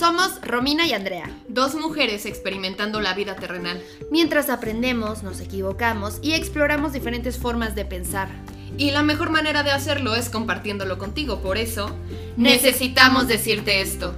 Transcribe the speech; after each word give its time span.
Somos 0.00 0.40
Romina 0.40 0.86
y 0.86 0.94
Andrea. 0.94 1.28
Dos 1.48 1.74
mujeres 1.74 2.24
experimentando 2.24 3.02
la 3.02 3.12
vida 3.12 3.36
terrenal. 3.36 3.82
Mientras 4.10 4.48
aprendemos, 4.48 5.22
nos 5.22 5.40
equivocamos 5.40 6.20
y 6.22 6.32
exploramos 6.32 6.94
diferentes 6.94 7.36
formas 7.36 7.74
de 7.74 7.84
pensar. 7.84 8.30
Y 8.78 8.92
la 8.92 9.02
mejor 9.02 9.28
manera 9.28 9.62
de 9.62 9.72
hacerlo 9.72 10.14
es 10.16 10.30
compartiéndolo 10.30 10.96
contigo. 10.96 11.42
Por 11.42 11.58
eso, 11.58 11.94
necesitamos 12.38 13.28
decirte 13.28 13.82
esto. 13.82 14.14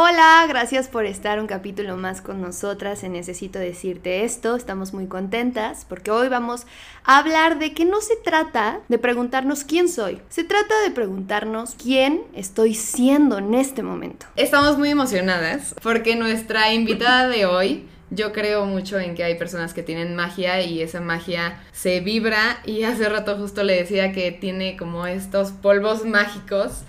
Hola, 0.00 0.46
gracias 0.48 0.86
por 0.86 1.06
estar 1.06 1.40
un 1.40 1.48
capítulo 1.48 1.96
más 1.96 2.20
con 2.20 2.40
nosotras 2.40 3.02
en 3.02 3.14
Necesito 3.14 3.58
decirte 3.58 4.22
esto. 4.22 4.54
Estamos 4.54 4.94
muy 4.94 5.08
contentas 5.08 5.84
porque 5.88 6.12
hoy 6.12 6.28
vamos 6.28 6.68
a 7.02 7.18
hablar 7.18 7.58
de 7.58 7.74
que 7.74 7.84
no 7.84 8.00
se 8.00 8.14
trata 8.14 8.78
de 8.86 8.98
preguntarnos 8.98 9.64
quién 9.64 9.88
soy, 9.88 10.20
se 10.28 10.44
trata 10.44 10.80
de 10.82 10.92
preguntarnos 10.92 11.74
quién 11.74 12.22
estoy 12.32 12.74
siendo 12.74 13.38
en 13.38 13.54
este 13.54 13.82
momento. 13.82 14.26
Estamos 14.36 14.78
muy 14.78 14.90
emocionadas 14.90 15.74
porque 15.82 16.14
nuestra 16.14 16.72
invitada 16.72 17.26
de 17.26 17.46
hoy 17.46 17.88
yo 18.10 18.32
creo 18.32 18.66
mucho 18.66 19.00
en 19.00 19.16
que 19.16 19.24
hay 19.24 19.34
personas 19.34 19.74
que 19.74 19.82
tienen 19.82 20.14
magia 20.14 20.62
y 20.62 20.80
esa 20.80 21.00
magia 21.00 21.60
se 21.72 21.98
vibra 21.98 22.60
y 22.64 22.84
hace 22.84 23.08
rato 23.08 23.36
justo 23.36 23.64
le 23.64 23.74
decía 23.74 24.12
que 24.12 24.30
tiene 24.30 24.76
como 24.76 25.08
estos 25.08 25.50
polvos 25.50 26.04
mágicos 26.04 26.84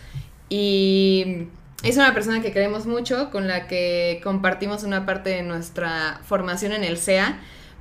y 0.47 1.47
es 1.83 1.95
una 1.95 2.13
persona 2.13 2.41
que 2.41 2.51
queremos 2.51 2.85
mucho, 2.85 3.29
con 3.31 3.47
la 3.47 3.67
que 3.67 4.19
compartimos 4.23 4.83
una 4.83 5.05
parte 5.05 5.29
de 5.29 5.43
nuestra 5.43 6.19
formación 6.23 6.73
en 6.73 6.83
el 6.83 6.97
SEA, 6.97 7.39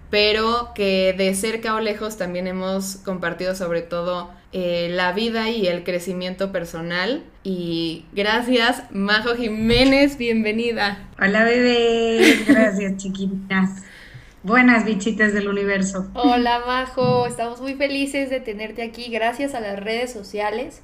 pero 0.09 0.73
que 0.75 1.15
de 1.19 1.35
cerca 1.35 1.75
o 1.75 1.81
lejos 1.81 2.17
también 2.17 2.47
hemos 2.47 2.97
compartido 2.97 3.55
sobre 3.55 3.83
todo 3.83 4.31
eh, 4.53 4.89
la 4.91 5.13
vida 5.13 5.51
y 5.51 5.67
el 5.67 5.83
crecimiento 5.83 6.53
personal. 6.53 7.25
Y 7.43 8.05
gracias, 8.13 8.85
Majo 8.91 9.35
Jiménez, 9.35 10.17
bienvenida. 10.17 11.09
Hola 11.21 11.45
bebé, 11.45 12.45
gracias 12.47 12.97
chiquitas. 12.99 13.83
Buenas 14.45 14.85
bichitas 14.85 15.35
del 15.35 15.49
universo. 15.49 16.09
Hola 16.15 16.63
Majo, 16.65 17.27
estamos 17.27 17.61
muy 17.61 17.75
felices 17.75 18.31
de 18.31 18.39
tenerte 18.39 18.83
aquí 18.83 19.11
gracias 19.11 19.55
a 19.55 19.61
las 19.61 19.79
redes 19.81 20.13
sociales 20.13 20.83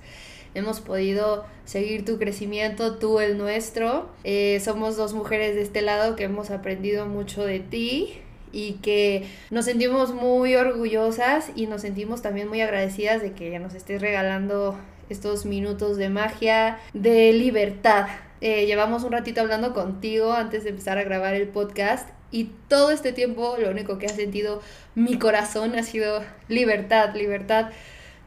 hemos 0.54 0.80
podido 0.80 1.44
seguir 1.64 2.04
tu 2.04 2.18
crecimiento, 2.18 2.96
tú 2.96 3.20
el 3.20 3.38
nuestro. 3.38 4.08
Eh, 4.24 4.60
somos 4.64 4.96
dos 4.96 5.12
mujeres 5.12 5.54
de 5.54 5.62
este 5.62 5.82
lado 5.82 6.16
que 6.16 6.24
hemos 6.24 6.50
aprendido 6.50 7.06
mucho 7.06 7.44
de 7.44 7.60
ti 7.60 8.14
y 8.52 8.74
que 8.74 9.26
nos 9.50 9.64
sentimos 9.64 10.14
muy 10.14 10.54
orgullosas 10.54 11.50
y 11.56 11.66
nos 11.66 11.82
sentimos 11.82 12.22
también 12.22 12.48
muy 12.48 12.60
agradecidas 12.60 13.20
de 13.20 13.32
que 13.32 13.58
nos 13.58 13.74
estés 13.74 14.00
regalando 14.00 14.78
estos 15.10 15.44
minutos 15.44 15.96
de 15.96 16.08
magia, 16.08 16.78
de 16.92 17.32
libertad. 17.32 18.06
Eh, 18.40 18.66
llevamos 18.66 19.04
un 19.04 19.12
ratito 19.12 19.40
hablando 19.40 19.74
contigo 19.74 20.32
antes 20.32 20.64
de 20.64 20.70
empezar 20.70 20.98
a 20.98 21.04
grabar 21.04 21.34
el 21.34 21.48
podcast 21.48 22.08
y 22.30 22.50
todo 22.68 22.90
este 22.90 23.12
tiempo 23.12 23.56
lo 23.58 23.70
único 23.70 23.98
que 23.98 24.06
ha 24.06 24.10
sentido 24.10 24.60
mi 24.94 25.18
corazón 25.18 25.76
ha 25.76 25.82
sido 25.82 26.22
libertad, 26.48 27.14
libertad 27.14 27.70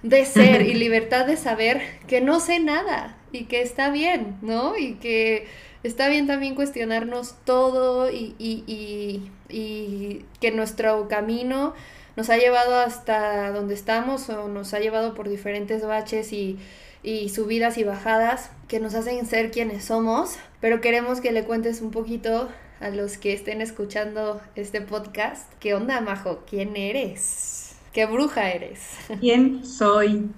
de 0.09 0.25
ser 0.25 0.61
y 0.61 0.73
libertad 0.73 1.25
de 1.25 1.37
saber 1.37 1.81
que 2.07 2.21
no 2.21 2.39
sé 2.39 2.59
nada 2.59 3.17
y 3.31 3.45
que 3.45 3.61
está 3.61 3.89
bien, 3.89 4.37
¿no? 4.41 4.77
Y 4.77 4.95
que 4.95 5.47
está 5.83 6.07
bien 6.07 6.27
también 6.27 6.55
cuestionarnos 6.55 7.35
todo 7.43 8.09
y, 8.09 8.35
y, 8.39 9.29
y, 9.49 10.25
que 10.39 10.51
nuestro 10.51 11.07
camino 11.07 11.73
nos 12.15 12.29
ha 12.29 12.37
llevado 12.37 12.75
hasta 12.79 13.51
donde 13.51 13.73
estamos 13.73 14.29
o 14.29 14.47
nos 14.47 14.73
ha 14.73 14.79
llevado 14.79 15.13
por 15.13 15.29
diferentes 15.29 15.85
baches 15.85 16.31
y, 16.31 16.57
y 17.03 17.29
subidas 17.29 17.77
y 17.77 17.83
bajadas 17.83 18.49
que 18.67 18.79
nos 18.79 18.95
hacen 18.95 19.25
ser 19.25 19.51
quienes 19.51 19.85
somos, 19.85 20.37
pero 20.61 20.81
queremos 20.81 21.21
que 21.21 21.31
le 21.31 21.43
cuentes 21.43 21.81
un 21.81 21.91
poquito 21.91 22.49
a 22.79 22.89
los 22.89 23.17
que 23.17 23.33
estén 23.33 23.61
escuchando 23.61 24.41
este 24.55 24.81
podcast. 24.81 25.51
¿Qué 25.59 25.73
onda, 25.73 25.99
Majo? 26.01 26.43
¿Quién 26.47 26.75
eres? 26.77 27.66
¿Qué 27.97 28.05
bruja 28.05 28.51
eres? 28.51 28.95
¿Quién 29.19 29.65
soy? 29.65 30.29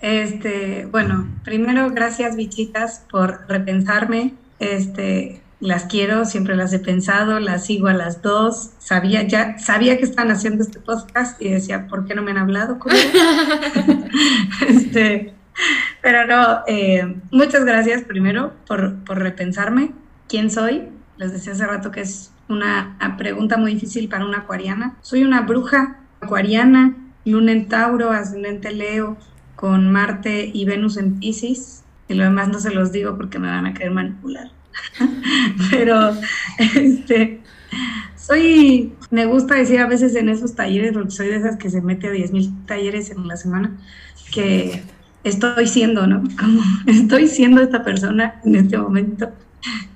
Este, 0.00 0.88
bueno, 0.90 1.28
primero 1.44 1.90
gracias 1.90 2.34
bichitas 2.34 3.04
por 3.10 3.44
repensarme. 3.46 4.32
Este, 4.58 5.42
las 5.60 5.84
quiero, 5.84 6.24
siempre 6.24 6.56
las 6.56 6.72
he 6.72 6.78
pensado, 6.78 7.40
las 7.40 7.66
sigo 7.66 7.88
a 7.88 7.92
las 7.92 8.22
dos. 8.22 8.70
Sabía 8.78 9.24
ya, 9.24 9.58
sabía 9.58 9.98
que 9.98 10.04
estaban 10.04 10.32
haciendo 10.32 10.64
este 10.64 10.80
podcast 10.80 11.38
y 11.42 11.50
decía, 11.50 11.88
¿por 11.88 12.06
qué 12.06 12.14
no 12.14 12.22
me 12.22 12.30
han 12.30 12.38
hablado? 12.38 12.78
este, 14.66 15.34
pero 16.00 16.26
no, 16.26 16.60
eh, 16.66 17.16
muchas 17.32 17.66
gracias 17.66 18.02
primero 18.02 18.54
por, 18.66 19.04
por 19.04 19.18
repensarme. 19.18 19.90
¿Quién 20.26 20.50
soy? 20.50 20.88
Les 21.18 21.32
decía 21.32 21.52
hace 21.52 21.66
rato 21.66 21.90
que 21.90 22.00
es 22.00 22.32
una 22.48 22.96
pregunta 23.18 23.58
muy 23.58 23.74
difícil 23.74 24.08
para 24.08 24.24
una 24.24 24.38
acuariana. 24.38 24.96
Soy 25.02 25.22
una 25.22 25.42
bruja 25.42 25.98
acuariana, 26.24 26.96
luna 27.24 27.52
en 27.52 27.68
Tauro, 27.68 28.10
ascendente 28.10 28.72
Leo, 28.72 29.16
con 29.56 29.90
Marte 29.90 30.50
y 30.52 30.64
Venus 30.64 30.96
en 30.96 31.18
Pisces. 31.18 31.84
Y 32.08 32.14
lo 32.14 32.24
demás 32.24 32.48
no 32.48 32.60
se 32.60 32.70
los 32.70 32.92
digo 32.92 33.16
porque 33.16 33.38
me 33.38 33.48
van 33.48 33.66
a 33.66 33.74
querer 33.74 33.92
manipular. 33.92 34.50
Pero, 35.70 36.12
este, 36.74 37.40
soy, 38.16 38.92
me 39.10 39.26
gusta 39.26 39.54
decir 39.54 39.80
a 39.80 39.86
veces 39.86 40.14
en 40.16 40.28
esos 40.28 40.54
talleres, 40.54 40.92
porque 40.92 41.10
soy 41.10 41.28
de 41.28 41.36
esas 41.36 41.56
que 41.56 41.70
se 41.70 41.80
mete 41.80 42.08
a 42.08 42.12
10.000 42.12 42.66
talleres 42.66 43.10
en 43.10 43.26
la 43.26 43.36
semana, 43.36 43.76
que 44.32 44.82
estoy 45.24 45.66
siendo, 45.66 46.06
¿no? 46.06 46.22
Como 46.38 46.62
estoy 46.86 47.28
siendo 47.28 47.62
esta 47.62 47.84
persona 47.84 48.40
en 48.44 48.56
este 48.56 48.78
momento. 48.78 49.30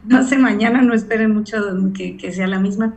No 0.07 0.27
sé, 0.27 0.39
mañana 0.39 0.81
no 0.81 0.95
esperen 0.95 1.35
mucho 1.35 1.59
que, 1.93 2.17
que 2.17 2.33
sea 2.33 2.47
la 2.47 2.59
misma. 2.59 2.95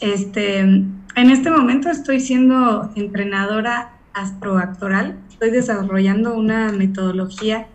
Este, 0.00 0.84
en 1.18 1.30
este 1.30 1.50
momento 1.50 1.90
estoy 1.90 2.20
siendo 2.20 2.90
entrenadora 2.94 3.92
astroactoral. 4.12 5.18
Estoy 5.28 5.50
desarrollando 5.50 6.34
una 6.34 6.70
metodología 6.70 7.66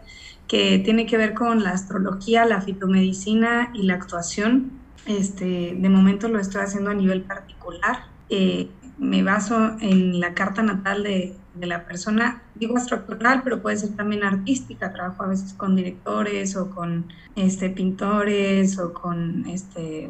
que 0.48 0.80
tiene 0.80 1.06
que 1.06 1.18
ver 1.18 1.34
con 1.34 1.62
la 1.62 1.72
astrología, 1.72 2.46
la 2.46 2.62
fitomedicina 2.62 3.72
y 3.74 3.84
la 3.84 3.96
actuación. 3.96 4.72
Este, 5.06 5.76
de 5.78 5.90
momento 5.90 6.30
lo 6.30 6.40
estoy 6.40 6.62
haciendo 6.62 6.92
a 6.92 6.94
nivel 6.94 7.24
particular. 7.24 8.06
Eh, 8.30 8.70
me 8.98 9.24
baso 9.24 9.76
en 9.82 10.22
la 10.22 10.34
carta 10.34 10.64
natal 10.64 11.04
de, 11.04 11.36
de, 11.56 11.68
la 11.68 11.86
persona, 11.86 12.44
digo 12.56 12.78
astroactoral, 12.78 13.42
pero 13.44 13.62
puede 13.62 13.76
ser 13.76 13.90
también 13.98 14.24
artística. 14.24 14.94
Trabajo 14.94 15.24
a 15.24 15.28
veces 15.28 15.54
con 15.54 15.76
directores 15.76 16.56
o 16.56 16.70
con 16.70 17.08
este, 17.36 17.70
pintores 17.70 18.80
o 18.80 18.94
con 18.94 19.46
este, 19.48 20.10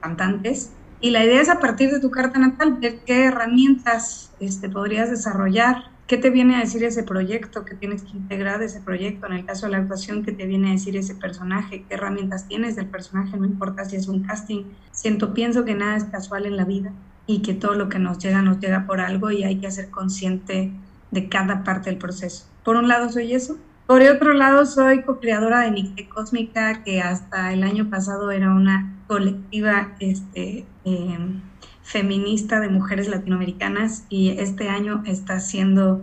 cantantes. 0.00 0.72
Y 1.00 1.10
la 1.10 1.24
idea 1.24 1.40
es 1.40 1.48
a 1.48 1.60
partir 1.60 1.90
de 1.90 2.00
tu 2.00 2.10
carta 2.10 2.38
natal 2.38 2.76
ver 2.80 3.00
qué 3.06 3.24
herramientas 3.24 4.32
este, 4.38 4.68
podrías 4.68 5.10
desarrollar, 5.10 5.84
qué 6.06 6.18
te 6.18 6.28
viene 6.28 6.56
a 6.56 6.60
decir 6.60 6.84
ese 6.84 7.04
proyecto, 7.04 7.64
qué 7.64 7.74
tienes 7.74 8.02
que 8.02 8.18
integrar 8.18 8.58
de 8.58 8.66
ese 8.66 8.80
proyecto. 8.80 9.26
En 9.26 9.32
el 9.32 9.46
caso 9.46 9.66
de 9.66 9.72
la 9.72 9.78
actuación, 9.78 10.22
qué 10.24 10.32
te 10.32 10.44
viene 10.44 10.68
a 10.68 10.72
decir 10.72 10.96
ese 10.96 11.14
personaje, 11.14 11.84
qué 11.88 11.94
herramientas 11.94 12.48
tienes 12.48 12.76
del 12.76 12.86
personaje, 12.86 13.36
no 13.38 13.46
importa 13.46 13.86
si 13.86 13.96
es 13.96 14.08
un 14.08 14.24
casting. 14.24 14.64
Siento, 14.92 15.32
pienso 15.32 15.64
que 15.64 15.74
nada 15.74 15.96
es 15.96 16.04
casual 16.04 16.44
en 16.44 16.56
la 16.56 16.64
vida 16.64 16.92
y 17.26 17.40
que 17.40 17.54
todo 17.54 17.74
lo 17.74 17.88
que 17.88 17.98
nos 17.98 18.18
llega 18.18 18.42
nos 18.42 18.60
llega 18.60 18.86
por 18.86 19.00
algo 19.00 19.30
y 19.30 19.44
hay 19.44 19.58
que 19.58 19.70
ser 19.70 19.88
consciente 19.88 20.70
de 21.10 21.28
cada 21.28 21.64
parte 21.64 21.88
del 21.88 21.98
proceso. 21.98 22.44
Por 22.62 22.76
un 22.76 22.88
lado 22.88 23.08
soy 23.08 23.32
eso, 23.32 23.56
por 23.90 24.02
otro 24.02 24.34
lado, 24.34 24.66
soy 24.66 25.02
co-creadora 25.02 25.62
de 25.62 25.72
Nicte 25.72 26.08
Cósmica, 26.08 26.84
que 26.84 27.00
hasta 27.00 27.52
el 27.52 27.64
año 27.64 27.90
pasado 27.90 28.30
era 28.30 28.54
una 28.54 29.02
colectiva 29.08 29.96
este, 29.98 30.64
em, 30.96 31.42
feminista 31.82 32.60
de 32.60 32.68
mujeres 32.68 33.08
latinoamericanas 33.08 34.04
y 34.08 34.30
este 34.30 34.68
año 34.68 35.02
está 35.06 35.40
siendo 35.40 36.02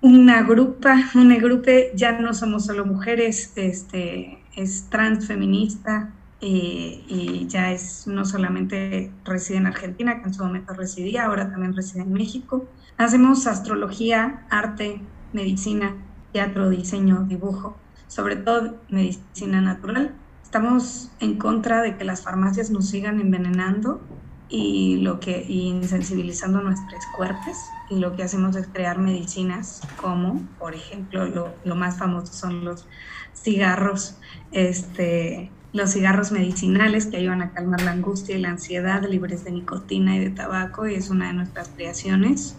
una 0.00 0.42
grupa, 0.42 0.96
un 1.14 1.36
grupo, 1.38 1.70
ya 1.94 2.12
no 2.18 2.32
somos 2.32 2.66
solo 2.66 2.86
mujeres, 2.86 3.52
este, 3.56 4.38
es 4.56 4.88
transfeminista 4.90 6.12
eh, 6.40 7.04
y 7.08 7.46
ya 7.48 7.72
es 7.72 8.06
no 8.06 8.24
solamente 8.24 9.10
reside 9.24 9.58
en 9.58 9.66
Argentina, 9.66 10.20
que 10.20 10.28
en 10.28 10.34
su 10.34 10.44
momento 10.44 10.72
residía, 10.72 11.24
ahora 11.26 11.50
también 11.50 11.74
reside 11.74 12.02
en 12.02 12.12
México. 12.12 12.66
Hacemos 12.96 13.46
astrología, 13.46 14.46
arte, 14.50 15.00
medicina, 15.32 15.96
teatro, 16.32 16.70
diseño, 16.70 17.24
dibujo, 17.24 17.76
sobre 18.06 18.36
todo 18.36 18.76
medicina 18.88 19.60
natural. 19.60 20.14
Estamos 20.44 21.10
en 21.20 21.36
contra 21.38 21.82
de 21.82 21.96
que 21.96 22.04
las 22.04 22.22
farmacias 22.22 22.70
nos 22.70 22.88
sigan 22.88 23.20
envenenando 23.20 24.00
y 24.48 24.96
lo 24.98 25.20
que 25.20 25.44
insensibilizando 25.48 26.60
nuestros 26.60 27.04
cuerpos 27.16 27.56
y 27.90 27.96
lo 27.96 28.16
que 28.16 28.22
hacemos 28.22 28.56
es 28.56 28.66
crear 28.66 28.98
medicinas 28.98 29.82
como 30.00 30.42
por 30.58 30.74
ejemplo 30.74 31.26
lo, 31.26 31.54
lo, 31.64 31.74
más 31.74 31.98
famoso 31.98 32.32
son 32.32 32.64
los 32.64 32.86
cigarros 33.34 34.16
este 34.52 35.50
los 35.74 35.92
cigarros 35.92 36.32
medicinales 36.32 37.06
que 37.06 37.18
ayudan 37.18 37.42
a 37.42 37.50
calmar 37.50 37.82
la 37.82 37.90
angustia 37.90 38.36
y 38.36 38.40
la 38.40 38.48
ansiedad 38.48 39.04
libres 39.06 39.44
de 39.44 39.50
nicotina 39.50 40.16
y 40.16 40.20
de 40.20 40.30
tabaco 40.30 40.88
y 40.88 40.94
es 40.94 41.10
una 41.10 41.26
de 41.26 41.34
nuestras 41.34 41.68
creaciones 41.68 42.56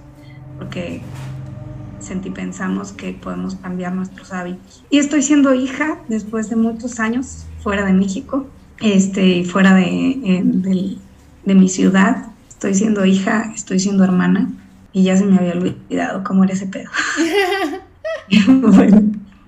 porque 0.59 1.01
sentipensamos 1.99 2.91
que 2.91 3.13
podemos 3.13 3.55
cambiar 3.55 3.93
nuestros 3.93 4.31
hábitos. 4.31 4.83
Y 4.89 4.99
estoy 4.99 5.21
siendo 5.21 5.53
hija 5.53 5.99
después 6.07 6.49
de 6.49 6.55
muchos 6.55 6.99
años 6.99 7.45
fuera 7.61 7.85
de 7.85 7.93
México, 7.93 8.47
este, 8.79 9.43
fuera 9.43 9.73
de, 9.75 10.41
de 10.43 10.97
mi 11.55 11.69
ciudad. 11.69 12.27
Estoy 12.47 12.73
siendo 12.73 13.05
hija, 13.05 13.51
estoy 13.55 13.79
siendo 13.79 14.03
hermana 14.03 14.49
y 14.91 15.03
ya 15.03 15.15
se 15.15 15.25
me 15.25 15.37
había 15.37 15.53
olvidado 15.53 16.23
cómo 16.23 16.43
era 16.43 16.53
ese 16.53 16.67
pedo. 16.67 16.89
bueno, 18.47 19.01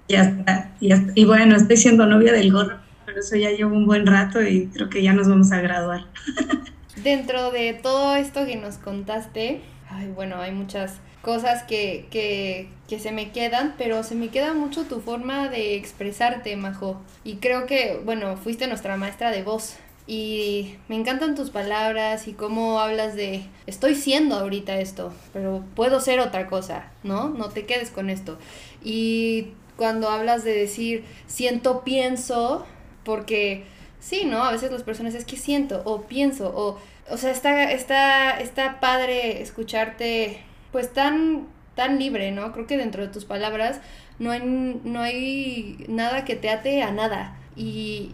ya 0.07 0.21
está, 0.23 0.71
Y 1.15 1.25
bueno, 1.25 1.55
estoy 1.55 1.77
siendo 1.77 2.05
novia 2.05 2.33
del 2.33 2.51
gorro, 2.51 2.77
pero 3.05 3.19
eso 3.19 3.35
ya 3.35 3.51
llevo 3.51 3.75
un 3.75 3.85
buen 3.85 4.05
rato 4.05 4.41
y 4.41 4.67
creo 4.67 4.89
que 4.89 5.01
ya 5.01 5.13
nos 5.13 5.27
vamos 5.27 5.51
a 5.51 5.61
graduar. 5.61 6.05
Dentro 7.03 7.51
de 7.51 7.73
todo 7.73 8.15
esto 8.15 8.45
que 8.45 8.57
nos 8.57 8.77
contaste, 8.77 9.61
ay, 9.89 10.11
bueno, 10.15 10.37
hay 10.37 10.51
muchas 10.51 10.99
cosas 11.21 11.63
que, 11.63 12.07
que, 12.11 12.69
que, 12.87 12.99
se 12.99 13.11
me 13.11 13.31
quedan, 13.31 13.75
pero 13.77 14.03
se 14.03 14.15
me 14.15 14.29
queda 14.29 14.53
mucho 14.53 14.83
tu 14.83 14.99
forma 14.99 15.49
de 15.49 15.75
expresarte, 15.75 16.55
Majo. 16.55 17.01
Y 17.23 17.35
creo 17.35 17.65
que, 17.65 18.01
bueno, 18.03 18.37
fuiste 18.37 18.67
nuestra 18.67 18.97
maestra 18.97 19.31
de 19.31 19.43
voz. 19.43 19.77
Y 20.11 20.75
me 20.89 20.97
encantan 20.97 21.35
tus 21.35 21.51
palabras 21.51 22.27
y 22.27 22.33
cómo 22.33 22.81
hablas 22.81 23.15
de 23.15 23.45
estoy 23.65 23.95
siendo 23.95 24.35
ahorita 24.35 24.77
esto, 24.77 25.13
pero 25.31 25.63
puedo 25.73 26.01
ser 26.01 26.19
otra 26.19 26.47
cosa, 26.47 26.91
¿no? 27.01 27.29
No 27.29 27.47
te 27.47 27.65
quedes 27.65 27.91
con 27.91 28.09
esto. 28.09 28.37
Y 28.83 29.53
cuando 29.77 30.09
hablas 30.09 30.43
de 30.43 30.51
decir 30.51 31.05
siento, 31.27 31.85
pienso, 31.85 32.65
porque 33.05 33.63
sí, 34.01 34.25
¿no? 34.25 34.43
A 34.43 34.51
veces 34.51 34.69
las 34.73 34.83
personas 34.83 35.15
es 35.15 35.23
que 35.23 35.37
siento 35.37 35.81
o 35.85 36.01
pienso 36.01 36.51
o 36.53 36.77
o 37.09 37.15
sea, 37.15 37.31
está 37.31 37.71
está 37.71 38.31
está 38.31 38.81
padre 38.81 39.41
escucharte 39.41 40.41
pues 40.73 40.91
tan 40.91 41.47
tan 41.73 41.99
libre, 41.99 42.33
¿no? 42.33 42.51
Creo 42.51 42.67
que 42.67 42.75
dentro 42.75 43.01
de 43.01 43.13
tus 43.13 43.23
palabras 43.23 43.79
no 44.19 44.31
hay 44.31 44.41
no 44.83 44.99
hay 44.99 45.85
nada 45.87 46.25
que 46.25 46.35
te 46.35 46.49
ate 46.49 46.83
a 46.83 46.91
nada 46.91 47.37
y 47.55 48.11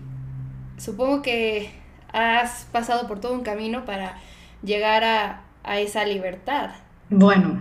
supongo 0.78 1.24
que 1.24 1.72
has 2.18 2.66
pasado 2.72 3.08
por 3.08 3.19
todo 3.19 3.34
un 3.34 3.44
camino 3.44 3.86
para 3.86 4.18
llegar 4.64 5.04
a, 5.04 5.44
esa 5.80 6.06
libertad. 6.06 6.69
Bueno, 7.10 7.60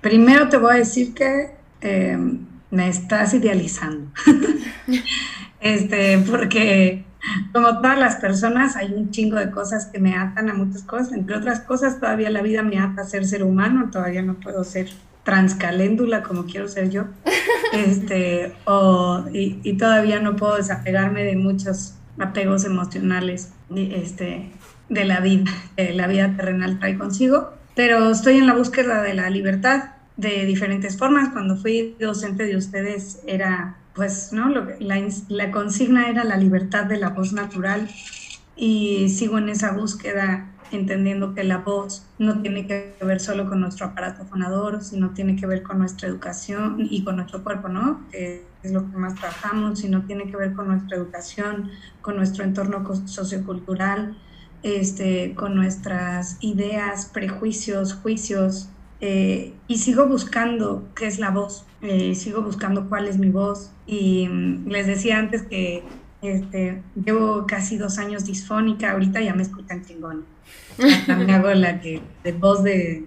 primero 0.00 0.48
te 0.48 0.56
voy 0.56 0.72
a 0.72 0.78
decir 0.78 1.14
que 1.14 1.54
eh, 1.80 2.18
me 2.72 2.88
estás 2.88 3.34
idealizando. 3.34 4.10
este, 5.60 6.18
porque 6.18 7.04
como 7.52 7.80
todas 7.80 7.98
las 7.98 8.16
personas, 8.16 8.74
hay 8.74 8.92
un 8.92 9.10
chingo 9.10 9.36
de 9.36 9.52
cosas 9.52 9.86
que 9.86 10.00
me 10.00 10.16
atan 10.16 10.50
a 10.50 10.54
muchas 10.54 10.82
cosas. 10.82 11.12
Entre 11.12 11.36
otras 11.36 11.60
cosas, 11.60 12.00
todavía 12.00 12.30
la 12.30 12.42
vida 12.42 12.62
me 12.62 12.80
ata 12.80 13.02
a 13.02 13.04
ser 13.04 13.24
ser 13.26 13.44
humano, 13.44 13.90
todavía 13.92 14.22
no 14.22 14.34
puedo 14.34 14.64
ser 14.64 14.88
transcaléndula 15.22 16.22
como 16.22 16.46
quiero 16.46 16.66
ser 16.66 16.90
yo. 16.90 17.04
Este, 17.72 18.52
o, 18.64 19.24
y, 19.32 19.60
y, 19.62 19.76
todavía 19.76 20.18
no 20.18 20.34
puedo 20.34 20.56
desapegarme 20.56 21.22
de 21.22 21.36
muchos 21.36 21.94
apegos 22.18 22.64
emocionales 22.64 23.52
este, 23.74 24.50
de 24.88 25.04
la 25.04 25.20
vida, 25.20 25.50
la 25.76 26.06
vida 26.06 26.36
terrenal 26.36 26.78
trae 26.78 26.98
consigo. 26.98 27.52
Pero 27.74 28.10
estoy 28.10 28.38
en 28.38 28.46
la 28.46 28.54
búsqueda 28.54 29.02
de 29.02 29.14
la 29.14 29.30
libertad 29.30 29.90
de 30.16 30.44
diferentes 30.44 30.98
formas. 30.98 31.30
Cuando 31.30 31.56
fui 31.56 31.96
docente 31.98 32.44
de 32.44 32.56
ustedes 32.56 33.20
era 33.26 33.76
pues, 33.94 34.32
¿no? 34.32 34.48
La, 34.48 35.08
la 35.28 35.50
consigna 35.50 36.08
era 36.08 36.24
la 36.24 36.36
libertad 36.36 36.84
de 36.84 36.98
la 36.98 37.10
voz 37.10 37.32
natural 37.32 37.88
y 38.56 39.08
sigo 39.08 39.38
en 39.38 39.48
esa 39.48 39.72
búsqueda 39.72 40.49
entendiendo 40.72 41.34
que 41.34 41.44
la 41.44 41.58
voz 41.58 42.06
no 42.18 42.42
tiene 42.42 42.66
que 42.66 42.94
ver 43.00 43.20
solo 43.20 43.48
con 43.48 43.60
nuestro 43.60 43.86
aparato 43.86 44.24
fonador, 44.24 44.82
sino 44.82 45.10
tiene 45.10 45.36
que 45.36 45.46
ver 45.46 45.62
con 45.62 45.78
nuestra 45.78 46.08
educación 46.08 46.86
y 46.90 47.04
con 47.04 47.16
nuestro 47.16 47.42
cuerpo, 47.42 47.68
¿no? 47.68 48.06
Que 48.10 48.44
es 48.62 48.72
lo 48.72 48.90
que 48.90 48.96
más 48.96 49.14
trabajamos, 49.14 49.80
sino 49.80 50.04
tiene 50.06 50.30
que 50.30 50.36
ver 50.36 50.52
con 50.52 50.68
nuestra 50.68 50.96
educación, 50.96 51.70
con 52.02 52.16
nuestro 52.16 52.44
entorno 52.44 52.84
sociocultural, 53.06 54.16
este, 54.62 55.34
con 55.34 55.54
nuestras 55.54 56.36
ideas, 56.40 57.06
prejuicios, 57.06 57.94
juicios, 57.94 58.68
eh, 59.00 59.54
y 59.66 59.78
sigo 59.78 60.06
buscando 60.06 60.86
qué 60.94 61.06
es 61.06 61.18
la 61.18 61.30
voz, 61.30 61.64
eh, 61.80 62.14
sigo 62.14 62.42
buscando 62.42 62.88
cuál 62.88 63.08
es 63.08 63.18
mi 63.18 63.30
voz. 63.30 63.72
Y 63.86 64.28
mm, 64.28 64.68
les 64.68 64.86
decía 64.86 65.18
antes 65.18 65.42
que 65.42 65.82
este, 66.22 66.82
llevo 67.02 67.46
casi 67.46 67.78
dos 67.78 67.98
años 67.98 68.24
disfónica, 68.24 68.92
ahorita 68.92 69.20
ya 69.20 69.34
me 69.34 69.42
escuchan 69.42 69.84
chingón. 69.84 70.24
me 70.78 71.32
hago 71.32 71.52
la 71.54 71.80
que 71.80 72.00
de 72.24 72.32
voz 72.32 72.62
de, 72.62 73.06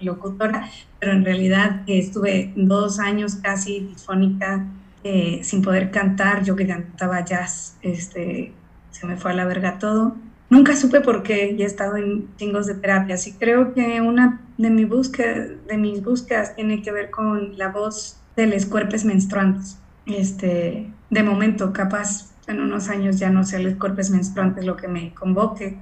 locutora, 0.00 0.68
pero 0.98 1.12
en 1.12 1.24
realidad 1.24 1.82
estuve 1.86 2.52
dos 2.56 2.98
años 2.98 3.36
casi 3.36 3.80
disfónica 3.80 4.66
eh, 5.02 5.40
sin 5.42 5.62
poder 5.62 5.90
cantar, 5.90 6.44
yo 6.44 6.56
que 6.56 6.66
cantaba 6.66 7.24
jazz, 7.24 7.76
este, 7.82 8.52
se 8.90 9.06
me 9.06 9.16
fue 9.16 9.32
a 9.32 9.34
la 9.34 9.44
verga 9.44 9.78
todo. 9.78 10.16
Nunca 10.50 10.74
supe 10.74 11.00
por 11.00 11.22
qué 11.22 11.54
y 11.56 11.62
he 11.62 11.66
estado 11.66 11.96
en 11.96 12.28
chingos 12.36 12.66
de 12.66 12.74
terapia. 12.74 13.16
y 13.24 13.32
creo 13.32 13.72
que 13.72 14.00
una 14.00 14.40
de, 14.58 14.68
mi 14.68 14.84
búsqueda, 14.84 15.46
de 15.68 15.76
mis 15.76 16.02
búsquedas 16.02 16.56
tiene 16.56 16.82
que 16.82 16.90
ver 16.90 17.10
con 17.10 17.56
la 17.56 17.68
voz 17.68 18.20
de 18.36 18.46
los 18.46 18.66
cuerpos 18.66 19.04
menstruantes. 19.04 19.78
Este, 20.06 20.90
de 21.08 21.22
momento, 21.22 21.72
capaz 21.72 22.29
en 22.50 22.60
unos 22.60 22.88
años 22.88 23.18
ya 23.18 23.30
no 23.30 23.44
sé 23.44 23.58
los 23.58 23.74
cuerpos 23.74 24.10
menstruantes 24.10 24.64
lo 24.64 24.76
que 24.76 24.88
me 24.88 25.14
convoque. 25.14 25.76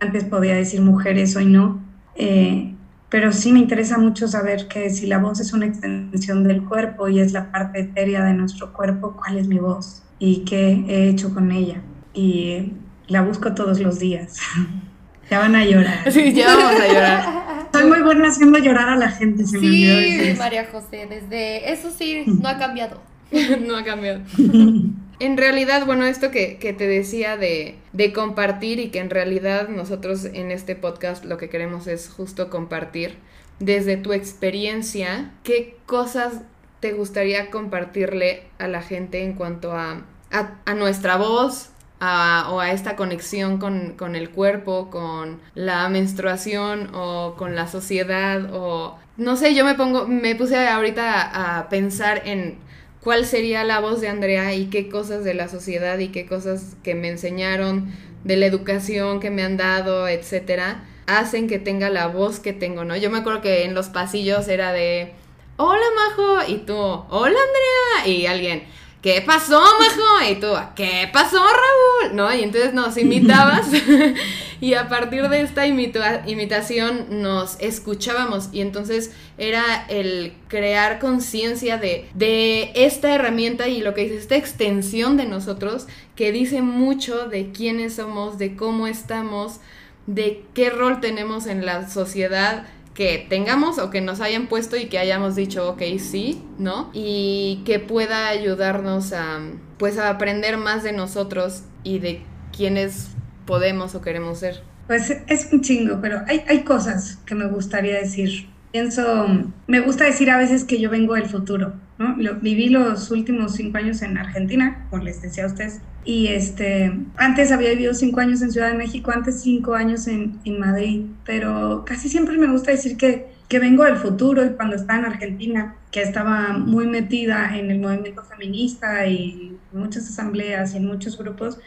Antes 0.00 0.24
podía 0.24 0.54
decir 0.54 0.80
mujeres, 0.80 1.36
hoy 1.36 1.46
no. 1.46 1.80
Eh, 2.16 2.74
pero 3.08 3.32
sí 3.32 3.52
me 3.52 3.60
interesa 3.60 3.98
mucho 3.98 4.26
saber 4.26 4.66
que 4.66 4.90
si 4.90 5.06
la 5.06 5.18
voz 5.18 5.40
es 5.40 5.52
una 5.52 5.66
extensión 5.66 6.42
del 6.44 6.64
cuerpo 6.64 7.08
y 7.08 7.20
es 7.20 7.32
la 7.32 7.52
parte 7.52 7.80
etérea 7.80 8.24
de 8.24 8.34
nuestro 8.34 8.72
cuerpo, 8.72 9.16
¿cuál 9.16 9.38
es 9.38 9.46
mi 9.46 9.58
voz? 9.58 10.02
¿Y 10.18 10.44
qué 10.44 10.84
he 10.88 11.08
hecho 11.08 11.32
con 11.32 11.52
ella? 11.52 11.80
Y 12.12 12.72
la 13.06 13.22
busco 13.22 13.54
todos 13.54 13.80
los 13.80 13.98
días. 13.98 14.38
ya 15.30 15.38
van 15.38 15.54
a 15.54 15.64
llorar. 15.64 16.10
Sí, 16.10 16.32
ya 16.32 16.56
vamos 16.56 16.80
a 16.80 16.88
llorar. 16.88 17.68
Soy 17.72 17.84
muy 17.84 18.02
buena 18.02 18.28
haciendo 18.28 18.58
llorar 18.58 18.88
a 18.88 18.96
la 18.96 19.10
gente. 19.10 19.46
sí, 19.46 20.34
María 20.38 20.66
José, 20.70 21.06
desde 21.08 21.72
eso 21.72 21.90
sí, 21.90 22.24
no 22.26 22.48
ha 22.48 22.58
cambiado. 22.58 23.00
no 23.66 23.76
ha 23.76 23.84
cambiado. 23.84 24.20
En 25.24 25.38
realidad, 25.38 25.86
bueno, 25.86 26.04
esto 26.04 26.30
que, 26.30 26.58
que 26.58 26.74
te 26.74 26.86
decía 26.86 27.38
de, 27.38 27.76
de, 27.94 28.12
compartir 28.12 28.78
y 28.78 28.90
que 28.90 28.98
en 28.98 29.08
realidad 29.08 29.68
nosotros 29.68 30.26
en 30.26 30.50
este 30.50 30.76
podcast 30.76 31.24
lo 31.24 31.38
que 31.38 31.48
queremos 31.48 31.86
es 31.86 32.10
justo 32.10 32.50
compartir 32.50 33.16
desde 33.58 33.96
tu 33.96 34.12
experiencia, 34.12 35.32
qué 35.42 35.78
cosas 35.86 36.42
te 36.80 36.92
gustaría 36.92 37.50
compartirle 37.50 38.42
a 38.58 38.68
la 38.68 38.82
gente 38.82 39.24
en 39.24 39.32
cuanto 39.32 39.72
a, 39.72 40.02
a, 40.30 40.74
nuestra 40.74 41.16
voz, 41.16 41.70
o 42.00 42.60
a 42.60 42.72
esta 42.72 42.94
conexión 42.94 43.56
con, 43.56 44.14
el 44.14 44.28
cuerpo, 44.28 44.90
con 44.90 45.40
la 45.54 45.88
menstruación 45.88 46.90
o 46.92 47.34
con 47.38 47.56
la 47.56 47.66
sociedad 47.66 48.50
o 48.52 48.98
no 49.16 49.36
sé, 49.36 49.54
yo 49.54 49.64
me 49.64 49.74
pongo, 49.74 50.08
me 50.08 50.34
puse 50.34 50.68
ahorita 50.68 51.58
a, 51.58 51.68
pensar 51.68 52.22
en 52.26 52.58
cuál 53.04 53.26
sería 53.26 53.62
la 53.64 53.80
voz 53.80 54.00
de 54.00 54.08
Andrea 54.08 54.54
y 54.54 54.66
qué 54.66 54.88
cosas 54.88 55.22
de 55.22 55.34
la 55.34 55.48
sociedad 55.48 55.98
y 55.98 56.08
qué 56.08 56.24
cosas 56.24 56.74
que 56.82 56.94
me 56.94 57.08
enseñaron, 57.08 57.92
de 58.24 58.38
la 58.38 58.46
educación 58.46 59.20
que 59.20 59.30
me 59.30 59.42
han 59.42 59.58
dado, 59.58 60.08
etcétera, 60.08 60.84
hacen 61.06 61.46
que 61.46 61.58
tenga 61.58 61.90
la 61.90 62.06
voz 62.06 62.40
que 62.40 62.54
tengo, 62.54 62.84
¿no? 62.84 62.96
Yo 62.96 63.10
me 63.10 63.18
acuerdo 63.18 63.42
que 63.42 63.64
en 63.64 63.74
los 63.74 63.90
pasillos 63.90 64.48
era 64.48 64.72
de, 64.72 65.12
hola 65.58 65.84
Majo, 65.94 66.50
y 66.50 66.56
tú, 66.58 66.74
hola 66.74 67.38
Andrea, 67.38 68.16
y 68.16 68.24
alguien, 68.24 68.62
¿qué 69.04 69.20
pasó, 69.20 69.60
majo? 69.60 70.30
Y 70.30 70.36
tú, 70.36 70.46
¿qué 70.74 71.10
pasó, 71.12 71.36
Raúl? 71.36 72.16
¿No? 72.16 72.32
Y 72.32 72.42
entonces 72.42 72.72
nos 72.72 72.96
imitabas 72.96 73.68
y 74.62 74.72
a 74.72 74.88
partir 74.88 75.28
de 75.28 75.42
esta 75.42 75.66
imitación 75.66 77.20
nos 77.20 77.60
escuchábamos 77.60 78.48
y 78.50 78.62
entonces 78.62 79.12
era 79.36 79.84
el 79.90 80.32
crear 80.48 81.00
conciencia 81.00 81.76
de, 81.76 82.08
de 82.14 82.72
esta 82.74 83.14
herramienta 83.14 83.68
y 83.68 83.82
lo 83.82 83.92
que 83.92 84.04
dice, 84.04 84.16
esta 84.16 84.36
extensión 84.36 85.18
de 85.18 85.26
nosotros 85.26 85.86
que 86.16 86.32
dice 86.32 86.62
mucho 86.62 87.28
de 87.28 87.52
quiénes 87.52 87.96
somos, 87.96 88.38
de 88.38 88.56
cómo 88.56 88.86
estamos, 88.86 89.60
de 90.06 90.44
qué 90.54 90.70
rol 90.70 91.00
tenemos 91.00 91.46
en 91.46 91.66
la 91.66 91.90
sociedad 91.90 92.64
que 92.94 93.26
tengamos 93.28 93.78
o 93.78 93.90
que 93.90 94.00
nos 94.00 94.20
hayan 94.20 94.46
puesto 94.46 94.76
y 94.76 94.86
que 94.86 94.98
hayamos 94.98 95.34
dicho, 95.34 95.68
ok, 95.68 95.82
sí, 95.98 96.42
¿no? 96.58 96.90
Y 96.92 97.62
que 97.66 97.80
pueda 97.80 98.28
ayudarnos 98.28 99.12
a, 99.12 99.40
pues, 99.78 99.98
a 99.98 100.08
aprender 100.08 100.56
más 100.56 100.84
de 100.84 100.92
nosotros 100.92 101.64
y 101.82 101.98
de 101.98 102.22
quiénes 102.56 103.08
podemos 103.46 103.94
o 103.96 104.00
queremos 104.00 104.38
ser. 104.38 104.62
Pues 104.86 105.10
es 105.26 105.48
un 105.52 105.62
chingo, 105.62 105.98
pero 106.00 106.22
hay, 106.28 106.44
hay 106.46 106.62
cosas 106.62 107.18
que 107.26 107.34
me 107.34 107.46
gustaría 107.46 107.98
decir. 107.98 108.48
pienso, 108.70 109.26
me 109.66 109.80
gusta 109.80 110.04
decir 110.04 110.30
a 110.30 110.38
veces 110.38 110.64
que 110.64 110.80
yo 110.80 110.90
vengo 110.90 111.14
del 111.14 111.26
futuro, 111.26 111.74
¿no? 111.98 112.16
Lo, 112.16 112.36
viví 112.36 112.68
los 112.68 113.10
últimos 113.10 113.54
cinco 113.54 113.78
años 113.78 114.02
en 114.02 114.18
Argentina, 114.18 114.86
como 114.90 115.04
les 115.04 115.22
decía 115.22 115.44
a 115.44 115.46
ustedes, 115.46 115.80
y 116.04 116.28
este, 116.28 116.92
antes 117.16 117.50
había 117.50 117.70
vivido 117.70 117.94
cinco 117.94 118.20
años 118.20 118.42
en 118.42 118.52
Ciudad 118.52 118.70
de 118.70 118.78
México, 118.78 119.10
antes 119.10 119.40
cinco 119.40 119.74
años 119.74 120.06
en, 120.06 120.38
en 120.44 120.58
Madrid, 120.58 121.06
pero 121.24 121.84
casi 121.86 122.08
siempre 122.08 122.36
me 122.36 122.50
gusta 122.50 122.72
decir 122.72 122.96
que, 122.96 123.28
que 123.48 123.58
vengo 123.58 123.84
del 123.84 123.96
futuro 123.96 124.44
y 124.44 124.50
cuando 124.50 124.76
estaba 124.76 124.98
en 124.98 125.04
Argentina, 125.06 125.76
que 125.90 126.02
estaba 126.02 126.52
muy 126.58 126.86
metida 126.86 127.56
en 127.56 127.70
el 127.70 127.78
movimiento 127.78 128.22
feminista 128.24 129.06
y 129.06 129.56
en 129.72 129.80
muchas 129.80 130.08
asambleas 130.08 130.74
y 130.74 130.78
en 130.78 130.86
muchos 130.86 131.16
grupos, 131.16 131.58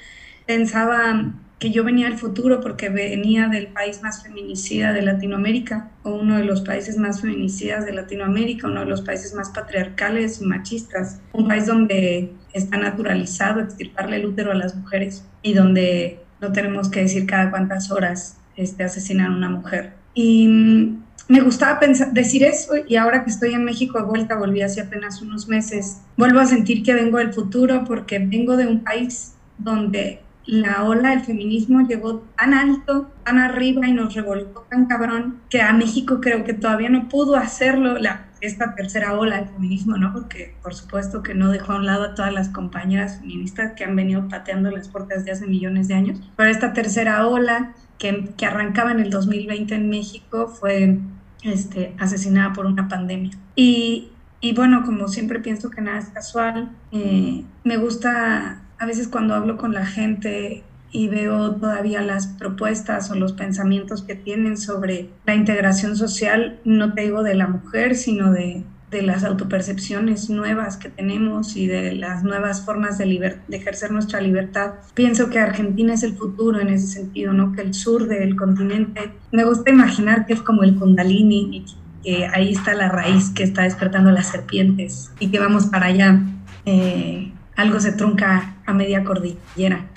pensaba 0.46 1.34
que 1.60 1.72
yo 1.72 1.84
venía 1.84 2.08
del 2.08 2.18
futuro 2.18 2.62
porque 2.62 2.90
venía 2.90 3.48
del 3.48 3.68
país 3.68 4.02
más 4.04 4.22
feminicida 4.22 4.94
de 4.94 5.02
Latinoamérica, 5.02 5.90
o 6.04 6.12
uno 6.12 6.38
de 6.38 6.44
los 6.44 6.62
países 6.62 6.98
más 6.98 7.22
feminicidas 7.22 7.86
de 7.86 7.94
Latinoamérica, 7.94 8.68
uno 8.68 8.82
de 8.82 8.86
los 8.86 9.02
países 9.02 9.34
más 9.34 9.50
patriarcales 9.50 10.40
y 10.40 10.46
machistas, 10.46 11.20
un 11.34 11.48
país 11.48 11.66
donde 11.66 12.32
está 12.54 12.78
naturalizado 12.78 13.62
extirparle 13.62 14.18
el 14.18 14.28
útero 14.28 14.52
a 14.52 14.56
las 14.56 14.76
mujeres 14.76 15.26
y 15.42 15.54
donde 15.54 16.20
no 16.42 16.52
tenemos 16.52 16.90
que 16.90 17.02
decir 17.02 17.26
cada 17.26 17.50
cuántas 17.50 17.90
horas 17.90 18.38
este, 18.56 18.84
asesinan 18.84 19.34
a 19.34 19.38
una 19.38 19.50
mujer. 19.50 19.94
Y 20.14 20.48
mm, 20.48 21.04
me 21.28 21.42
gustaba 21.42 21.80
pensar, 21.80 22.14
decir 22.14 22.44
eso 22.44 22.74
y 22.88 22.96
ahora 22.96 23.24
que 23.24 23.32
estoy 23.32 23.54
en 23.54 23.64
México 23.64 23.98
de 23.98 24.06
vuelta, 24.06 24.38
volví 24.38 24.62
hace 24.62 24.82
apenas 24.82 25.22
unos 25.24 25.48
meses, 25.48 26.02
vuelvo 26.18 26.40
a 26.40 26.46
sentir 26.46 26.84
que 26.84 26.94
vengo 26.94 27.18
del 27.18 27.34
futuro 27.34 27.84
porque 27.86 28.20
vengo 28.20 28.56
de 28.58 28.68
un 28.68 28.84
país 28.84 29.34
donde 29.58 30.22
la 30.48 30.86
ola 30.86 31.10
del 31.10 31.20
feminismo 31.22 31.86
llegó 31.86 32.24
tan 32.38 32.54
alto, 32.54 33.12
tan 33.24 33.38
arriba 33.38 33.86
y 33.88 33.92
nos 33.92 34.16
revolcó 34.16 34.66
tan 34.70 34.86
cabrón 34.86 35.42
que 35.50 35.62
a 35.62 35.74
México 35.74 36.20
creo 36.22 36.46
que 36.46 36.54
todavía 36.54 36.90
no 36.90 37.10
pudo 37.10 37.36
hacerlo 37.36 38.00
la, 38.00 38.28
esta 38.40 38.74
tercera 38.74 39.18
ola 39.20 39.38
del 39.38 39.50
feminismo, 39.50 39.98
¿no? 39.98 40.14
Porque 40.14 40.56
por 40.64 40.74
supuesto 40.74 41.22
que 41.22 41.34
no 41.34 41.52
dejó 41.52 41.74
a 41.74 41.76
un 41.76 41.86
lado 41.86 42.06
a 42.06 42.16
todas 42.16 42.34
las 42.34 42.48
compañeras 42.48 43.20
feministas 43.20 43.74
que 43.74 43.84
han 43.84 43.96
venido 43.96 44.28
pateando 44.30 44.72
las 44.72 44.88
puertas 44.88 45.26
de 45.26 45.32
hace 45.32 45.48
millones 45.48 45.90
de 45.90 45.96
años, 45.96 46.22
pero 46.38 46.50
esta 46.50 46.72
tercera 46.72 47.28
ola 47.28 47.74
que, 47.98 48.30
que 48.38 48.46
arrancaba 48.46 48.92
en 48.92 49.02
el 49.02 49.10
2020 49.10 49.76
en 49.76 49.90
México 49.90 50.48
fue 50.48 50.98
este, 51.44 51.94
asesinada 52.00 52.54
por 52.54 52.66
una 52.66 52.88
pandemia. 52.88 53.32
Y, 53.56 54.12
y 54.40 54.54
bueno, 54.54 54.84
como 54.86 55.10
siempre 55.10 55.40
pienso 55.40 55.70
que 55.70 55.82
nada 55.82 56.00
es 56.00 56.10
casual, 56.10 56.72
eh, 56.94 57.44
me 57.64 57.78
gusta 57.78 58.62
a 58.80 58.86
veces 58.86 59.08
cuando 59.08 59.36
hablo 59.36 59.58
con 59.58 59.74
la 59.74 59.86
gente 59.86 60.64
y 60.92 61.08
veo 61.10 61.56
todavía 61.56 62.02
las 62.02 62.28
propuestas 62.28 63.12
o 63.12 63.16
los 63.16 63.34
pensamientos 63.34 64.04
que 64.04 64.16
tienen 64.16 64.58
sobre 64.58 65.10
la 65.26 65.36
integración 65.36 65.96
social, 65.96 66.60
no 66.64 66.94
te 66.94 67.02
digo 67.02 67.24
de 67.24 67.36
la 67.36 67.48
mujer, 67.48 67.96
sino 67.96 68.32
de, 68.32 68.64
de 68.90 69.02
las 69.02 69.24
autopercepciones 69.24 70.30
nuevas 70.30 70.78
que 70.78 70.90
tenemos 70.90 71.58
y 71.58 71.68
de 71.68 71.94
las 71.94 72.24
nuevas 72.24 72.62
formas 72.62 72.98
de, 72.98 73.06
de, 73.48 73.58
ejercer 73.58 73.92
nuestra 73.92 74.22
libertad. 74.22 74.76
Pienso 74.94 75.30
que 75.30 75.40
Argentina 75.40 75.94
es 75.94 76.04
el 76.04 76.16
futuro 76.16 76.60
en 76.62 76.70
ese 76.70 76.88
sentido, 76.88 77.34
¿no? 77.34 77.52
que 77.52 77.62
el 77.62 77.74
sur 77.74 78.08
del 78.08 78.36
continente, 78.38 79.12
me 79.32 79.44
gusta 79.44 79.72
imaginar 79.72 80.26
que 80.26 80.34
es 80.34 80.42
como 80.42 80.64
el 80.64 80.76
kundalini 80.76 81.66
que 82.04 82.26
ahí 82.28 82.54
está 82.54 82.74
la 82.74 82.88
raíz 82.88 83.32
que 83.32 83.44
está 83.44 83.64
despertando 83.64 84.12
las 84.12 84.28
serpientes 84.28 85.12
y 85.20 85.28
que 85.28 85.40
vamos 85.40 85.66
para 85.66 85.88
allá. 85.88 86.22
Eh, 86.66 87.34
algo 87.58 87.80
se 87.82 87.92
trunca 87.92 88.56
a 88.66 88.74
media 88.74 89.04
cordillera, 89.04 89.88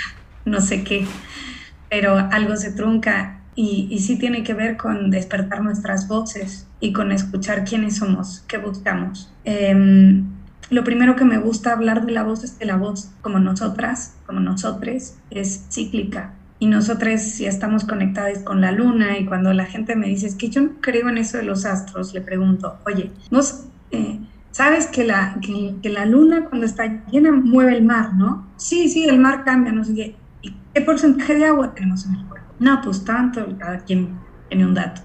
no 0.45 0.61
sé 0.61 0.83
qué, 0.83 1.07
pero 1.89 2.17
algo 2.17 2.57
se 2.57 2.73
trunca 2.73 3.43
y, 3.55 3.87
y, 3.91 3.99
sí 3.99 4.17
tiene 4.17 4.43
que 4.43 4.55
ver 4.55 4.77
con 4.77 5.11
despertar 5.11 5.63
nuestras 5.63 6.09
voces 6.09 6.67
y 6.81 6.93
con 6.93 7.13
escuchar 7.13 7.65
quiénes 7.65 7.97
somos, 7.97 8.45
qué 8.49 8.59
buscamos. 8.59 9.31
Eh, 9.45 10.23
lo 10.71 10.85
primero 10.85 11.17
que 11.17 11.25
me 11.25 11.39
gusta 11.39 11.73
hablar 11.73 12.07
de 12.07 12.13
la 12.13 12.23
voz 12.23 12.45
es 12.45 12.53
que 12.53 12.65
la 12.65 12.77
voz, 12.77 13.11
como 13.23 13.39
nosotras, 13.41 14.15
como 14.25 14.41
nosotros, 14.41 15.15
es 15.31 15.67
cíclica. 15.71 16.33
Y 16.61 16.67
nosotros 16.67 17.21
si 17.21 17.47
estamos 17.47 17.85
conectadas 17.85 18.39
con 18.41 18.61
la 18.61 18.71
luna 18.71 19.19
y 19.19 19.27
cuando 19.27 19.53
la 19.53 19.65
gente 19.67 19.97
me 19.97 20.07
dice, 20.07 20.27
es 20.29 20.37
que 20.37 20.49
yo 20.49 20.61
no 20.61 20.71
creo 20.81 21.09
en 21.09 21.19
eso 21.19 21.39
de 21.39 21.43
los 21.43 21.65
astros, 21.67 22.15
le 22.15 22.21
pregunto, 22.23 22.79
oye, 22.87 23.11
vos... 23.31 23.67
Eh, 23.91 24.21
Sabes 24.51 24.87
que 24.87 25.05
la, 25.05 25.39
que, 25.41 25.89
la 25.89 26.07
luna 26.07 26.47
cuando 26.47 26.67
está 26.67 27.05
llena 27.11 27.33
mueve 27.33 27.77
el 27.77 27.85
mar, 27.85 28.15
¿no? 28.15 28.47
Sí, 28.57 28.89
sí, 28.89 29.05
el 29.05 29.19
mar 29.19 29.45
cambia, 29.45 29.73
no 29.73 29.85
sé 29.85 29.95
qué. 29.95 30.17
¿Y 30.43 30.55
qué 30.75 30.81
porcentaje 30.81 31.37
de 31.37 31.47
agua 31.47 31.75
tenemos 31.75 32.05
en 32.07 32.17
el 32.17 32.25
cuerpo? 32.27 32.49
No, 32.59 32.81
pues 32.83 33.05
tanto, 33.05 33.47
cada 33.59 33.79
quien 33.79 34.19
tiene 34.49 34.67
un 34.67 34.75
dato. 34.75 35.03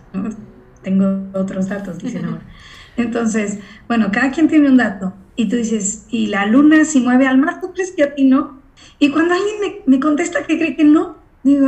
Tengo 0.81 1.29
otros 1.33 1.69
datos, 1.69 1.99
dicen 1.99 2.25
ahora. 2.25 2.41
Entonces, 2.97 3.59
bueno, 3.87 4.09
cada 4.11 4.31
quien 4.31 4.47
tiene 4.47 4.69
un 4.69 4.77
dato. 4.77 5.13
Y 5.35 5.49
tú 5.49 5.57
dices, 5.57 6.05
¿y 6.09 6.27
la 6.27 6.45
luna 6.45 6.85
si 6.85 7.01
mueve 7.01 7.27
al 7.27 7.37
mar? 7.37 7.59
¿Tú 7.61 7.73
crees 7.73 7.91
que 7.91 8.03
a 8.03 8.15
ti 8.15 8.25
no? 8.25 8.61
Y 8.99 9.11
cuando 9.11 9.33
alguien 9.33 9.55
me, 9.61 9.75
me 9.85 9.99
contesta 9.99 10.43
que 10.43 10.57
cree 10.57 10.75
que 10.75 10.85
no, 10.85 11.17
digo, 11.43 11.67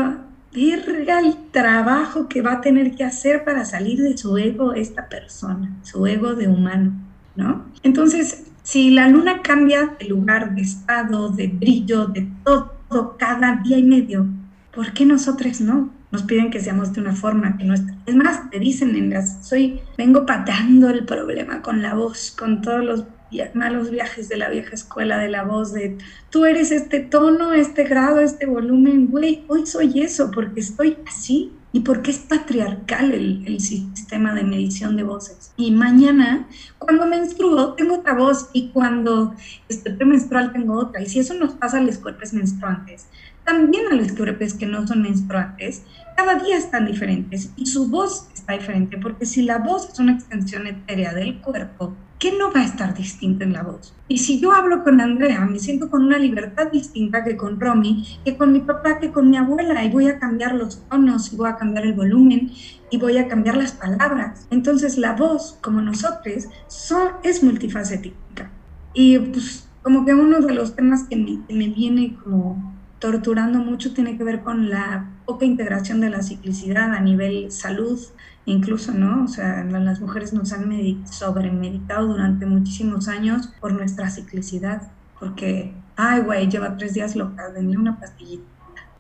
verga 0.53 1.19
el 1.19 1.35
trabajo 1.51 2.27
que 2.27 2.41
va 2.41 2.53
a 2.53 2.61
tener 2.61 2.95
que 2.95 3.03
hacer 3.03 3.43
para 3.43 3.65
salir 3.65 4.01
de 4.01 4.17
su 4.17 4.37
ego 4.37 4.73
esta 4.73 5.07
persona, 5.09 5.77
su 5.83 6.07
ego 6.07 6.35
de 6.35 6.47
humano. 6.47 6.93
¿No? 7.37 7.65
Entonces, 7.83 8.43
si 8.63 8.89
la 8.89 9.07
luna 9.07 9.41
cambia 9.41 9.95
de 9.97 10.07
lugar, 10.07 10.53
de 10.55 10.61
estado, 10.61 11.29
de 11.29 11.47
brillo, 11.47 12.07
de 12.07 12.27
todo, 12.43 13.15
cada 13.17 13.61
día 13.63 13.77
y 13.77 13.83
medio, 13.83 14.27
¿por 14.73 14.91
qué 14.93 15.05
nosotros 15.05 15.61
no? 15.61 15.89
Nos 16.11 16.23
piden 16.23 16.51
que 16.51 16.59
seamos 16.59 16.93
de 16.93 17.01
una 17.01 17.13
forma 17.13 17.57
que 17.57 17.65
no 17.65 17.73
está. 17.73 17.95
Es 18.05 18.15
más, 18.15 18.49
te 18.49 18.59
dicen 18.59 18.95
en 18.95 19.09
las, 19.11 19.45
soy, 19.45 19.81
vengo 19.97 20.25
pateando 20.25 20.89
el 20.89 21.05
problema 21.05 21.61
con 21.61 21.81
la 21.81 21.93
voz, 21.93 22.31
con 22.37 22.61
todos 22.61 22.83
los 22.83 23.05
malos 23.53 23.91
viajes 23.91 24.29
de 24.29 24.37
la 24.37 24.49
vieja 24.49 24.73
escuela 24.73 25.17
de 25.17 25.29
la 25.29 25.43
voz, 25.43 25.73
de 25.73 25.97
tú 26.29 26.45
eres 26.45 26.71
este 26.71 26.99
tono, 26.99 27.53
este 27.53 27.83
grado, 27.83 28.19
este 28.19 28.45
volumen, 28.45 29.07
güey, 29.07 29.43
hoy 29.47 29.65
soy 29.65 30.01
eso 30.01 30.31
porque 30.31 30.59
estoy 30.59 30.97
así 31.07 31.51
y 31.73 31.81
porque 31.81 32.11
es 32.11 32.19
patriarcal 32.19 33.13
el, 33.13 33.43
el, 33.45 33.59
sistema 33.59 34.33
de 34.33 34.43
medición 34.43 34.95
de 34.95 35.03
voces. 35.03 35.51
Y 35.57 35.71
mañana, 35.71 36.47
cuando 36.79 37.05
menstruo, 37.05 37.73
tengo 37.73 37.95
otra 37.95 38.13
voz 38.13 38.49
y 38.53 38.69
cuando 38.69 39.35
estoy 39.67 39.93
premenstrual 39.93 40.53
tengo 40.53 40.75
otra. 40.75 41.01
Y 41.01 41.07
si 41.07 41.19
eso 41.19 41.33
nos 41.33 41.53
pasa 41.53 41.77
a 41.77 41.81
los 41.81 41.97
cuerpos 41.97 42.33
menstruantes, 42.33 43.07
también 43.43 43.85
a 43.91 43.95
los 43.95 44.11
cuerpos 44.13 44.53
que 44.53 44.65
no 44.65 44.87
son 44.87 45.03
menstruantes, 45.03 45.83
cada 46.15 46.35
día 46.35 46.57
están 46.57 46.87
diferentes 46.87 47.51
y 47.55 47.67
su 47.67 47.87
voz 47.87 48.27
está 48.33 48.53
diferente, 48.53 48.97
porque 48.97 49.25
si 49.25 49.43
la 49.43 49.59
voz 49.59 49.89
es 49.89 49.99
una 49.99 50.13
extensión 50.13 50.67
etérea 50.67 51.13
del 51.13 51.39
cuerpo, 51.41 51.95
¿qué 52.19 52.37
no 52.37 52.51
va 52.51 52.61
a 52.61 52.65
estar 52.65 52.93
distinto 52.93 53.43
en 53.43 53.53
la 53.53 53.63
voz? 53.63 53.93
Y 54.07 54.19
si 54.19 54.39
yo 54.39 54.51
hablo 54.51 54.83
con 54.83 55.01
Andrea, 55.01 55.45
me 55.45 55.59
siento 55.59 55.89
con 55.89 56.03
una 56.03 56.17
libertad 56.17 56.71
distinta 56.71 57.23
que 57.23 57.37
con 57.37 57.59
Romy, 57.59 58.19
que 58.25 58.37
con 58.37 58.53
mi 58.53 58.61
papá, 58.61 58.99
que 58.99 59.11
con 59.11 59.29
mi 59.29 59.37
abuela, 59.37 59.83
y 59.83 59.89
voy 59.89 60.07
a 60.07 60.19
cambiar 60.19 60.55
los 60.55 60.87
tonos, 60.87 61.33
y 61.33 61.35
voy 61.35 61.49
a 61.49 61.57
cambiar 61.57 61.85
el 61.85 61.93
volumen, 61.93 62.51
y 62.89 62.97
voy 62.97 63.17
a 63.17 63.27
cambiar 63.27 63.57
las 63.57 63.73
palabras. 63.73 64.47
Entonces 64.49 64.97
la 64.97 65.13
voz, 65.13 65.57
como 65.61 65.81
nosotros, 65.81 66.47
son, 66.67 67.09
es 67.23 67.43
multifacética. 67.43 68.49
Y 68.93 69.19
pues 69.19 69.67
como 69.83 70.05
que 70.05 70.13
uno 70.13 70.39
de 70.41 70.53
los 70.53 70.75
temas 70.75 71.03
que 71.03 71.15
me, 71.15 71.45
que 71.47 71.53
me 71.53 71.67
viene 71.67 72.17
como 72.23 72.75
torturando 72.99 73.59
mucho 73.59 73.93
tiene 73.93 74.17
que 74.17 74.23
ver 74.23 74.41
con 74.41 74.69
la 74.69 75.11
poca 75.25 75.45
integración 75.45 76.01
de 76.01 76.09
la 76.09 76.23
ciclicidad 76.23 76.93
a 76.93 76.99
nivel 76.99 77.51
salud, 77.51 77.99
incluso, 78.47 78.93
¿no? 78.93 79.25
O 79.25 79.27
sea, 79.27 79.63
las 79.65 79.99
mujeres 79.99 80.33
nos 80.33 80.53
han 80.53 80.71
sobremedicado 81.05 82.07
durante 82.07 82.45
muchísimos 82.45 83.09
años 83.09 83.49
por 83.59 83.73
nuestra 83.73 84.09
ciclicidad, 84.09 84.89
porque, 85.19 85.73
ay, 85.97 86.21
güey, 86.21 86.49
lleva 86.49 86.77
tres 86.77 86.93
días 86.93 87.15
loca, 87.15 87.49
denle 87.49 87.77
una 87.77 87.99
pastillita. 87.99 88.45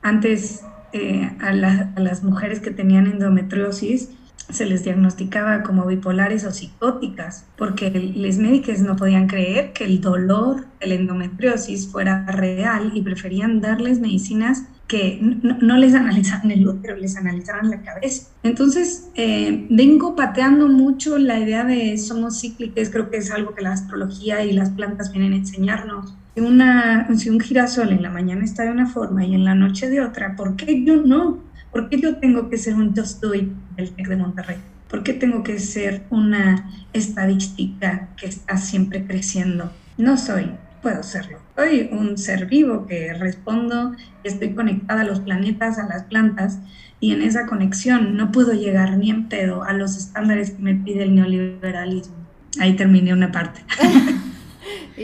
Antes, 0.01 0.63
eh, 0.91 1.35
a 1.39 1.53
las 1.53 2.23
mujeres 2.23 2.59
que 2.59 2.71
tenían 2.71 3.07
endometriosis, 3.07 4.11
se 4.49 4.65
les 4.65 4.83
diagnosticaba 4.83 5.63
como 5.63 5.85
bipolares 5.85 6.45
o 6.45 6.51
psicóticas, 6.51 7.45
porque 7.57 7.89
los 8.15 8.37
médicos 8.37 8.79
no 8.79 8.95
podían 8.95 9.27
creer 9.27 9.73
que 9.73 9.85
el 9.85 9.99
dolor 10.01 10.65
de 10.79 10.87
la 10.87 10.95
endometriosis 10.95 11.87
fuera 11.87 12.25
real 12.25 12.91
y 12.93 13.01
preferían 13.01 13.61
darles 13.61 13.99
medicinas 13.99 14.63
que 14.87 15.19
no, 15.21 15.77
les 15.77 15.93
analizaban 15.93 16.49
el 16.49 16.65
útero, 16.65 16.95
les 16.95 17.17
analizaban 17.17 17.69
la 17.69 17.81
cabeza. 17.81 18.29
Entonces, 18.43 19.09
eh, 19.15 19.67
vengo 19.69 20.15
pateando 20.15 20.69
mucho 20.69 21.17
la 21.17 21.39
idea 21.39 21.65
de 21.65 21.97
somos 21.97 22.39
cíclicos, 22.39 22.89
creo 22.89 23.09
que 23.09 23.17
es 23.17 23.29
algo 23.31 23.53
que 23.53 23.63
la 23.63 23.73
astrología 23.73 24.45
y 24.45 24.53
las 24.53 24.69
plantas 24.69 25.11
vienen 25.11 25.33
a 25.33 25.37
enseñarnos. 25.37 26.15
Una, 26.37 27.07
si 27.17 27.29
un 27.29 27.39
girasol 27.39 27.91
en 27.91 28.03
la 28.03 28.11
mañana 28.11 28.45
está 28.45 28.63
de 28.63 28.71
una 28.71 28.87
forma 28.87 29.25
y 29.25 29.33
en 29.33 29.43
la 29.43 29.55
noche 29.55 29.89
de 29.89 30.01
otra, 30.01 30.35
¿por 30.35 30.55
qué 30.55 30.85
yo 30.85 31.01
no? 31.01 31.39
¿Por 31.77 31.89
qué 31.89 32.01
yo 32.01 32.15
tengo 32.15 32.49
que 32.49 32.57
ser 32.57 32.73
un 32.73 32.95
yo 32.95 33.03
estoy 33.03 33.53
del 33.75 33.91
TEC 33.91 34.07
de 34.07 34.15
Monterrey? 34.15 34.57
¿Por 34.89 35.03
qué 35.03 35.13
tengo 35.13 35.43
que 35.43 35.59
ser 35.59 36.05
una 36.09 36.71
estadística 36.91 38.09
que 38.17 38.25
está 38.25 38.57
siempre 38.57 39.05
creciendo? 39.05 39.71
No 39.95 40.17
soy. 40.17 40.53
puedo 40.81 41.03
serlo. 41.03 41.37
Soy 41.55 41.87
un 41.91 42.17
ser 42.17 42.47
vivo 42.47 42.87
que 42.87 43.13
respondo, 43.13 43.95
estoy 44.23 44.55
conectada 44.55 45.01
a 45.01 45.03
los 45.03 45.19
planetas, 45.19 45.77
a 45.77 45.87
las 45.87 46.05
plantas, 46.05 46.57
y 46.99 47.11
en 47.11 47.21
esa 47.21 47.45
conexión 47.45 48.17
no 48.17 48.31
puedo 48.31 48.53
llegar 48.53 48.97
ni 48.97 49.11
en 49.11 49.29
pedo 49.29 49.63
a 49.63 49.73
los 49.73 49.97
estándares 49.97 50.49
que 50.49 50.63
me 50.63 50.73
pide 50.73 51.03
el 51.03 51.13
neoliberalismo. 51.13 52.15
Ahí 52.59 52.75
terminé 52.75 53.13
una 53.13 53.31
parte. 53.31 53.61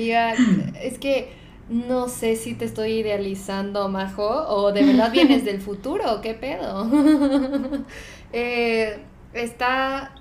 es 0.82 0.98
que 0.98 1.43
no 1.74 2.08
sé 2.08 2.36
si 2.36 2.54
te 2.54 2.66
estoy 2.66 3.00
idealizando, 3.00 3.90
Majo, 3.90 4.30
o 4.48 4.72
de 4.72 4.84
verdad 4.84 5.12
vienes 5.12 5.44
del 5.50 5.60
futuro, 5.60 6.22
¿qué 6.22 6.34
pedo? 6.34 6.90
Eh, 8.36 8.98
está... 9.34 10.16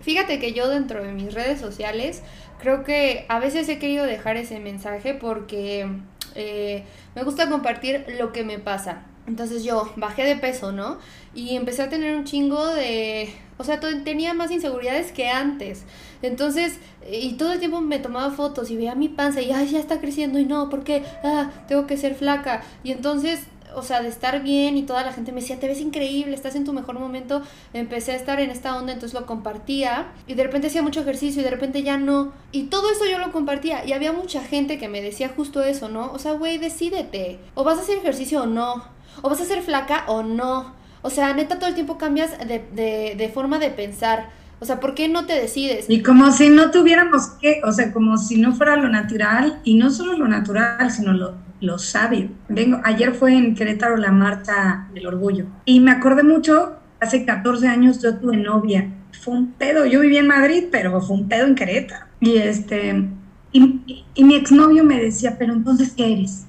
Fíjate 0.00 0.38
que 0.38 0.54
yo 0.54 0.66
dentro 0.68 1.04
de 1.04 1.12
mis 1.12 1.34
redes 1.34 1.60
sociales 1.60 2.22
creo 2.58 2.84
que 2.84 3.26
a 3.28 3.38
veces 3.38 3.68
he 3.68 3.78
querido 3.78 4.06
dejar 4.06 4.38
ese 4.38 4.60
mensaje 4.60 5.12
porque 5.12 5.86
eh, 6.34 6.84
me 7.14 7.22
gusta 7.22 7.50
compartir 7.50 8.06
lo 8.18 8.32
que 8.32 8.44
me 8.44 8.58
pasa. 8.58 9.04
Entonces 9.26 9.62
yo 9.62 9.90
bajé 9.96 10.24
de 10.24 10.36
peso, 10.36 10.72
¿no? 10.72 10.98
Y 11.34 11.56
empecé 11.56 11.82
a 11.82 11.90
tener 11.90 12.16
un 12.16 12.24
chingo 12.24 12.66
de... 12.66 13.30
O 13.58 13.64
sea, 13.64 13.78
tenía 13.80 14.32
más 14.32 14.50
inseguridades 14.50 15.12
que 15.12 15.28
antes. 15.28 15.84
Entonces, 16.26 16.78
y 17.10 17.34
todo 17.34 17.52
el 17.52 17.58
tiempo 17.58 17.80
me 17.80 17.98
tomaba 17.98 18.30
fotos 18.30 18.70
y 18.70 18.76
veía 18.76 18.94
mi 18.94 19.08
panza 19.08 19.40
y, 19.42 19.50
ay, 19.52 19.68
ya 19.68 19.78
está 19.78 20.00
creciendo 20.00 20.38
y 20.38 20.44
no, 20.44 20.70
¿por 20.70 20.84
qué? 20.84 21.04
Ah, 21.22 21.50
tengo 21.68 21.86
que 21.86 21.96
ser 21.96 22.14
flaca. 22.14 22.62
Y 22.82 22.92
entonces 22.92 23.40
o 23.74 23.82
sea, 23.82 24.02
de 24.02 24.08
estar 24.08 24.42
bien 24.42 24.76
y 24.76 24.82
toda 24.82 25.04
la 25.04 25.12
gente 25.12 25.32
me 25.32 25.40
decía, 25.40 25.58
te 25.58 25.66
ves 25.66 25.80
increíble, 25.80 26.34
estás 26.34 26.54
en 26.54 26.64
tu 26.64 26.72
mejor 26.72 26.98
momento, 26.98 27.42
empecé 27.72 28.12
a 28.12 28.16
estar 28.16 28.40
en 28.40 28.50
esta 28.50 28.76
onda, 28.76 28.92
entonces 28.92 29.18
lo 29.18 29.26
compartía 29.26 30.12
y 30.26 30.34
de 30.34 30.44
repente 30.44 30.68
hacía 30.68 30.82
mucho 30.82 31.00
ejercicio 31.00 31.40
y 31.40 31.44
de 31.44 31.50
repente 31.50 31.82
ya 31.82 31.96
no. 31.96 32.32
Y 32.52 32.64
todo 32.64 32.90
eso 32.90 33.04
yo 33.04 33.18
lo 33.18 33.32
compartía 33.32 33.84
y 33.84 33.92
había 33.92 34.12
mucha 34.12 34.42
gente 34.42 34.78
que 34.78 34.88
me 34.88 35.02
decía 35.02 35.30
justo 35.34 35.62
eso, 35.62 35.88
¿no? 35.88 36.12
O 36.12 36.18
sea, 36.18 36.32
güey, 36.32 36.58
decídete, 36.58 37.38
o 37.54 37.64
vas 37.64 37.78
a 37.78 37.82
hacer 37.82 37.98
ejercicio 37.98 38.42
o 38.42 38.46
no, 38.46 38.84
o 39.22 39.28
vas 39.28 39.40
a 39.40 39.44
ser 39.44 39.62
flaca 39.62 40.04
o 40.06 40.22
no. 40.22 40.74
O 41.02 41.10
sea, 41.10 41.34
neta, 41.34 41.58
todo 41.58 41.68
el 41.68 41.74
tiempo 41.74 41.98
cambias 41.98 42.38
de, 42.38 42.64
de, 42.72 43.14
de 43.16 43.28
forma 43.28 43.58
de 43.58 43.70
pensar. 43.70 44.30
O 44.60 44.64
sea, 44.64 44.80
¿por 44.80 44.94
qué 44.94 45.08
no 45.08 45.26
te 45.26 45.34
decides? 45.34 45.86
Y 45.88 46.02
como 46.02 46.30
si 46.32 46.48
no 46.48 46.70
tuviéramos 46.70 47.28
que, 47.40 47.60
o 47.64 47.72
sea, 47.72 47.92
como 47.92 48.16
si 48.18 48.36
no 48.40 48.54
fuera 48.54 48.76
lo 48.76 48.88
natural, 48.88 49.60
y 49.64 49.74
no 49.76 49.90
solo 49.90 50.16
lo 50.16 50.28
natural, 50.28 50.90
sino 50.90 51.12
lo, 51.12 51.34
lo 51.60 51.78
sabio. 51.78 52.28
Vengo, 52.48 52.80
ayer 52.84 53.12
fue 53.12 53.36
en 53.36 53.54
Querétaro 53.54 53.96
la 53.96 54.12
marcha 54.12 54.88
del 54.94 55.06
orgullo, 55.06 55.46
y 55.64 55.80
me 55.80 55.90
acordé 55.90 56.22
mucho, 56.22 56.76
hace 57.00 57.24
14 57.24 57.68
años 57.68 58.02
yo 58.02 58.16
tuve 58.16 58.36
novia, 58.36 58.90
fue 59.12 59.34
un 59.34 59.52
pedo, 59.52 59.86
yo 59.86 60.00
vivía 60.00 60.20
en 60.20 60.28
Madrid, 60.28 60.64
pero 60.70 61.00
fue 61.00 61.16
un 61.16 61.28
pedo 61.28 61.46
en 61.46 61.54
Querétaro. 61.54 62.06
Y 62.20 62.36
este, 62.36 63.08
y, 63.52 64.04
y 64.14 64.24
mi 64.24 64.34
exnovio 64.34 64.84
me 64.84 65.00
decía, 65.00 65.36
pero 65.38 65.52
entonces, 65.52 65.92
¿qué 65.96 66.12
eres? 66.12 66.46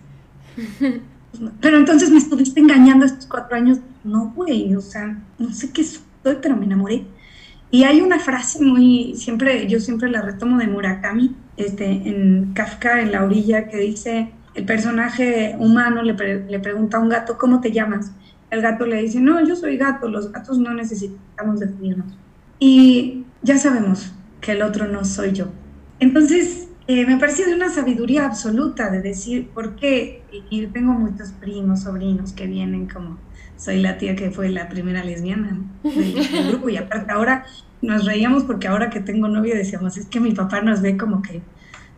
pero 1.62 1.78
entonces 1.78 2.10
me 2.12 2.18
estuviste 2.18 2.60
engañando 2.60 3.06
estos 3.06 3.26
cuatro 3.26 3.56
años. 3.56 3.80
No, 4.04 4.32
güey, 4.36 4.76
o 4.76 4.82
sea, 4.82 5.18
no 5.38 5.52
sé 5.52 5.72
qué 5.72 5.84
soy, 5.84 6.02
pero 6.42 6.56
me 6.56 6.66
enamoré. 6.66 7.06
Y 7.72 7.84
hay 7.84 8.02
una 8.02 8.20
frase 8.20 8.64
muy, 8.64 9.16
siempre, 9.16 9.68
yo 9.68 9.80
siempre 9.80 10.10
la 10.10 10.22
retomo 10.22 10.58
de 10.58 10.68
Murakami, 10.68 11.36
este, 11.58 11.86
en 11.86 12.54
Kafka, 12.54 13.02
en 13.02 13.12
la 13.12 13.24
orilla, 13.24 13.68
que 13.68 13.78
dice, 13.78 14.32
el 14.54 14.66
personaje 14.66 15.56
humano 15.60 16.02
le, 16.02 16.14
le 16.46 16.60
pregunta 16.60 16.98
a 16.98 17.00
un 17.02 17.10
gato, 17.10 17.38
¿cómo 17.38 17.62
te 17.62 17.72
llamas? 17.72 18.12
El 18.50 18.62
gato 18.62 18.86
le 18.86 19.02
dice, 19.02 19.20
no, 19.20 19.46
yo 19.46 19.56
soy 19.56 19.78
gato, 19.78 20.08
los 20.08 20.32
gatos 20.32 20.58
no 20.58 20.74
necesitamos 20.74 21.60
definirnos. 21.60 22.14
Y 22.60 23.26
ya 23.42 23.58
sabemos 23.58 24.14
que 24.40 24.54
el 24.54 24.62
otro 24.62 24.88
no 24.88 25.04
soy 25.04 25.34
yo. 25.34 25.48
Entonces, 26.00 26.65
eh, 26.88 27.06
me 27.06 27.18
pareció 27.18 27.46
de 27.46 27.56
una 27.56 27.70
sabiduría 27.70 28.26
absoluta 28.26 28.90
de 28.90 29.02
decir, 29.02 29.50
¿por 29.50 29.76
qué? 29.76 30.24
Y 30.50 30.68
tengo 30.68 30.94
muchos 30.94 31.32
primos, 31.32 31.82
sobrinos 31.82 32.34
que 32.34 32.48
vienen 32.48 32.88
como 32.88 33.18
soy 33.58 33.82
la 33.82 33.98
tía 33.98 34.16
que 34.16 34.32
fue 34.32 34.50
la 34.50 34.70
primera 34.70 35.04
lesbiana 35.04 35.58
del, 35.84 36.48
grupo 36.50 36.70
y 36.70 36.78
aparte 36.78 37.12
ahora 37.12 37.46
nos 37.82 38.06
reíamos 38.06 38.44
porque 38.44 38.68
ahora 38.68 38.90
que 38.90 39.00
tengo 39.00 39.28
novio 39.28 39.56
decíamos, 39.56 39.98
es 39.98 40.06
que 40.08 40.20
mi 40.20 40.34
papá 40.34 40.62
nos 40.62 40.82
ve 40.82 40.98
como 40.98 41.22
que, 41.22 41.42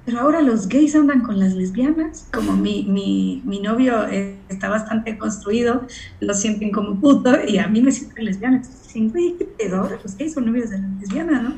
pero 0.06 0.20
ahora 0.20 0.41
los 0.41 0.67
gays 0.67 0.96
andan 0.96 1.22
con 1.22 1.39
las 1.39 1.53
lesbianas, 1.53 2.27
como 2.34 2.53
mi, 2.53 2.84
mi, 2.84 3.41
mi 3.46 3.60
novio 3.60 4.06
está 4.50 4.70
bastante 4.70 5.17
construido, 5.17 5.86
lo 6.20 6.34
sienten 6.34 6.72
como 6.72 7.00
puto 7.00 7.38
y 7.48 7.58
a 7.58 7.67
mí 7.67 7.82
me 7.82 7.91
sienten 7.91 8.25
lesbiana, 8.25 8.58
entonces 8.58 8.84
dicen, 8.84 9.10
güey, 9.10 9.36
qué 9.38 9.46
pedo, 9.46 9.89
los 10.03 10.17
gays 10.17 10.34
son 10.34 10.46
novios 10.46 10.70
de 10.70 10.79
la 10.79 10.88
lesbiana, 11.00 11.41
¿no? 11.41 11.56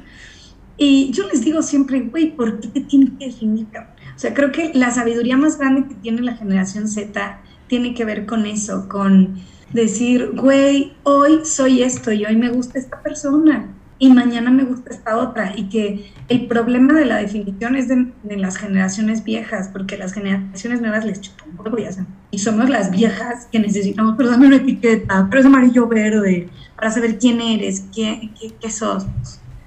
Y 0.82 1.12
yo 1.12 1.28
les 1.28 1.44
digo 1.44 1.62
siempre, 1.62 2.00
güey, 2.00 2.34
¿por 2.34 2.62
qué 2.62 2.70
te 2.70 2.80
tienen 2.80 3.18
que 3.18 3.26
definir? 3.26 3.68
O 3.76 4.20
sea, 4.20 4.34
creo 4.34 4.54
que 4.54 4.72
la 4.74 4.92
sabiduría 4.92 5.36
más 5.36 5.58
grande 5.58 5.90
que 5.90 5.96
tiene 5.96 6.22
la 6.22 6.38
generación 6.38 6.88
Z 6.88 7.42
tiene 7.68 7.94
que 7.94 8.06
ver 8.06 8.26
con 8.26 8.46
eso, 8.46 8.88
con 8.88 9.42
decir, 9.74 10.32
güey, 10.36 10.94
hoy 11.04 11.42
soy 11.44 11.84
esto 11.84 12.14
y 12.14 12.26
hoy 12.26 12.38
me 12.38 12.50
gusta 12.50 12.80
esta 12.80 13.02
persona 13.02 13.76
y 14.00 14.10
mañana 14.14 14.52
me 14.52 14.64
gusta 14.64 14.92
esta 14.92 15.18
otra. 15.18 15.54
Y 15.54 15.68
que 15.68 16.14
el 16.30 16.48
problema 16.48 16.94
de 16.94 17.04
la 17.04 17.18
definición 17.18 17.76
es 17.76 17.90
de, 17.90 18.14
las 18.38 18.56
generaciones 18.56 19.26
viejas 19.26 19.68
porque 19.74 19.98
las 19.98 20.14
generaciones 20.14 20.80
nuevas 20.80 21.04
les 21.04 21.20
chupan 21.20 21.50
un 21.50 21.58
poco 21.58 21.78
y 21.78 21.84
hacen 21.84 22.08
y 22.32 22.40
somos 22.40 22.70
las 22.70 22.92
viejas 22.92 23.48
que 23.52 23.60
necesitamos 23.60 24.14
pero 24.16 24.30
dame 24.30 24.48
una 24.48 24.58
etiqueta 24.58 25.28
pero 25.30 25.42
es 25.42 25.48
amarillo 25.48 25.88
verde 25.88 26.48
para 26.76 26.92
saber 26.92 27.18
quién 27.18 27.42
eres 27.42 27.88
qué, 27.94 28.32
qué, 28.40 28.54
qué 28.62 28.72
sos. 28.72 29.06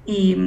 Y, 0.07 0.37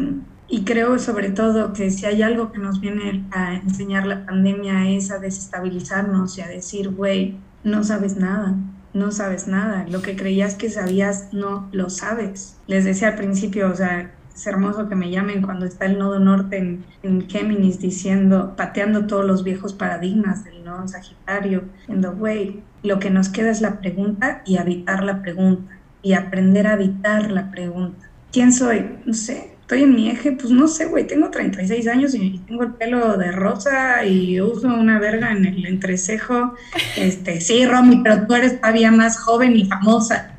y 0.49 0.65
creo 0.65 0.99
sobre 0.99 1.31
todo 1.31 1.73
que 1.73 1.91
si 1.91 2.07
hay 2.07 2.23
algo 2.23 2.53
que 2.53 2.59
nos 2.59 2.81
viene 2.81 3.27
a 3.33 3.55
enseñar 3.55 4.07
la 4.07 4.27
pandemia 4.27 4.89
es 4.91 5.11
a 5.11 5.19
desestabilizarnos 5.19 6.39
y 6.39 6.41
a 6.43 6.49
decir 6.49 6.91
güey 6.91 7.37
no 7.65 7.83
sabes 7.83 8.17
nada 8.17 8.57
no 8.97 9.13
sabes 9.13 9.47
nada. 9.47 9.87
Lo 9.89 10.03
que 10.03 10.17
creías 10.17 10.55
que 10.55 10.71
sabías, 10.71 11.29
no 11.33 11.69
lo 11.71 11.91
sabes. 11.91 12.57
Les 12.67 12.85
decía 12.85 13.09
al 13.09 13.17
principio, 13.17 13.71
o 13.71 13.75
sea, 13.75 14.11
es 14.35 14.47
hermoso 14.47 14.89
que 14.89 14.97
me 14.97 15.11
llamen 15.11 15.43
cuando 15.43 15.67
está 15.67 15.87
el 15.87 15.99
nodo 15.99 16.19
norte 16.19 16.59
en, 16.59 16.85
en 17.03 17.29
Géminis 17.29 17.79
diciendo, 17.79 18.55
pateando 18.57 19.07
todos 19.07 19.25
los 19.25 19.45
viejos 19.45 19.75
paradigmas 19.75 20.45
del 20.45 20.65
nodo 20.65 20.89
Sagitario, 20.89 21.65
diciendo, 21.79 22.15
güey, 22.17 22.63
lo 22.83 22.99
que 22.99 23.11
nos 23.11 23.29
queda 23.29 23.51
es 23.51 23.61
la 23.61 23.81
pregunta 23.81 24.43
y 24.47 24.57
habitar 24.57 25.05
la 25.05 25.23
pregunta 25.23 25.79
y 26.03 26.15
aprender 26.15 26.67
a 26.67 26.73
habitar 26.73 27.31
la 27.31 27.51
pregunta. 27.51 28.11
¿Quién 28.33 28.53
soy? 28.53 28.99
No 29.05 29.15
sé, 29.15 29.56
estoy 29.67 29.83
en 29.83 29.97
mi 29.97 30.09
eje, 30.09 30.31
pues 30.31 30.53
no 30.53 30.69
sé, 30.69 30.85
güey, 30.85 31.09
tengo 31.09 31.29
36 31.29 31.89
años 31.89 32.15
y 32.15 32.41
tengo 32.47 32.63
el 32.63 32.75
pelo 32.75 33.17
de 33.17 33.33
rosa 33.33 34.07
y 34.07 34.41
uso 34.41 34.69
una 34.69 35.01
verga 35.01 35.33
en 35.33 35.45
el 35.45 35.67
entrecejo. 35.67 36.55
Este, 36.97 37.41
sí, 37.41 37.67
Romy, 37.67 38.01
pero 38.05 38.29
tú 38.29 38.35
eres 38.37 38.61
todavía 38.61 38.93
más 38.93 39.19
joven 39.19 39.57
y 39.57 39.65
famosa. 39.65 40.37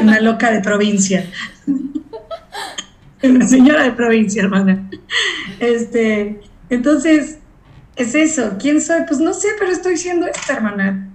Una 0.00 0.18
loca 0.20 0.50
de 0.50 0.62
provincia. 0.62 1.30
Una 3.22 3.46
señora 3.46 3.82
de 3.82 3.92
provincia, 3.92 4.42
hermana. 4.42 4.88
Este, 5.60 6.40
entonces, 6.70 7.36
es 7.96 8.14
eso. 8.14 8.56
¿Quién 8.58 8.80
soy? 8.80 9.02
Pues 9.06 9.20
no 9.20 9.34
sé, 9.34 9.48
pero 9.58 9.70
estoy 9.70 9.98
siendo 9.98 10.26
esta, 10.26 10.54
hermana. 10.54 11.10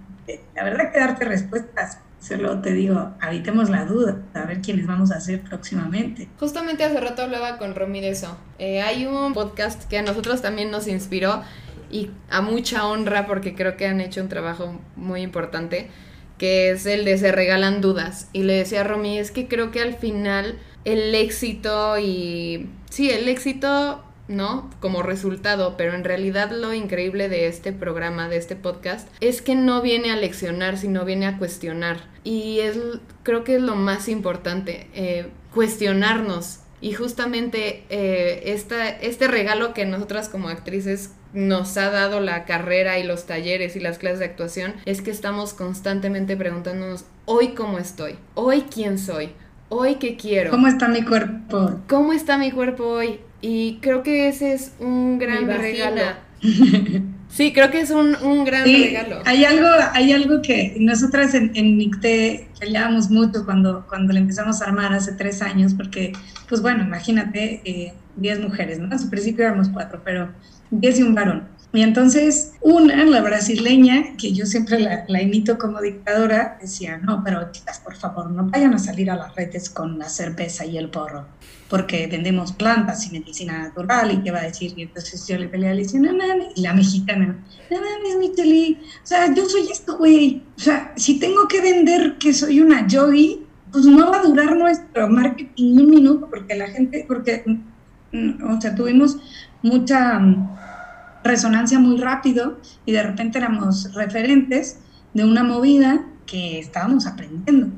La 0.56 0.64
verdad 0.64 0.92
que 0.92 1.00
darte 1.00 1.26
respuestas 1.26 1.98
Solo 2.22 2.62
te 2.62 2.72
digo, 2.74 3.14
habitemos 3.20 3.72
la 3.72 3.86
duda, 3.86 4.22
a 4.36 4.46
ver 4.46 4.62
quiénes 4.62 4.86
vamos 4.86 5.12
a 5.12 5.16
hacer 5.16 5.42
próximamente. 5.42 6.30
Justamente 6.40 6.84
hace 6.84 7.02
rato 7.02 7.24
hablaba 7.24 7.58
con 7.58 7.74
Romy 7.74 8.00
de 8.00 8.10
eso. 8.10 8.38
Eh, 8.60 8.82
hay 8.82 9.08
un 9.08 9.34
podcast 9.34 9.86
que 9.90 9.98
a 9.98 10.04
nosotros 10.04 10.40
también 10.40 10.70
nos 10.70 10.88
inspiró 10.88 11.42
y 11.90 12.12
a 12.30 12.42
mucha 12.42 12.86
honra 12.86 13.26
porque 13.26 13.56
creo 13.56 13.76
que 13.76 13.88
han 13.88 14.02
hecho 14.02 14.22
un 14.22 14.30
trabajo 14.30 14.80
muy 14.96 15.22
importante, 15.22 15.90
que 16.38 16.70
es 16.70 16.86
el 16.86 17.06
de 17.06 17.18
Se 17.18 17.32
Regalan 17.32 17.82
Dudas. 17.82 18.30
Y 18.34 18.44
le 18.44 18.54
decía 18.54 18.82
a 18.82 18.84
Romy, 18.84 19.18
es 19.18 19.32
que 19.32 19.48
creo 19.48 19.72
que 19.72 19.82
al 19.82 19.96
final 19.96 20.60
el 20.86 21.16
éxito 21.16 21.98
y... 21.98 22.70
Sí, 22.92 23.10
el 23.10 23.28
éxito 23.30 24.04
¿no? 24.32 24.70
Como 24.80 25.04
resultado, 25.04 25.76
pero 25.78 25.94
en 25.94 26.04
realidad 26.04 26.52
lo 26.52 26.74
increíble 26.74 27.30
de 27.30 27.48
este 27.48 27.72
programa, 27.74 28.30
de 28.30 28.38
este 28.38 28.56
podcast, 28.56 29.08
es 29.20 29.42
que 29.42 29.56
no 29.56 29.82
viene 29.82 30.12
a 30.12 30.16
leccionar, 30.16 30.78
sino 30.78 31.06
viene 31.06 31.28
a 31.28 31.38
cuestionar. 31.38 31.98
Y 32.24 32.60
es, 32.60 32.78
creo 33.24 33.44
que 33.44 33.56
es 33.56 33.62
lo 33.62 33.76
más 33.76 34.08
importante, 34.08 34.88
eh, 34.94 35.28
cuestionarnos. 35.54 36.60
Y 36.80 36.94
justamente 36.94 37.84
eh, 37.90 38.42
este 39.02 39.28
regalo 39.28 39.74
que 39.74 39.86
nosotras 39.86 40.30
como 40.30 40.50
actrices 40.50 41.12
nos 41.34 41.78
ha 41.78 41.90
dado 41.90 42.20
la 42.20 42.46
carrera 42.46 43.00
y 43.00 43.04
los 43.04 43.26
talleres 43.26 43.76
y 43.76 43.80
las 43.80 43.98
clases 43.98 44.20
de 44.20 44.26
actuación 44.26 44.74
es 44.86 45.02
que 45.02 45.12
estamos 45.12 45.54
constantemente 45.54 46.36
preguntándonos, 46.36 47.06
hoy 47.26 47.50
cómo 47.50 47.78
estoy, 47.78 48.18
hoy 48.34 48.66
quién 48.74 48.98
soy, 48.98 49.32
hoy 49.70 49.96
qué 49.96 50.18
quiero. 50.18 50.52
¿Cómo 50.52 50.68
está 50.68 50.88
mi 50.88 51.04
cuerpo? 51.04 51.80
¿Cómo 51.88 52.14
está 52.14 52.38
mi 52.38 52.52
cuerpo 52.52 52.86
hoy? 52.86 53.20
Y 53.42 53.80
creo 53.82 54.04
que 54.04 54.28
ese 54.28 54.54
es 54.54 54.74
un 54.80 55.18
gran 55.18 55.48
regalo. 55.48 56.02
Sí, 57.32 57.54
creo 57.54 57.72
que 57.72 57.80
es 57.80 57.92
un, 57.92 58.14
un 58.24 58.44
gran 58.44 58.66
regalo. 58.66 59.22
Hay 59.26 59.46
algo, 59.46 59.70
hay 59.94 60.12
algo 60.12 60.42
que 60.42 60.76
nosotras 60.82 61.34
en, 61.34 61.52
en 61.56 61.78
NICTE 61.78 62.50
peleábamos 62.60 63.10
mucho 63.10 63.46
cuando, 63.46 63.86
cuando 63.88 64.12
le 64.12 64.20
empezamos 64.20 64.62
a 64.62 64.66
armar 64.66 64.92
hace 64.92 65.14
tres 65.14 65.42
años, 65.42 65.74
porque, 65.74 66.12
pues 66.50 66.62
bueno, 66.62 66.84
imagínate, 66.84 67.62
eh, 67.64 67.94
10 68.18 68.42
mujeres, 68.42 68.80
¿no? 68.80 68.92
En 68.92 69.00
su 69.00 69.10
principio 69.10 69.46
éramos 69.46 69.70
cuatro, 69.70 70.02
pero 70.04 70.30
10 70.72 71.00
y 71.00 71.04
un 71.04 71.16
varón. 71.16 71.48
Y 71.74 71.84
entonces 71.84 72.54
una, 72.60 73.06
la 73.06 73.22
brasileña, 73.22 74.18
que 74.18 74.34
yo 74.34 74.46
siempre 74.46 74.80
la, 74.80 75.06
la, 75.08 75.22
imito 75.22 75.58
como 75.58 75.80
dictadora, 75.80 76.58
decía, 76.62 76.98
no, 76.98 77.24
pero 77.24 77.50
chicas, 77.52 77.80
por 77.80 77.96
favor, 77.96 78.30
no 78.30 78.44
vayan 78.50 78.74
a 78.74 78.80
salir 78.80 79.10
a 79.10 79.16
las 79.16 79.34
redes 79.36 79.70
con 79.70 79.98
la 79.98 80.10
cerveza 80.10 80.66
y 80.66 80.78
el 80.78 80.90
porro, 80.90 81.28
porque 81.72 82.06
vendemos 82.08 82.52
plantas 82.52 83.08
y 83.08 83.12
medicina 83.18 83.60
natural, 83.60 84.12
y 84.12 84.22
qué 84.22 84.30
va 84.30 84.40
a 84.40 84.44
decir. 84.44 84.74
Y 84.76 84.82
entonces 84.82 85.26
yo 85.26 85.38
le 85.38 85.48
peleé, 85.48 85.74
le 85.74 85.84
decía, 85.84 86.02
y 86.54 86.62
la 86.62 86.74
mexicana, 86.74 87.40
no 87.72 87.78
mames, 87.78 88.18
Micheli, 88.20 88.78
o 89.02 89.08
sea, 89.08 89.34
yo 89.34 89.46
soy 89.48 89.70
esto, 89.72 89.98
güey. 89.98 90.44
O 90.58 90.60
sea, 90.60 90.92
si 90.98 91.18
tengo 91.18 91.48
que 91.48 91.62
vender 91.62 92.18
que 92.18 92.34
soy 92.34 92.60
una 92.60 92.86
yogi, 92.88 93.46
pues 93.72 93.86
no 93.86 94.12
va 94.12 94.20
a 94.20 94.22
durar 94.22 94.58
nuestro 94.58 95.08
marketing 95.08 95.78
un 95.78 95.90
minuto, 95.90 96.28
porque 96.30 96.56
la 96.56 96.68
gente, 96.68 97.06
porque, 97.08 97.46
mm, 98.12 98.52
o 98.52 98.60
sea, 98.60 98.76
tuvimos 98.76 99.18
mucha 99.62 100.20
resonancia 101.24 101.80
muy 101.80 101.96
rápido 101.96 102.60
y 102.86 102.92
de 102.92 103.04
repente 103.04 103.38
éramos 103.38 103.94
referentes 103.94 104.80
de 105.14 105.24
una 105.24 105.46
movida 105.46 106.06
que 106.26 106.60
estábamos 106.60 107.08
aprendiendo. 107.08 107.70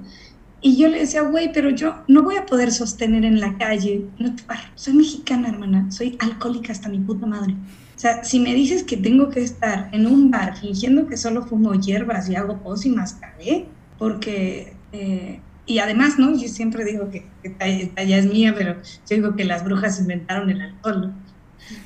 Y 0.66 0.78
yo 0.78 0.88
le 0.88 1.00
decía, 1.00 1.24
güey, 1.24 1.52
pero 1.52 1.70
yo 1.72 2.04
no 2.08 2.24
voy 2.24 2.38
a 2.38 2.46
poder 2.46 2.72
sostener 2.72 3.26
en 3.26 3.42
la 3.42 3.58
calle, 3.58 4.06
no 4.18 4.34
soy 4.76 4.94
mexicana, 4.94 5.50
hermana, 5.50 5.92
soy 5.92 6.16
alcohólica 6.20 6.72
hasta 6.72 6.88
mi 6.88 7.00
puta 7.00 7.26
madre. 7.26 7.54
O 7.54 8.00
sea, 8.00 8.24
si 8.24 8.40
me 8.40 8.54
dices 8.54 8.84
que 8.84 8.96
tengo 8.96 9.30
que 9.30 9.42
estar 9.42 9.90
en 9.92 10.08
un 10.08 10.32
bar 10.32 10.58
fingiendo 10.58 11.06
que 11.06 11.18
solo 11.18 11.46
fumo 11.46 11.74
hierbas 11.74 12.30
y 12.30 12.36
hago 12.36 12.64
pos 12.64 12.86
y 12.86 12.90
mascaré, 12.90 13.66
porque... 14.00 14.74
Eh, 14.94 15.42
y 15.66 15.80
además, 15.80 16.20
¿no? 16.20 16.38
Yo 16.38 16.48
siempre 16.50 16.84
digo 16.84 17.10
que 17.10 17.26
esta 17.44 18.04
ya 18.04 18.18
es 18.18 18.26
mía, 18.26 18.54
pero 18.58 18.76
yo 18.82 19.16
digo 19.16 19.36
que 19.36 19.46
las 19.46 19.64
brujas 19.64 20.00
inventaron 20.00 20.50
el 20.50 20.62
alcohol, 20.62 21.14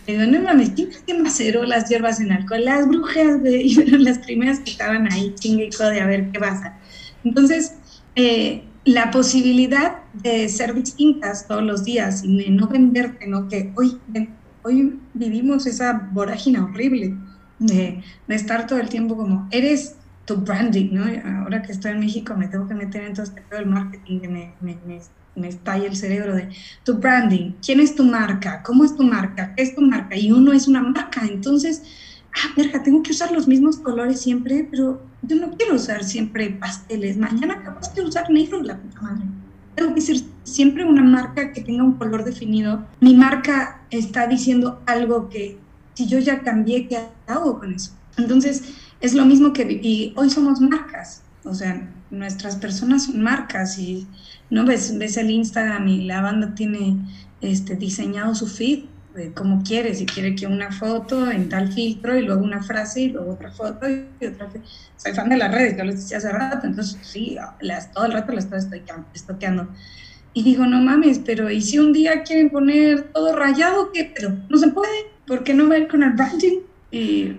Digo, 0.05 0.25
no 0.25 0.41
mames, 0.41 0.71
¿quién 0.71 0.89
que 1.05 1.13
maceró 1.13 1.63
las 1.63 1.89
hierbas 1.89 2.19
en 2.19 2.31
alcohol? 2.31 2.63
Las 2.63 2.87
brujas, 2.87 3.39
y 3.45 3.75
fueron 3.75 4.03
las 4.03 4.19
primeras 4.19 4.59
que 4.59 4.71
estaban 4.71 5.11
ahí, 5.11 5.33
chingue 5.35 5.65
y 5.65 5.69
de 5.69 6.01
a 6.01 6.07
ver 6.07 6.31
qué 6.31 6.39
pasa. 6.39 6.77
Entonces, 7.23 7.73
eh, 8.15 8.63
la 8.87 9.11
posibilidad 9.11 9.97
de 10.13 10.47
ser 10.49 10.73
distintas 10.73 11.45
todos 11.47 11.61
los 11.61 11.83
días 11.83 12.23
y 12.23 12.37
de 12.37 12.49
no 12.49 12.67
venderte, 12.67 13.27
¿no? 13.27 13.47
Que 13.49 13.71
hoy, 13.75 13.99
hoy 14.63 14.99
vivimos 15.13 15.67
esa 15.67 16.09
vorágine 16.13 16.59
horrible 16.59 17.13
de, 17.59 18.01
de, 18.27 18.35
estar 18.35 18.65
todo 18.65 18.79
el 18.79 18.87
tiempo 18.87 19.17
como, 19.17 19.47
eres 19.51 19.95
tu 20.25 20.37
branding, 20.37 20.93
¿no? 20.93 21.05
Ahora 21.41 21.61
que 21.61 21.73
estoy 21.73 21.91
en 21.91 21.99
México 21.99 22.33
me 22.35 22.47
tengo 22.47 22.67
que 22.67 22.75
meter 22.75 23.03
en 23.03 23.13
todo 23.13 23.23
este 23.23 23.43
marketing 23.65 24.21
que 24.21 24.27
me, 24.29 24.53
me, 24.61 24.77
me 24.85 25.01
me 25.35 25.49
estalla 25.49 25.85
el 25.85 25.95
cerebro 25.95 26.35
de 26.35 26.49
tu 26.83 26.95
branding, 26.95 27.51
quién 27.63 27.79
es 27.79 27.95
tu 27.95 28.03
marca, 28.03 28.63
cómo 28.63 28.83
es 28.83 28.95
tu 28.95 29.03
marca, 29.03 29.53
qué 29.55 29.63
es 29.63 29.75
tu 29.75 29.81
marca, 29.81 30.17
y 30.17 30.31
uno 30.31 30.51
es 30.51 30.67
una 30.67 30.81
marca, 30.81 31.21
entonces, 31.29 31.83
ah, 32.33 32.53
verga, 32.57 32.81
tengo 32.81 33.03
que 33.03 33.11
usar 33.11 33.31
los 33.31 33.47
mismos 33.47 33.77
colores 33.77 34.19
siempre, 34.19 34.67
pero 34.69 35.01
yo 35.21 35.35
no 35.35 35.51
quiero 35.51 35.75
usar 35.75 36.03
siempre 36.03 36.49
pasteles, 36.49 37.17
mañana 37.17 37.63
capaz 37.63 37.93
de 37.93 38.01
usar 38.03 38.29
negro, 38.29 38.61
la 38.61 38.77
puta 38.77 39.01
madre. 39.01 39.23
Tengo 39.75 39.93
que 39.93 40.01
ser 40.01 40.17
siempre 40.43 40.85
una 40.85 41.03
marca 41.03 41.51
que 41.53 41.61
tenga 41.61 41.83
un 41.83 41.93
color 41.93 42.23
definido. 42.23 42.85
Mi 42.99 43.13
marca 43.13 43.81
está 43.91 44.27
diciendo 44.27 44.81
algo 44.85 45.29
que 45.29 45.57
si 45.93 46.07
yo 46.07 46.19
ya 46.19 46.41
cambié, 46.41 46.87
¿qué 46.87 46.99
hago 47.27 47.59
con 47.59 47.73
eso? 47.73 47.91
Entonces, 48.17 48.63
es 49.01 49.13
lo 49.13 49.25
mismo 49.25 49.53
que 49.53 50.13
hoy 50.15 50.29
somos 50.29 50.59
marcas, 50.59 51.21
o 51.43 51.53
sea, 51.53 51.87
nuestras 52.09 52.55
personas 52.55 53.05
son 53.05 53.21
marcas 53.21 53.77
y 53.77 54.07
no 54.49 54.65
ves, 54.65 54.97
ves 54.97 55.17
el 55.17 55.29
Instagram 55.29 55.87
y 55.87 56.05
la 56.05 56.21
banda 56.21 56.55
tiene 56.55 56.97
este, 57.41 57.75
diseñado 57.75 58.33
su 58.33 58.47
feed 58.47 58.85
como 59.33 59.63
quiere, 59.63 59.93
si 59.93 60.05
quiere 60.05 60.35
que 60.35 60.47
una 60.47 60.71
foto 60.71 61.29
en 61.29 61.49
tal 61.49 61.71
filtro 61.71 62.17
y 62.17 62.21
luego 62.21 62.43
una 62.43 62.63
frase 62.63 63.01
y 63.01 63.09
luego 63.09 63.33
otra 63.33 63.51
foto 63.51 63.89
y 63.89 64.25
otra 64.25 64.49
Soy 64.97 65.13
fan 65.13 65.29
de 65.29 65.37
las 65.37 65.53
redes, 65.53 65.77
yo 65.77 65.83
lo 65.83 65.91
decía 65.91 66.17
hace 66.17 66.31
rato, 66.31 66.67
entonces 66.67 66.97
sí, 67.01 67.37
las, 67.61 67.91
todo 67.91 68.05
el 68.05 68.13
rato 68.13 68.31
las 68.31 68.45
estoy 68.51 68.83
estoqueando. 69.13 69.67
Y 70.33 70.43
digo, 70.43 70.65
no 70.65 70.81
mames, 70.81 71.19
pero 71.19 71.49
¿y 71.49 71.61
si 71.61 71.79
un 71.79 71.93
día 71.93 72.23
quieren 72.23 72.49
poner 72.49 73.11
todo 73.11 73.35
rayado? 73.35 73.91
¿Qué? 73.91 74.11
Pero 74.15 74.37
no 74.49 74.57
se 74.57 74.67
puede, 74.67 75.07
porque 75.25 75.53
no 75.53 75.67
ver 75.67 75.87
con 75.87 76.03
el 76.03 76.11
branding? 76.11 76.59
Y 76.91 77.37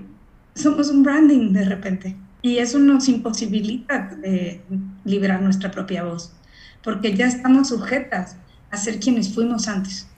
somos 0.55 0.91
un 0.91 1.05
branding 1.05 1.53
de 1.53 1.65
repente. 1.65 2.17
Y 2.43 2.59
eso 2.59 2.79
nos 2.79 3.09
imposibilita 3.09 4.17
de 4.21 4.63
liberar 5.05 5.43
nuestra 5.43 5.71
propia 5.71 6.05
voz, 6.05 6.33
porque 6.83 7.15
ya 7.15 7.27
estamos 7.27 7.69
sujetas 7.69 8.37
a 8.71 8.77
ser 8.77 9.01
quienes 9.01 9.33
fuimos 9.35 9.69
antes. 9.69 10.09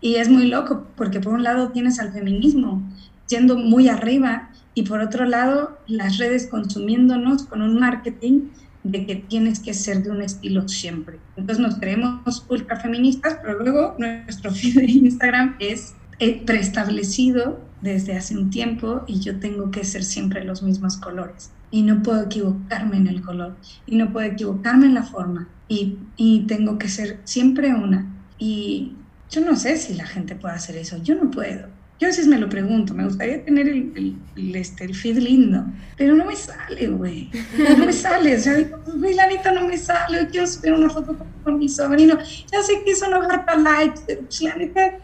Y 0.00 0.16
es 0.16 0.28
muy 0.28 0.46
loco, 0.46 0.86
porque 0.96 1.20
por 1.20 1.34
un 1.34 1.42
lado 1.42 1.70
tienes 1.70 1.98
al 2.00 2.12
feminismo 2.12 2.82
yendo 3.28 3.56
muy 3.56 3.88
arriba 3.88 4.50
y 4.74 4.82
por 4.82 5.00
otro 5.00 5.24
lado 5.24 5.78
las 5.86 6.18
redes 6.18 6.46
consumiéndonos 6.48 7.44
con 7.44 7.62
un 7.62 7.78
marketing 7.78 8.48
de 8.82 9.06
que 9.06 9.16
tienes 9.16 9.60
que 9.60 9.74
ser 9.74 10.02
de 10.02 10.10
un 10.10 10.22
estilo 10.22 10.68
siempre. 10.68 11.18
Entonces 11.36 11.64
nos 11.64 11.78
creemos 11.78 12.44
ultra 12.48 12.80
feministas, 12.80 13.38
pero 13.42 13.58
luego 13.58 13.94
nuestro 13.98 14.50
feed 14.52 14.76
de 14.76 14.84
Instagram 14.84 15.56
es 15.58 15.94
eh, 16.18 16.42
preestablecido 16.44 17.60
desde 17.82 18.16
hace 18.16 18.36
un 18.36 18.50
tiempo 18.50 19.04
y 19.06 19.20
yo 19.20 19.38
tengo 19.38 19.70
que 19.70 19.84
ser 19.84 20.04
siempre 20.04 20.44
los 20.44 20.62
mismos 20.62 20.96
colores 20.96 21.50
y 21.70 21.82
no 21.82 22.02
puedo 22.02 22.24
equivocarme 22.24 22.96
en 22.96 23.06
el 23.06 23.22
color 23.22 23.56
y 23.86 23.96
no 23.96 24.12
puedo 24.12 24.26
equivocarme 24.26 24.86
en 24.86 24.94
la 24.94 25.04
forma 25.04 25.48
y, 25.68 25.98
y, 26.16 26.40
tengo 26.46 26.78
que 26.78 26.88
ser 26.88 27.20
siempre 27.24 27.72
una. 27.72 28.06
Y 28.38 28.96
yo 29.30 29.40
no 29.40 29.56
sé 29.56 29.76
si 29.76 29.94
la 29.94 30.06
gente 30.06 30.34
puede 30.34 30.54
hacer 30.54 30.76
eso, 30.76 30.96
yo 31.02 31.14
no 31.14 31.30
puedo. 31.30 31.68
Yo 32.00 32.06
a 32.06 32.10
veces 32.10 32.26
me 32.26 32.38
lo 32.38 32.48
pregunto, 32.48 32.94
me 32.94 33.04
gustaría 33.04 33.44
tener 33.44 33.68
el, 33.68 34.16
el, 34.34 34.56
este, 34.56 34.84
el 34.84 34.94
feed 34.94 35.18
lindo, 35.18 35.66
pero 35.98 36.14
no 36.14 36.24
me 36.24 36.34
sale, 36.34 36.88
güey. 36.88 37.30
No 37.58 37.84
me 37.84 37.92
sale, 37.92 38.36
o 38.36 38.40
sea, 38.40 38.54
güey, 38.96 39.14
la 39.14 39.26
neta 39.26 39.52
no 39.52 39.66
me 39.66 39.76
sale, 39.76 40.26
quiero 40.28 40.46
subir 40.46 40.72
una 40.72 40.88
foto 40.88 41.14
con, 41.44 41.58
mi 41.58 41.68
sobrino. 41.68 42.16
Ya 42.50 42.62
sé 42.62 42.82
que 42.84 42.92
eso 42.92 43.08
no 43.10 43.20
harta 43.20 43.54
likes, 43.54 44.00
pero 44.06 44.22
pues, 44.22 44.40
la 44.40 44.56
neta, 44.56 44.98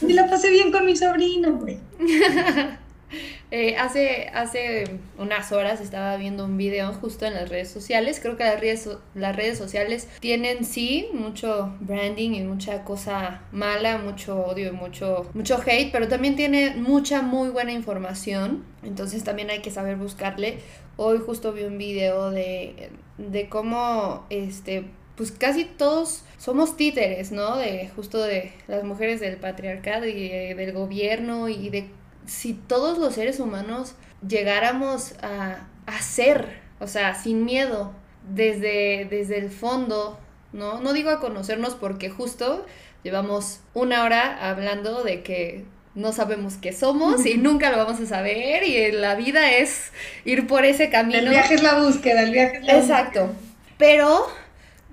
me 0.00 0.14
la 0.14 0.26
pasé 0.28 0.50
bien 0.50 0.72
con 0.72 0.86
mi 0.86 0.96
sobrino, 0.96 1.52
güey. 1.58 1.78
Eh, 3.56 3.76
hace, 3.76 4.32
hace 4.34 4.98
unas 5.16 5.52
horas 5.52 5.80
estaba 5.80 6.16
viendo 6.16 6.44
un 6.44 6.56
video 6.56 6.92
justo 6.92 7.24
en 7.24 7.34
las 7.34 7.50
redes 7.50 7.70
sociales. 7.70 8.18
Creo 8.20 8.36
que 8.36 8.42
las 8.42 8.58
redes, 8.58 8.88
las 9.14 9.36
redes 9.36 9.58
sociales 9.58 10.08
tienen 10.18 10.64
sí 10.64 11.08
mucho 11.12 11.72
branding 11.78 12.32
y 12.32 12.42
mucha 12.42 12.82
cosa 12.82 13.42
mala, 13.52 13.98
mucho 13.98 14.44
odio 14.44 14.70
y 14.70 14.72
mucho, 14.72 15.30
mucho 15.34 15.62
hate, 15.64 15.92
pero 15.92 16.08
también 16.08 16.34
tiene 16.34 16.74
mucha 16.74 17.22
muy 17.22 17.48
buena 17.48 17.70
información. 17.70 18.64
Entonces 18.82 19.22
también 19.22 19.50
hay 19.50 19.60
que 19.60 19.70
saber 19.70 19.98
buscarle. 19.98 20.58
Hoy 20.96 21.20
justo 21.24 21.52
vi 21.52 21.62
un 21.62 21.78
video 21.78 22.32
de, 22.32 22.90
de 23.18 23.48
cómo 23.48 24.26
este 24.30 24.86
pues 25.14 25.30
casi 25.30 25.64
todos 25.64 26.24
somos 26.38 26.76
títeres, 26.76 27.30
¿no? 27.30 27.56
De 27.56 27.88
justo 27.94 28.20
de 28.20 28.50
las 28.66 28.82
mujeres 28.82 29.20
del 29.20 29.36
patriarcado 29.36 30.06
y 30.06 30.28
del 30.54 30.72
gobierno 30.72 31.48
y 31.48 31.70
de 31.70 31.86
si 32.26 32.54
todos 32.54 32.98
los 32.98 33.14
seres 33.14 33.40
humanos 33.40 33.94
llegáramos 34.26 35.14
a, 35.22 35.66
a 35.86 36.02
ser, 36.02 36.60
o 36.80 36.86
sea, 36.86 37.14
sin 37.14 37.44
miedo, 37.44 37.92
desde, 38.28 39.06
desde 39.10 39.38
el 39.38 39.50
fondo, 39.50 40.18
¿no? 40.52 40.80
No 40.80 40.92
digo 40.92 41.10
a 41.10 41.20
conocernos 41.20 41.74
porque 41.74 42.10
justo 42.10 42.64
llevamos 43.02 43.60
una 43.74 44.04
hora 44.04 44.50
hablando 44.50 45.02
de 45.02 45.22
que 45.22 45.64
no 45.94 46.12
sabemos 46.12 46.54
qué 46.56 46.72
somos 46.72 47.24
y 47.24 47.36
nunca 47.36 47.70
lo 47.70 47.76
vamos 47.76 48.00
a 48.00 48.06
saber 48.06 48.64
y 48.64 48.90
la 48.92 49.14
vida 49.14 49.52
es 49.52 49.92
ir 50.24 50.46
por 50.46 50.64
ese 50.64 50.90
camino. 50.90 51.18
El 51.18 51.28
viaje 51.28 51.54
es 51.54 51.62
la 51.62 51.80
búsqueda, 51.80 52.22
el 52.22 52.32
viaje 52.32 52.56
es 52.58 52.64
la 52.64 52.78
Exacto. 52.78 53.30
Pero 53.78 54.26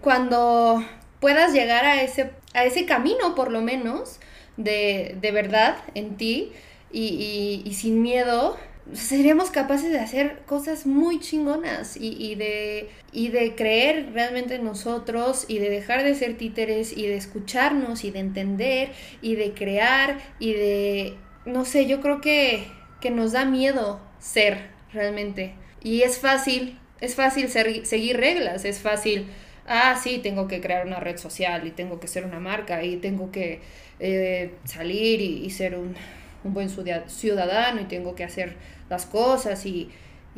cuando 0.01 0.83
puedas 1.19 1.53
llegar 1.53 1.85
a 1.85 2.03
ese, 2.03 2.31
a 2.53 2.65
ese 2.65 2.85
camino, 2.85 3.33
por 3.35 3.51
lo 3.51 3.61
menos, 3.61 4.19
de, 4.57 5.15
de 5.19 5.31
verdad 5.31 5.77
en 5.95 6.17
ti, 6.17 6.51
y, 6.93 7.61
y, 7.65 7.73
sin 7.73 8.01
miedo, 8.01 8.57
seríamos 8.93 9.51
capaces 9.51 9.91
de 9.91 9.99
hacer 9.99 10.39
cosas 10.45 10.85
muy 10.85 11.19
chingonas 11.19 11.95
y, 11.95 12.15
y, 12.17 12.35
de, 12.35 12.89
y 13.11 13.29
de 13.29 13.55
creer 13.55 14.11
realmente 14.13 14.55
en 14.55 14.65
nosotros 14.65 15.45
y 15.47 15.59
de 15.59 15.69
dejar 15.69 16.03
de 16.03 16.15
ser 16.15 16.37
títeres 16.37 16.95
y 16.95 17.07
de 17.07 17.15
escucharnos 17.15 18.03
y 18.03 18.11
de 18.11 18.19
entender 18.19 18.91
y 19.21 19.35
de 19.35 19.53
crear 19.53 20.19
y 20.39 20.53
de, 20.53 21.17
no 21.45 21.65
sé, 21.65 21.85
yo 21.87 22.01
creo 22.01 22.21
que, 22.21 22.65
que 22.99 23.11
nos 23.11 23.31
da 23.31 23.45
miedo 23.45 24.01
ser 24.19 24.69
realmente. 24.93 25.53
Y 25.83 26.01
es 26.01 26.19
fácil, 26.19 26.77
es 26.99 27.15
fácil 27.15 27.49
seguir 27.49 28.17
reglas, 28.17 28.65
es 28.65 28.79
fácil, 28.79 29.27
ah, 29.67 29.99
sí, 30.01 30.19
tengo 30.19 30.47
que 30.47 30.61
crear 30.61 30.85
una 30.85 30.99
red 30.99 31.17
social 31.17 31.65
y 31.65 31.71
tengo 31.71 31.99
que 31.99 32.07
ser 32.07 32.25
una 32.25 32.39
marca 32.39 32.83
y 32.83 32.97
tengo 32.97 33.31
que 33.31 33.61
eh, 33.99 34.51
salir 34.65 35.21
y 35.21 35.49
ser 35.49 35.77
un 35.77 35.95
un 36.43 36.53
buen 36.53 36.69
ciudadano 36.69 37.81
y 37.81 37.85
tengo 37.85 38.15
que 38.15 38.23
hacer 38.23 38.55
las 38.89 39.05
cosas 39.05 39.65
y, 39.65 39.89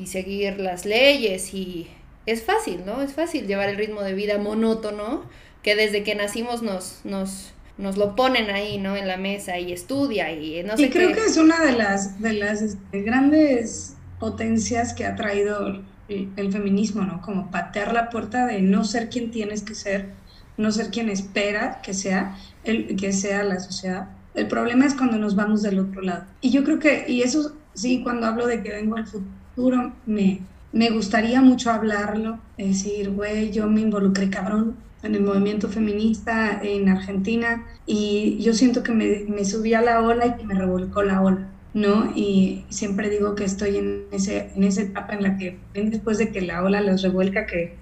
seguir 0.06 0.60
las 0.60 0.86
leyes 0.86 1.54
y 1.54 1.88
es 2.26 2.42
fácil, 2.44 2.84
¿no? 2.84 3.04
Es 3.04 3.14
fácil 3.14 3.46
llevar 3.46 3.70
el 3.70 3.78
ritmo 3.78 4.02
de 4.02 4.14
vida 4.14 4.40
monótono 4.40 5.24
que 5.62 5.76
desde 5.76 6.04
que 6.04 6.16
nacimos 6.16 6.64
nos, 6.64 7.02
nos, 7.04 7.54
nos 7.78 7.98
lo 7.98 8.16
ponen 8.16 8.50
ahí, 8.50 8.80
¿no? 8.80 8.96
En 8.96 9.08
la 9.08 9.18
mesa 9.18 9.60
y 9.60 9.72
estudia 9.72 10.32
y 10.32 10.64
no 10.64 10.78
sé 10.78 10.84
Y 10.84 10.90
creo 10.90 11.14
que 11.14 11.26
es 11.26 11.38
una 11.38 11.64
de 11.64 11.74
las, 11.74 12.20
de 12.20 12.34
las 12.34 12.62
este, 12.64 13.02
grandes 13.04 13.96
potencias 14.20 14.94
que 14.94 15.06
ha 15.06 15.16
traído 15.16 15.84
el, 16.08 16.52
feminismo, 16.52 17.04
¿no? 17.04 17.22
Como 17.22 17.52
patear 17.52 17.94
la 17.94 18.10
puerta 18.10 18.46
de 18.46 18.62
no 18.62 18.84
ser 18.84 19.10
quien 19.10 19.32
tienes 19.32 19.64
que 19.64 19.76
ser, 19.76 20.10
no 20.58 20.72
ser 20.72 20.90
quien 20.90 21.10
espera 21.10 21.82
que 21.82 21.94
sea, 21.94 22.38
el, 22.64 22.96
que 22.96 23.12
sea 23.14 23.44
la 23.44 23.60
sociedad. 23.60 24.10
El 24.34 24.48
problema 24.48 24.86
es 24.86 24.96
cuando 24.96 25.18
nos 25.18 25.36
vamos 25.36 25.62
del 25.62 25.80
otro 25.80 26.02
lado. 26.02 26.26
Y 26.42 26.50
yo 26.52 26.64
creo 26.64 26.80
que, 26.80 27.06
y 27.08 27.22
eso 27.22 27.54
sí, 27.74 28.02
cuando 28.04 28.28
hablo 28.28 28.48
de 28.48 28.64
que 28.64 28.72
vengo 28.72 28.96
al 28.96 29.08
futuro, 29.08 29.94
me, 30.06 30.42
me 30.72 30.90
gustaría 30.90 31.42
mucho 31.42 31.72
hablarlo, 31.72 32.40
decir, 32.58 33.12
güey, 33.12 33.52
yo 33.52 33.68
me 33.68 33.82
involucré 33.82 34.30
cabrón 34.30 34.76
en 35.04 35.16
el 35.16 35.22
movimiento 35.22 35.68
feminista 35.68 36.60
en 36.64 36.88
Argentina 36.90 37.66
y 37.86 38.38
yo 38.42 38.54
siento 38.54 38.84
que 38.84 38.94
me, 38.94 39.26
me 39.28 39.46
subí 39.46 39.74
a 39.74 39.82
la 39.82 40.02
ola 40.02 40.28
y 40.28 40.36
que 40.36 40.46
me 40.46 40.56
revolcó 40.56 41.04
la 41.04 41.22
ola. 41.22 41.50
¿no? 41.74 42.12
Y 42.16 42.66
siempre 42.70 43.10
digo 43.10 43.36
que 43.36 43.46
estoy 43.46 43.78
en, 43.78 44.04
ese, 44.12 44.52
en 44.56 44.64
esa 44.64 44.82
etapa 44.82 45.14
en 45.14 45.24
la 45.24 45.38
que 45.38 45.58
después 45.74 46.18
de 46.18 46.32
que 46.32 46.42
la 46.42 46.64
ola 46.64 46.82
los 46.82 47.02
revuelca, 47.02 47.46
que 47.46 47.76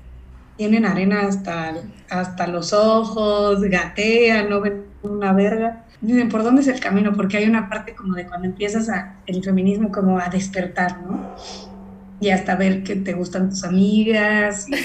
tienen 0.58 0.86
arena 0.86 1.22
hasta, 1.22 1.74
hasta 2.10 2.48
los 2.48 2.74
ojos, 2.74 3.62
gatean, 3.62 4.50
no 4.50 4.62
ven 4.62 4.84
una 5.04 5.34
verga. 5.34 5.86
Dicen, 6.02 6.30
¿por 6.30 6.44
dónde 6.44 6.62
es 6.62 6.68
el 6.68 6.80
camino? 6.80 7.14
Porque 7.14 7.38
hay 7.38 7.46
una 7.46 7.70
parte 7.70 7.94
como 7.94 8.16
de 8.16 8.26
cuando 8.26 8.48
empiezas 8.48 8.90
a, 8.90 9.18
el 9.28 9.44
feminismo 9.44 9.92
como 9.92 10.20
a 10.20 10.30
despertar, 10.30 11.02
¿no? 11.02 11.36
y 12.22 12.30
hasta 12.30 12.56
ver 12.56 12.84
que 12.84 12.96
te 12.98 13.14
gustan 13.14 13.50
tus 13.50 13.64
amigas 13.64 14.68
y 14.70 14.76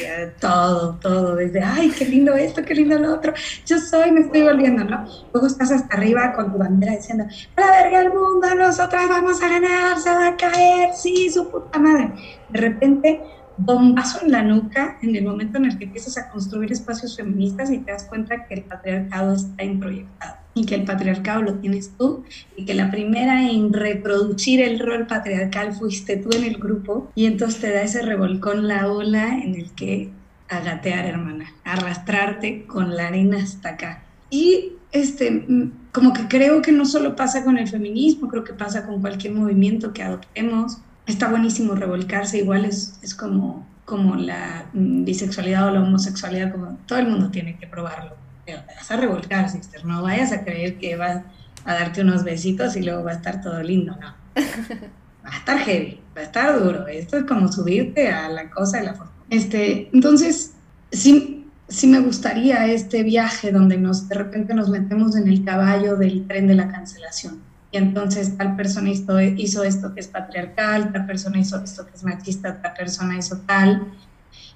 todo, 0.41 0.95
todo, 0.95 1.37
desde, 1.37 1.63
ay, 1.63 1.91
qué 1.91 2.07
lindo 2.07 2.35
esto, 2.35 2.65
qué 2.65 2.75
lindo 2.75 2.99
lo 2.99 3.15
otro, 3.15 3.35
yo 3.67 3.79
soy, 3.79 4.11
me 4.11 4.21
estoy 4.21 4.43
volviendo, 4.43 4.85
¿no? 4.85 5.07
Luego 5.35 5.47
estás 5.47 5.71
hasta 5.71 5.97
arriba 5.97 6.33
con 6.33 6.51
tu 6.51 6.59
bandera 6.59 6.97
diciendo, 6.97 7.27
la 7.55 7.71
verga 7.71 8.01
el 8.01 8.09
mundo, 8.09 8.55
nosotras 8.57 9.07
vamos 9.11 9.43
a 9.43 9.49
ganar, 9.49 9.99
se 9.99 10.09
va 10.09 10.29
a 10.29 10.37
caer, 10.37 10.95
sí, 10.95 11.29
su 11.29 11.51
puta 11.51 11.79
madre. 11.79 12.11
De 12.49 12.59
repente, 12.59 13.21
bombazo 13.59 14.25
en 14.25 14.33
la 14.33 14.43
nuca 14.43 14.99
en 15.03 15.17
el 15.17 15.25
momento 15.25 15.59
en 15.59 15.67
el 15.67 15.79
que 15.79 15.85
empiezas 15.85 16.19
a 16.19 16.29
construir 16.31 16.73
espacios 16.73 17.17
feministas 17.17 17.71
y 17.71 17.79
te 17.79 17.93
das 17.93 18.05
cuenta 18.05 18.47
que 18.47 18.55
el 18.55 18.63
patriarcado 18.63 19.35
está 19.35 19.65
introyectado 19.65 20.37
y 20.55 20.65
que 20.65 20.75
el 20.75 20.85
patriarcado 20.85 21.43
lo 21.43 21.55
tienes 21.55 21.93
tú 21.99 22.25
y 22.57 22.65
que 22.65 22.75
la 22.75 22.91
primera 22.91 23.49
en 23.51 23.73
reproducir 23.73 24.61
el 24.61 24.79
rol 24.79 25.07
patriarcal 25.07 25.75
fuiste 25.75 26.17
tú 26.17 26.31
en 26.35 26.45
el 26.45 26.57
grupo 26.57 27.11
y 27.15 27.27
entonces 27.27 27.61
te 27.61 27.73
da 27.73 27.83
ese 27.83 28.03
revolcón 28.03 28.67
la 28.67 28.91
ola 28.91 29.39
en 29.39 29.55
el 29.55 29.71
que 29.73 30.11
agatear, 30.49 31.07
hermana, 31.07 31.53
arrastrarte 31.65 32.65
con 32.67 32.97
la 32.97 33.09
arena 33.09 33.39
hasta 33.43 33.71
acá. 33.71 34.03
Y 34.31 34.73
este, 34.93 35.45
como 35.93 36.13
que 36.13 36.29
creo 36.29 36.63
que 36.63 36.73
no 36.73 36.85
solo 36.85 37.17
pasa 37.17 37.45
con 37.45 37.59
el 37.59 37.69
feminismo, 37.69 38.29
creo 38.29 38.45
que 38.45 38.53
pasa 38.53 38.87
con 38.87 39.01
cualquier 39.01 39.35
movimiento 39.35 39.93
que 39.93 40.03
adoptemos. 40.03 40.79
Está 41.07 41.29
buenísimo 41.29 41.75
revolcarse, 41.75 42.39
igual 42.39 42.65
es, 42.65 42.99
es 43.03 43.15
como, 43.15 43.67
como 43.85 44.17
la 44.17 44.67
mm, 44.73 45.05
bisexualidad 45.05 45.69
o 45.69 45.71
la 45.71 45.83
homosexualidad, 45.83 46.53
como 46.53 46.79
todo 46.87 46.99
el 46.99 47.09
mundo 47.09 47.31
tiene 47.31 47.57
que 47.59 47.67
probarlo 47.67 48.27
pero 48.47 48.63
te 48.63 48.75
vas 48.75 48.91
a 48.91 48.97
revolcar, 48.97 49.51
sister. 49.51 49.85
No 49.85 50.03
vayas 50.03 50.33
a 50.33 50.45
creer 50.45 50.79
que 50.79 50.97
vas 50.97 51.23
a 51.65 51.75
darte 51.75 52.01
unos 52.01 52.23
besitos 52.23 52.77
y 52.77 52.83
luego 52.83 53.03
va 53.03 53.11
a 53.11 53.15
estar 53.15 53.43
todo 53.43 53.61
lindo, 53.63 53.97
no. 54.01 54.15
Va 55.27 55.35
a 55.35 55.39
estar 55.39 55.59
heavy, 55.59 56.01
va 56.17 56.21
a 56.21 56.25
estar 56.25 56.63
duro. 56.63 56.87
Esto 56.87 57.17
es 57.17 57.25
como 57.25 57.51
subirte 57.51 58.11
a 58.11 58.29
la 58.29 58.49
cosa 58.49 58.79
de 58.79 58.85
la 58.85 58.95
forma. 58.95 59.11
Este, 59.29 59.91
entonces, 59.93 60.53
sí, 60.93 61.49
sí 61.67 61.89
me 61.89 61.99
gustaría 61.99 62.65
este 62.69 63.03
viaje 63.03 63.51
donde 63.51 63.77
nos, 63.77 64.09
de 64.09 64.15
repente 64.15 64.55
nos 64.55 64.69
metemos 64.69 65.17
en 65.17 65.27
el 65.27 65.45
caballo 65.45 65.97
del 65.97 66.29
tren 66.29 66.47
de 66.47 66.55
la 66.55 66.69
cancelación. 66.69 67.41
Entonces 67.77 68.37
tal 68.37 68.57
persona 68.57 68.91
hizo, 68.91 69.19
esto 69.19 69.95
que 69.95 70.01
es 70.01 70.09
patriarcal, 70.09 70.93
tal 70.93 71.07
persona 71.07 71.39
hizo 71.39 71.63
esto 71.63 71.87
que 71.87 71.93
es 71.95 72.05
machista, 72.05 72.61
tal 72.61 72.75
persona 72.75 73.17
hizo 73.17 73.39
tal 73.47 73.87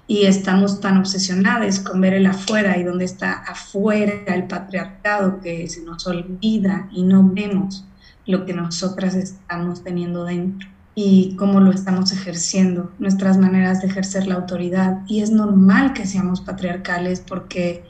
y 0.07 0.25
estamos 0.25 0.81
tan 0.81 0.97
obsesionados 0.97 1.79
con 1.79 2.01
ver 2.01 2.13
el 2.15 2.25
afuera 2.25 2.77
y 2.77 2.83
donde 2.83 3.05
está 3.05 3.33
afuera 3.33 4.13
el 4.27 4.45
patriarcado 4.45 5.39
que 5.39 5.69
se 5.69 5.83
nos 5.83 6.05
olvida 6.07 6.89
y 6.91 7.03
no 7.03 7.29
vemos 7.31 7.85
lo 8.25 8.45
que 8.45 8.53
nosotras 8.53 9.15
estamos 9.15 9.83
teniendo 9.83 10.25
dentro 10.25 10.67
y 10.93 11.35
cómo 11.37 11.61
lo 11.61 11.71
estamos 11.71 12.11
ejerciendo, 12.11 12.91
nuestras 12.99 13.37
maneras 13.37 13.81
de 13.81 13.87
ejercer 13.87 14.27
la 14.27 14.35
autoridad. 14.35 14.99
Y 15.07 15.21
es 15.21 15.31
normal 15.31 15.93
que 15.93 16.05
seamos 16.05 16.41
patriarcales 16.41 17.21
porque 17.21 17.85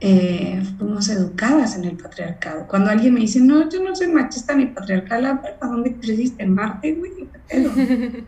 eh, 0.00 0.62
fuimos 0.78 1.08
educadas 1.08 1.76
en 1.76 1.84
el 1.84 1.96
patriarcado. 1.96 2.66
Cuando 2.66 2.90
alguien 2.90 3.14
me 3.14 3.20
dice, 3.20 3.40
no, 3.40 3.68
yo 3.68 3.82
no 3.82 3.94
soy 3.94 4.08
machista 4.08 4.54
ni 4.54 4.66
patriarcal, 4.66 5.26
¿a 5.26 5.66
dónde 5.66 5.94
creciste? 5.96 6.42
¿En 6.42 6.54
Marte, 6.54 6.94
güey? 6.94 7.28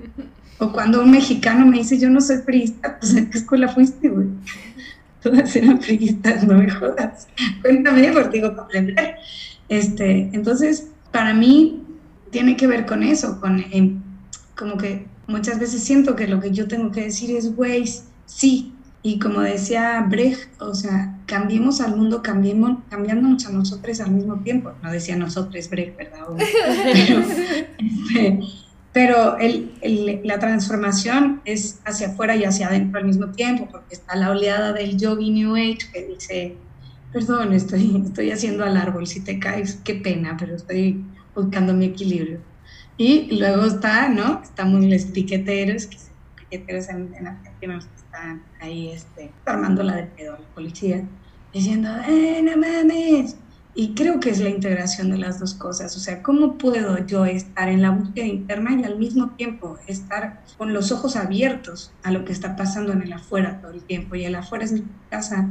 O 0.58 0.70
cuando 0.70 1.02
un 1.02 1.10
mexicano 1.10 1.66
me 1.66 1.78
dice, 1.78 1.98
yo 1.98 2.08
no 2.08 2.20
soy 2.20 2.38
priista, 2.38 2.96
pues 3.00 3.16
¿en 3.16 3.28
qué 3.30 3.38
escuela 3.38 3.66
fuiste, 3.66 4.08
güey? 4.08 4.28
Todas 5.22 5.56
eran 5.56 5.80
priistas, 5.80 6.46
no 6.46 6.56
me 6.56 6.70
jodas. 6.70 7.26
Cuéntame, 7.62 8.12
porque 8.12 8.38
digo, 8.38 8.50
para 8.50 8.62
aprender. 8.62 9.16
Este, 9.68 10.30
entonces, 10.32 10.88
para 11.10 11.34
mí, 11.34 11.82
tiene 12.30 12.56
que 12.56 12.68
ver 12.68 12.86
con 12.86 13.02
eso, 13.02 13.40
con 13.40 13.64
em, 13.72 14.00
como 14.56 14.76
que 14.76 15.06
muchas 15.26 15.58
veces 15.58 15.82
siento 15.82 16.14
que 16.14 16.28
lo 16.28 16.40
que 16.40 16.52
yo 16.52 16.68
tengo 16.68 16.92
que 16.92 17.02
decir 17.02 17.36
es, 17.36 17.56
güey, 17.56 17.84
sí. 18.26 18.71
Y 19.04 19.18
como 19.18 19.40
decía 19.40 20.06
Brecht, 20.08 20.60
o 20.60 20.74
sea, 20.74 21.18
cambiemos 21.26 21.80
al 21.80 21.96
mundo, 21.96 22.22
cambiemos, 22.22 22.78
cambiándonos 22.88 23.46
a 23.46 23.50
nosotros 23.50 24.00
al 24.00 24.12
mismo 24.12 24.36
tiempo. 24.40 24.72
No 24.82 24.92
decía 24.92 25.16
nosotros 25.16 25.68
Brecht, 25.68 25.96
¿verdad? 25.96 26.26
Pero, 26.84 27.18
este, 27.78 28.40
pero 28.92 29.38
el, 29.38 29.72
el, 29.80 30.20
la 30.22 30.38
transformación 30.38 31.40
es 31.46 31.80
hacia 31.84 32.08
afuera 32.08 32.36
y 32.36 32.44
hacia 32.44 32.68
adentro 32.68 33.00
al 33.00 33.06
mismo 33.06 33.28
tiempo, 33.28 33.66
porque 33.70 33.94
está 33.94 34.14
la 34.16 34.30
oleada 34.30 34.72
del 34.74 34.98
yogi 34.98 35.30
New 35.30 35.56
Age 35.56 35.78
que 35.92 36.06
dice, 36.06 36.56
perdón, 37.10 37.54
estoy, 37.54 38.02
estoy 38.04 38.30
haciendo 38.30 38.64
al 38.64 38.76
árbol, 38.76 39.06
si 39.06 39.20
te 39.20 39.38
caes, 39.38 39.80
qué 39.82 39.94
pena, 39.94 40.36
pero 40.38 40.56
estoy 40.56 41.02
buscando 41.34 41.72
mi 41.72 41.86
equilibrio. 41.86 42.40
Y 42.98 43.38
luego 43.38 43.64
está, 43.64 44.10
¿no? 44.10 44.42
Estamos 44.42 44.84
los 44.84 45.04
piqueteros, 45.06 45.86
que 45.86 45.96
piqueteros 46.36 46.90
en, 46.90 47.14
en 47.14 47.26
Argentina 47.28 47.78
que 47.78 48.01
están 48.12 48.42
ahí 48.60 48.90
este, 48.90 49.32
armando 49.46 49.82
la 49.82 49.96
de 49.96 50.02
pedo, 50.04 50.32
la 50.32 50.54
policía, 50.54 51.02
diciendo, 51.52 51.88
¡eh, 52.06 52.42
no 52.42 52.56
mames! 52.58 53.36
Y 53.74 53.94
creo 53.94 54.20
que 54.20 54.28
es 54.28 54.38
la 54.38 54.50
integración 54.50 55.10
de 55.10 55.16
las 55.16 55.40
dos 55.40 55.54
cosas. 55.54 55.96
O 55.96 56.00
sea, 56.00 56.22
¿cómo 56.22 56.58
puedo 56.58 57.06
yo 57.06 57.24
estar 57.24 57.70
en 57.70 57.80
la 57.80 57.90
búsqueda 57.90 58.26
interna 58.26 58.78
y 58.78 58.84
al 58.84 58.98
mismo 58.98 59.30
tiempo 59.30 59.78
estar 59.86 60.42
con 60.58 60.74
los 60.74 60.92
ojos 60.92 61.16
abiertos 61.16 61.90
a 62.02 62.12
lo 62.12 62.26
que 62.26 62.32
está 62.32 62.54
pasando 62.54 62.92
en 62.92 63.00
el 63.00 63.14
afuera 63.14 63.62
todo 63.62 63.70
el 63.70 63.82
tiempo? 63.82 64.14
Y 64.14 64.26
el 64.26 64.34
afuera 64.34 64.66
es 64.66 64.72
mi 64.72 64.84
casa. 65.08 65.48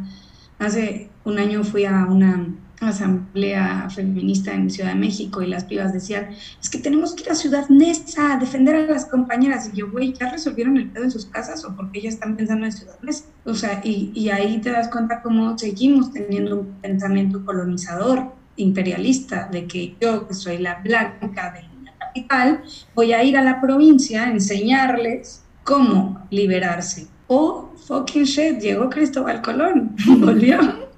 Hace 0.60 1.10
un 1.24 1.40
año 1.40 1.64
fui 1.64 1.86
a 1.86 2.06
una 2.06 2.46
asamblea 2.90 3.90
feminista 3.90 4.54
en 4.54 4.70
Ciudad 4.70 4.90
de 4.90 5.00
México 5.00 5.42
y 5.42 5.48
las 5.48 5.66
pibas 5.66 5.94
decían, 5.94 6.30
es 6.62 6.70
que 6.70 6.80
tenemos 6.80 7.14
que 7.14 7.24
ir 7.24 7.32
a 7.32 7.36
Ciudad 7.36 7.70
Neza 7.70 8.34
a 8.34 8.38
defender 8.38 8.76
a 8.76 8.92
las 8.92 9.06
compañeras. 9.06 9.70
Y 9.72 9.78
yo, 9.78 9.92
güey, 9.92 10.14
¿ya 10.14 10.32
resolvieron 10.32 10.78
el 10.78 10.90
pedo 10.90 11.04
en 11.04 11.12
sus 11.12 11.26
casas 11.26 11.64
o 11.64 11.76
porque 11.76 12.00
ellas 12.00 12.16
están 12.16 12.36
pensando 12.36 12.66
en 12.66 12.72
Ciudad 12.72 12.98
Neza? 13.02 13.26
O 13.46 13.54
sea, 13.54 13.82
y, 13.84 14.12
y 14.16 14.30
ahí 14.30 14.60
te 14.62 14.72
das 14.72 14.90
cuenta 14.90 15.22
cómo 15.22 15.58
seguimos 15.58 16.12
teniendo 16.12 16.60
un 16.60 16.68
pensamiento 16.82 17.46
colonizador, 17.46 18.34
imperialista, 18.56 19.48
de 19.52 19.68
que 19.68 19.96
yo, 20.00 20.28
que 20.28 20.34
soy 20.34 20.58
la 20.58 20.82
blanca 20.82 21.54
de 21.54 21.62
la 21.84 21.98
capital, 22.00 22.64
voy 22.96 23.14
a 23.14 23.24
ir 23.24 23.38
a 23.38 23.44
la 23.44 23.62
provincia 23.62 24.24
a 24.24 24.32
enseñarles 24.32 25.44
cómo 25.64 26.26
liberarse. 26.30 27.08
O, 27.28 27.72
fucking 27.88 28.24
shit, 28.24 28.60
llegó 28.60 28.90
Cristóbal 28.90 29.42
Colón, 29.42 29.96
volvió 30.20 30.91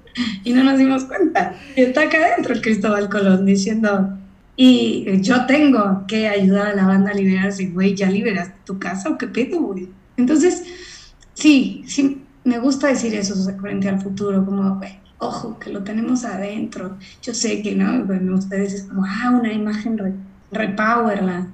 y 0.44 0.52
no 0.52 0.64
nos 0.64 0.78
dimos 0.78 1.04
cuenta. 1.04 1.54
Y 1.76 1.82
está 1.82 2.02
acá 2.02 2.18
adentro 2.18 2.54
el 2.54 2.62
Cristóbal 2.62 3.08
Colón 3.08 3.44
diciendo, 3.44 4.18
y 4.56 5.20
yo 5.20 5.46
tengo 5.46 6.04
que 6.06 6.28
ayudar 6.28 6.68
a 6.68 6.74
la 6.74 6.86
banda 6.86 7.10
a 7.10 7.14
liberarse, 7.14 7.66
güey, 7.66 7.94
¿ya 7.94 8.08
liberaste 8.08 8.54
tu 8.64 8.78
casa 8.78 9.10
o 9.10 9.18
qué 9.18 9.26
pedo, 9.26 9.60
güey? 9.60 9.88
Entonces, 10.16 10.62
sí, 11.34 11.82
sí, 11.86 12.22
me 12.44 12.58
gusta 12.58 12.88
decir 12.88 13.14
eso 13.14 13.34
frente 13.60 13.88
al 13.88 14.00
futuro, 14.00 14.44
como, 14.44 14.76
güey, 14.76 14.98
ojo, 15.18 15.58
que 15.58 15.70
lo 15.70 15.82
tenemos 15.82 16.24
adentro. 16.24 16.98
Yo 17.22 17.34
sé 17.34 17.62
que, 17.62 17.74
¿no? 17.74 18.04
Bueno, 18.04 18.36
ustedes 18.36 18.74
es 18.74 18.82
como, 18.84 19.04
ah, 19.04 19.30
una 19.30 19.52
imagen 19.52 19.98
repower, 20.52 21.22
la, 21.22 21.48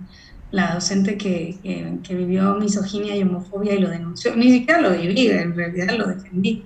la 0.50 0.74
docente 0.74 1.16
que, 1.16 1.56
que, 1.62 1.98
que, 2.02 2.14
vivió 2.14 2.54
misoginia 2.56 3.16
y 3.16 3.22
homofobia 3.22 3.74
y 3.74 3.78
lo 3.78 3.88
denunció. 3.88 4.36
Ni 4.36 4.50
siquiera 4.50 4.80
lo 4.80 4.90
viví, 4.90 5.28
en 5.28 5.54
realidad 5.54 5.96
lo 5.96 6.06
defendí. 6.06 6.64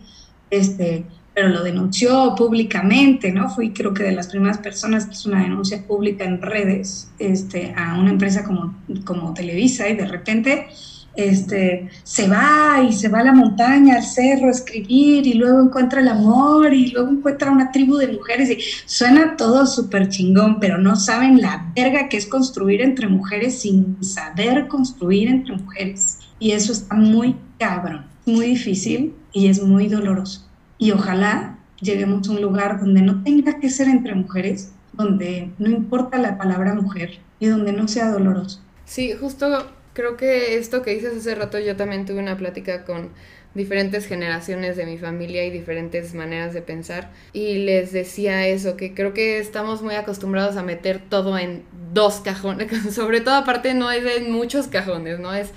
Este, 0.51 1.05
pero 1.35 1.49
lo 1.49 1.65
denunció 1.65 2.35
públicamente, 2.37 3.33
¿no? 3.33 3.51
Fui 3.51 3.73
creo 3.73 3.93
que 3.93 4.05
de 4.05 4.13
las 4.13 4.29
primeras 4.29 4.59
personas 4.59 5.07
que 5.07 5.15
hizo 5.15 5.29
una 5.29 5.43
denuncia 5.43 5.85
pública 5.85 6.25
en 6.25 6.41
redes 6.41 7.11
este, 7.19 7.75
a 7.77 7.99
una 7.99 8.11
empresa 8.11 8.45
como, 8.45 8.77
como 9.05 9.35
Televisa 9.35 9.89
y 9.89 9.97
de 9.97 10.07
repente 10.07 10.69
este, 11.17 11.89
se 12.03 12.29
va 12.29 12.83
y 12.89 12.93
se 12.93 13.09
va 13.09 13.21
a 13.21 13.25
la 13.25 13.33
montaña, 13.33 13.97
al 13.97 14.03
cerro 14.03 14.49
a 14.49 14.51
escribir 14.51 15.27
y 15.27 15.35
luego 15.35 15.61
encuentra 15.61 16.01
el 16.01 16.09
amor 16.09 16.73
y 16.73 16.91
luego 16.91 17.11
encuentra 17.11 17.51
una 17.51 17.71
tribu 17.71 17.97
de 17.97 18.09
mujeres 18.09 18.51
y 18.51 18.59
suena 18.87 19.37
todo 19.37 19.67
súper 19.67 20.09
chingón, 20.09 20.59
pero 20.61 20.79
no 20.79 20.97
saben 20.97 21.41
la 21.41 21.73
verga 21.75 22.09
que 22.09 22.17
es 22.17 22.27
construir 22.27 22.81
entre 22.81 23.09
mujeres 23.09 23.61
sin 23.61 24.03
saber 24.05 24.69
construir 24.69 25.29
entre 25.29 25.57
mujeres. 25.57 26.19
Y 26.39 26.53
eso 26.53 26.73
está 26.73 26.95
muy 26.95 27.37
cabrón, 27.59 28.07
muy 28.27 28.47
difícil 28.47 29.15
y 29.33 29.49
es 29.49 29.63
muy 29.63 29.89
doloroso. 29.89 30.45
Y 30.79 30.93
ojalá 30.93 31.59
lleguemos 31.81 32.29
a 32.29 32.33
un 32.33 32.43
lugar 32.43 32.81
donde 32.81 33.03
no 33.03 33.23
tenga 33.23 33.61
que 33.61 33.71
ser 33.71 33.89
entre 33.89 34.15
mujeres, 34.15 34.73
donde 34.93 35.51
no 35.59 35.71
importa 35.71 36.19
la 36.19 36.39
palabra 36.39 36.75
mujer 36.75 37.19
y 37.39 37.47
donde 37.47 37.73
no 37.73 37.89
sea 37.89 38.11
doloroso. 38.11 38.61
Sí, 38.85 39.13
justo 39.13 39.67
creo 39.93 40.17
que 40.17 40.57
esto 40.59 40.83
que 40.83 40.95
dices 40.95 41.17
hace 41.17 41.35
rato, 41.35 41.59
yo 41.59 41.77
también 41.77 42.05
tuve 42.05 42.19
una 42.19 42.37
plática 42.37 42.85
con 42.85 43.11
diferentes 43.55 44.07
generaciones 44.07 44.77
de 44.77 44.85
mi 44.85 44.99
familia 44.99 45.45
y 45.45 45.51
diferentes 45.51 46.13
maneras 46.13 46.53
de 46.53 46.63
pensar 46.63 47.13
y 47.33 47.59
les 47.59 47.93
decía 47.93 48.49
eso, 48.49 48.77
que 48.77 48.95
creo 48.95 49.15
que 49.15 49.39
estamos 49.39 49.81
muy 49.81 49.95
acostumbrados 49.95 50.57
a 50.57 50.65
meter 50.65 51.01
todo 51.09 51.39
en 51.39 51.63
dos 51.93 52.21
cajones, 52.21 52.71
sobre 52.95 53.21
todo 53.21 53.37
aparte 53.37 53.75
no 53.75 53.91
es 53.91 54.05
en 54.05 54.33
muchos 54.33 54.67
cajones, 54.67 55.21
¿no? 55.21 55.33
Es 55.33 55.53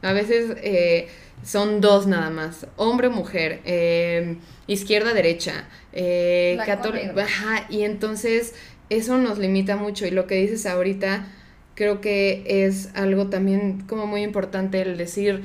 a 0.00 0.12
veces 0.12 0.56
eh, 0.62 1.08
son 1.42 1.80
dos 1.80 2.06
nada 2.06 2.30
más, 2.30 2.66
hombre, 2.76 3.08
mujer, 3.08 3.60
eh, 3.64 4.36
izquierda, 4.66 5.12
derecha, 5.12 5.64
eh, 5.92 6.58
católica, 6.64 7.26
y 7.68 7.82
entonces 7.82 8.54
eso 8.90 9.18
nos 9.18 9.38
limita 9.38 9.76
mucho 9.76 10.06
y 10.06 10.10
lo 10.10 10.26
que 10.26 10.36
dices 10.36 10.66
ahorita 10.66 11.26
creo 11.74 12.00
que 12.00 12.44
es 12.46 12.90
algo 12.94 13.28
también 13.28 13.82
como 13.88 14.06
muy 14.06 14.22
importante 14.22 14.82
el 14.82 14.96
decir 14.96 15.42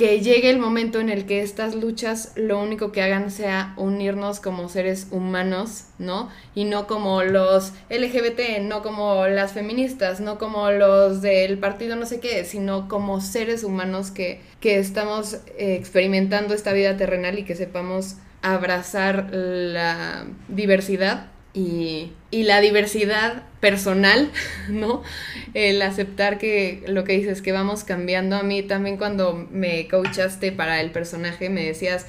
que 0.00 0.22
llegue 0.22 0.48
el 0.48 0.58
momento 0.58 0.98
en 0.98 1.10
el 1.10 1.26
que 1.26 1.42
estas 1.42 1.74
luchas 1.74 2.32
lo 2.34 2.58
único 2.58 2.90
que 2.90 3.02
hagan 3.02 3.30
sea 3.30 3.74
unirnos 3.76 4.40
como 4.40 4.70
seres 4.70 5.08
humanos, 5.10 5.88
¿no? 5.98 6.30
Y 6.54 6.64
no 6.64 6.86
como 6.86 7.22
los 7.22 7.74
LGBT, 7.90 8.62
no 8.62 8.80
como 8.80 9.26
las 9.26 9.52
feministas, 9.52 10.20
no 10.20 10.38
como 10.38 10.70
los 10.70 11.20
del 11.20 11.58
partido 11.58 11.96
no 11.96 12.06
sé 12.06 12.18
qué, 12.18 12.46
sino 12.46 12.88
como 12.88 13.20
seres 13.20 13.62
humanos 13.62 14.10
que, 14.10 14.40
que 14.62 14.78
estamos 14.78 15.34
eh, 15.58 15.74
experimentando 15.74 16.54
esta 16.54 16.72
vida 16.72 16.96
terrenal 16.96 17.38
y 17.38 17.44
que 17.44 17.54
sepamos 17.54 18.16
abrazar 18.40 19.28
la 19.34 20.24
diversidad 20.48 21.26
y, 21.52 22.12
la 22.30 22.60
diversidad 22.60 23.42
personal, 23.60 24.30
¿no? 24.68 25.02
El 25.54 25.82
aceptar 25.82 26.38
que 26.38 26.82
lo 26.86 27.04
que 27.04 27.14
dices, 27.14 27.42
que 27.42 27.52
vamos 27.52 27.84
cambiando. 27.84 28.36
A 28.36 28.42
mí 28.42 28.62
también 28.62 28.96
cuando 28.96 29.48
me 29.50 29.88
coachaste 29.88 30.52
para 30.52 30.80
el 30.80 30.90
personaje 30.90 31.50
me 31.50 31.64
decías, 31.64 32.06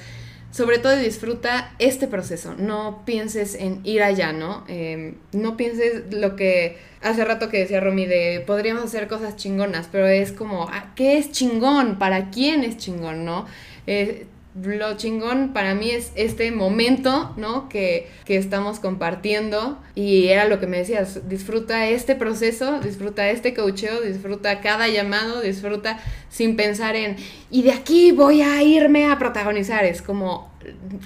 sobre 0.52 0.78
todo 0.78 0.96
disfruta 0.96 1.74
este 1.78 2.06
proceso, 2.06 2.54
no 2.58 3.04
pienses 3.06 3.54
en 3.54 3.80
ir 3.84 4.02
allá, 4.02 4.32
¿no? 4.32 4.64
Em, 4.68 5.14
no 5.32 5.56
pienses 5.56 6.12
lo 6.12 6.36
que 6.36 6.76
hace 7.00 7.24
rato 7.24 7.48
que 7.48 7.58
decía 7.58 7.80
Romy 7.80 8.04
de 8.04 8.44
podríamos 8.46 8.84
hacer 8.84 9.08
cosas 9.08 9.36
chingonas, 9.36 9.88
pero 9.90 10.06
es 10.06 10.30
como, 10.30 10.68
ah, 10.70 10.92
¿qué 10.94 11.16
es 11.16 11.32
chingón? 11.32 11.98
¿Para 11.98 12.30
quién 12.30 12.64
es 12.64 12.76
chingón, 12.76 13.24
no? 13.24 13.46
Eh, 13.86 14.26
lo 14.54 14.96
chingón 14.98 15.52
para 15.54 15.74
mí 15.74 15.90
es 15.90 16.12
este 16.14 16.52
momento, 16.52 17.32
¿no? 17.38 17.70
Que, 17.70 18.10
que, 18.26 18.36
estamos 18.36 18.80
compartiendo 18.80 19.78
y 19.94 20.28
era 20.28 20.44
lo 20.44 20.60
que 20.60 20.66
me 20.66 20.78
decías, 20.78 21.26
disfruta 21.28 21.88
este 21.88 22.14
proceso, 22.16 22.80
disfruta 22.80 23.30
este 23.30 23.54
coacheo, 23.54 24.02
disfruta 24.02 24.60
cada 24.60 24.88
llamado, 24.88 25.40
disfruta 25.40 25.98
sin 26.28 26.56
pensar 26.56 26.96
en, 26.96 27.16
y 27.50 27.62
de 27.62 27.72
aquí 27.72 28.12
voy 28.12 28.42
a 28.42 28.62
irme 28.62 29.10
a 29.10 29.18
protagonizar, 29.18 29.84
es 29.86 30.02
como, 30.02 30.52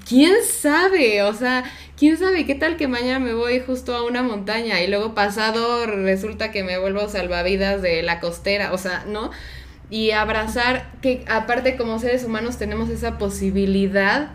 ¿quién 0.09 0.35
sabe? 0.45 1.23
O 1.23 1.33
sea, 1.33 1.65
¿quién 1.97 2.17
sabe 2.17 2.47
qué 2.47 2.57
tal 2.57 2.77
que 2.77 2.89
mañana 2.89 3.21
me 3.21 3.35
voy 3.35 3.61
justo 3.61 3.95
a 3.95 4.05
una 4.05 4.25
montaña 4.25 4.83
y 4.83 4.89
luego 4.89 5.15
pasado 5.15 5.87
resulta 5.87 6.51
que 6.51 6.65
me 6.65 6.79
vuelvo 6.79 7.09
salvavidas 7.09 7.81
de 7.81 8.03
la 8.03 8.19
costera, 8.19 8.73
o 8.73 8.79
sea, 8.79 9.05
¿no? 9.07 9.31
Y 9.91 10.11
abrazar 10.11 10.91
que 11.01 11.25
aparte 11.29 11.77
como 11.77 11.99
seres 11.99 12.25
humanos 12.25 12.59
tenemos 12.59 12.89
esa 12.89 13.19
posibilidad 13.19 14.31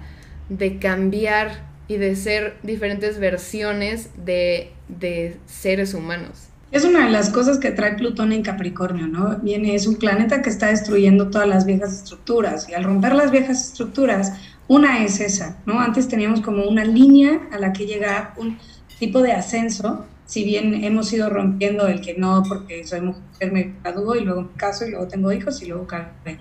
de 0.50 0.78
cambiar 0.80 1.70
y 1.88 1.98
de 1.98 2.16
ser 2.16 2.58
diferentes 2.64 3.20
versiones 3.20 4.10
de, 4.26 4.72
de 4.88 5.38
seres 5.46 5.94
humanos. 5.94 6.48
Es 6.72 6.86
una 6.86 7.06
de 7.06 7.12
las 7.12 7.30
cosas 7.30 7.58
que 7.58 7.72
trae 7.72 7.96
Plutón 7.96 8.32
en 8.32 8.44
Capricornio, 8.44 9.08
¿no? 9.08 9.38
Viene, 9.40 9.76
es 9.76 9.88
un 9.88 9.96
planeta 9.96 10.42
que 10.42 10.50
está 10.50 10.68
destruyendo 10.68 11.30
todas 11.30 11.48
las 11.48 11.66
viejas 11.66 11.92
estructuras 11.92 12.70
y 12.70 12.74
al 12.74 12.86
romper 12.86 13.14
las 13.14 13.30
viejas 13.30 13.68
estructuras, 13.68 14.32
una 14.70 15.04
es 15.04 15.20
esa, 15.20 15.58
¿no? 15.66 15.82
Antes 15.82 16.08
teníamos 16.08 16.40
como 16.40 16.64
una 16.64 16.86
línea 16.86 17.42
a 17.52 17.60
la 17.60 17.74
que 17.74 17.86
llega 17.86 18.34
un 18.38 18.58
tipo 19.00 19.22
de 19.22 19.34
ascenso 19.34 20.06
si 20.32 20.46
bien 20.46 20.86
hemos 20.86 21.12
ido 21.12 21.30
rompiendo 21.30 21.90
el 21.90 22.00
que 22.00 22.14
no, 22.14 22.42
porque 22.48 22.86
soy 22.86 23.02
mujer, 23.02 23.52
me 23.52 23.74
gradúo 23.84 24.16
y 24.16 24.22
luego 24.22 24.44
me 24.44 24.52
caso 24.56 24.86
y 24.86 24.92
luego 24.92 25.06
tengo 25.10 25.30
hijos 25.34 25.62
y 25.62 25.66
luego 25.66 25.86
casé, 25.86 26.40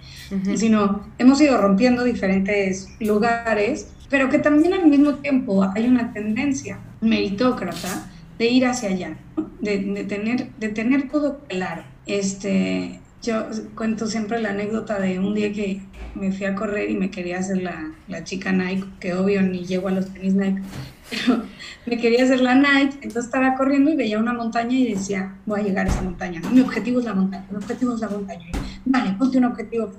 sino 0.55 1.11
hemos 1.18 1.40
ido 1.40 1.61
rompiendo 1.61 2.05
diferentes 2.05 2.88
lugares, 3.00 3.88
pero 4.09 4.29
que 4.29 4.38
también 4.38 4.74
al 4.74 4.87
mismo 4.87 5.16
tiempo 5.16 5.68
hay 5.74 5.88
una 5.88 6.12
tendencia 6.12 6.79
meritócrata 7.00 8.12
de 8.38 8.46
ir 8.46 8.64
hacia 8.64 8.90
allá, 8.90 9.16
de, 9.61 9.79
de, 9.79 10.05
tener, 10.05 10.53
de 10.61 10.68
tener 10.68 11.09
todo 11.09 11.40
claro. 11.48 11.83
Este, 12.07 13.00
yo 13.24 13.46
cuento 13.74 14.07
siempre 14.07 14.40
la 14.40 14.50
anécdota 14.50 15.00
de 15.00 15.18
un 15.18 15.35
día 15.35 15.53
que 15.53 15.81
me 16.14 16.31
fui 16.31 16.46
a 16.46 16.55
correr 16.55 16.90
y 16.90 16.96
me 16.96 17.11
quería 17.11 17.40
hacer 17.40 17.61
la, 17.61 17.92
la 18.07 18.22
chica 18.22 18.53
Nike, 18.53 18.85
que 19.00 19.14
obvio 19.14 19.42
ni 19.42 19.66
llego 19.66 19.88
a 19.88 19.90
los 19.90 20.12
tenis 20.12 20.35
Nike, 20.35 20.62
pero 21.10 21.42
me 21.86 21.98
quería 21.98 22.24
hacer 22.24 22.40
la 22.40 22.54
night, 22.54 22.92
entonces 22.94 23.24
estaba 23.26 23.54
corriendo 23.56 23.90
y 23.90 23.96
veía 23.96 24.18
una 24.18 24.32
montaña 24.32 24.76
y 24.76 24.94
decía, 24.94 25.34
voy 25.46 25.60
a 25.60 25.62
llegar 25.64 25.86
a 25.86 25.90
esa 25.90 26.02
montaña, 26.02 26.40
mi 26.52 26.60
objetivo 26.60 27.00
es 27.00 27.04
la 27.04 27.14
montaña, 27.14 27.46
mi 27.50 27.56
objetivo 27.56 27.94
es 27.94 28.00
la 28.00 28.08
montaña. 28.08 28.46
vale, 28.84 29.12
ponte 29.18 29.38
un 29.38 29.44
objetivo. 29.44 29.92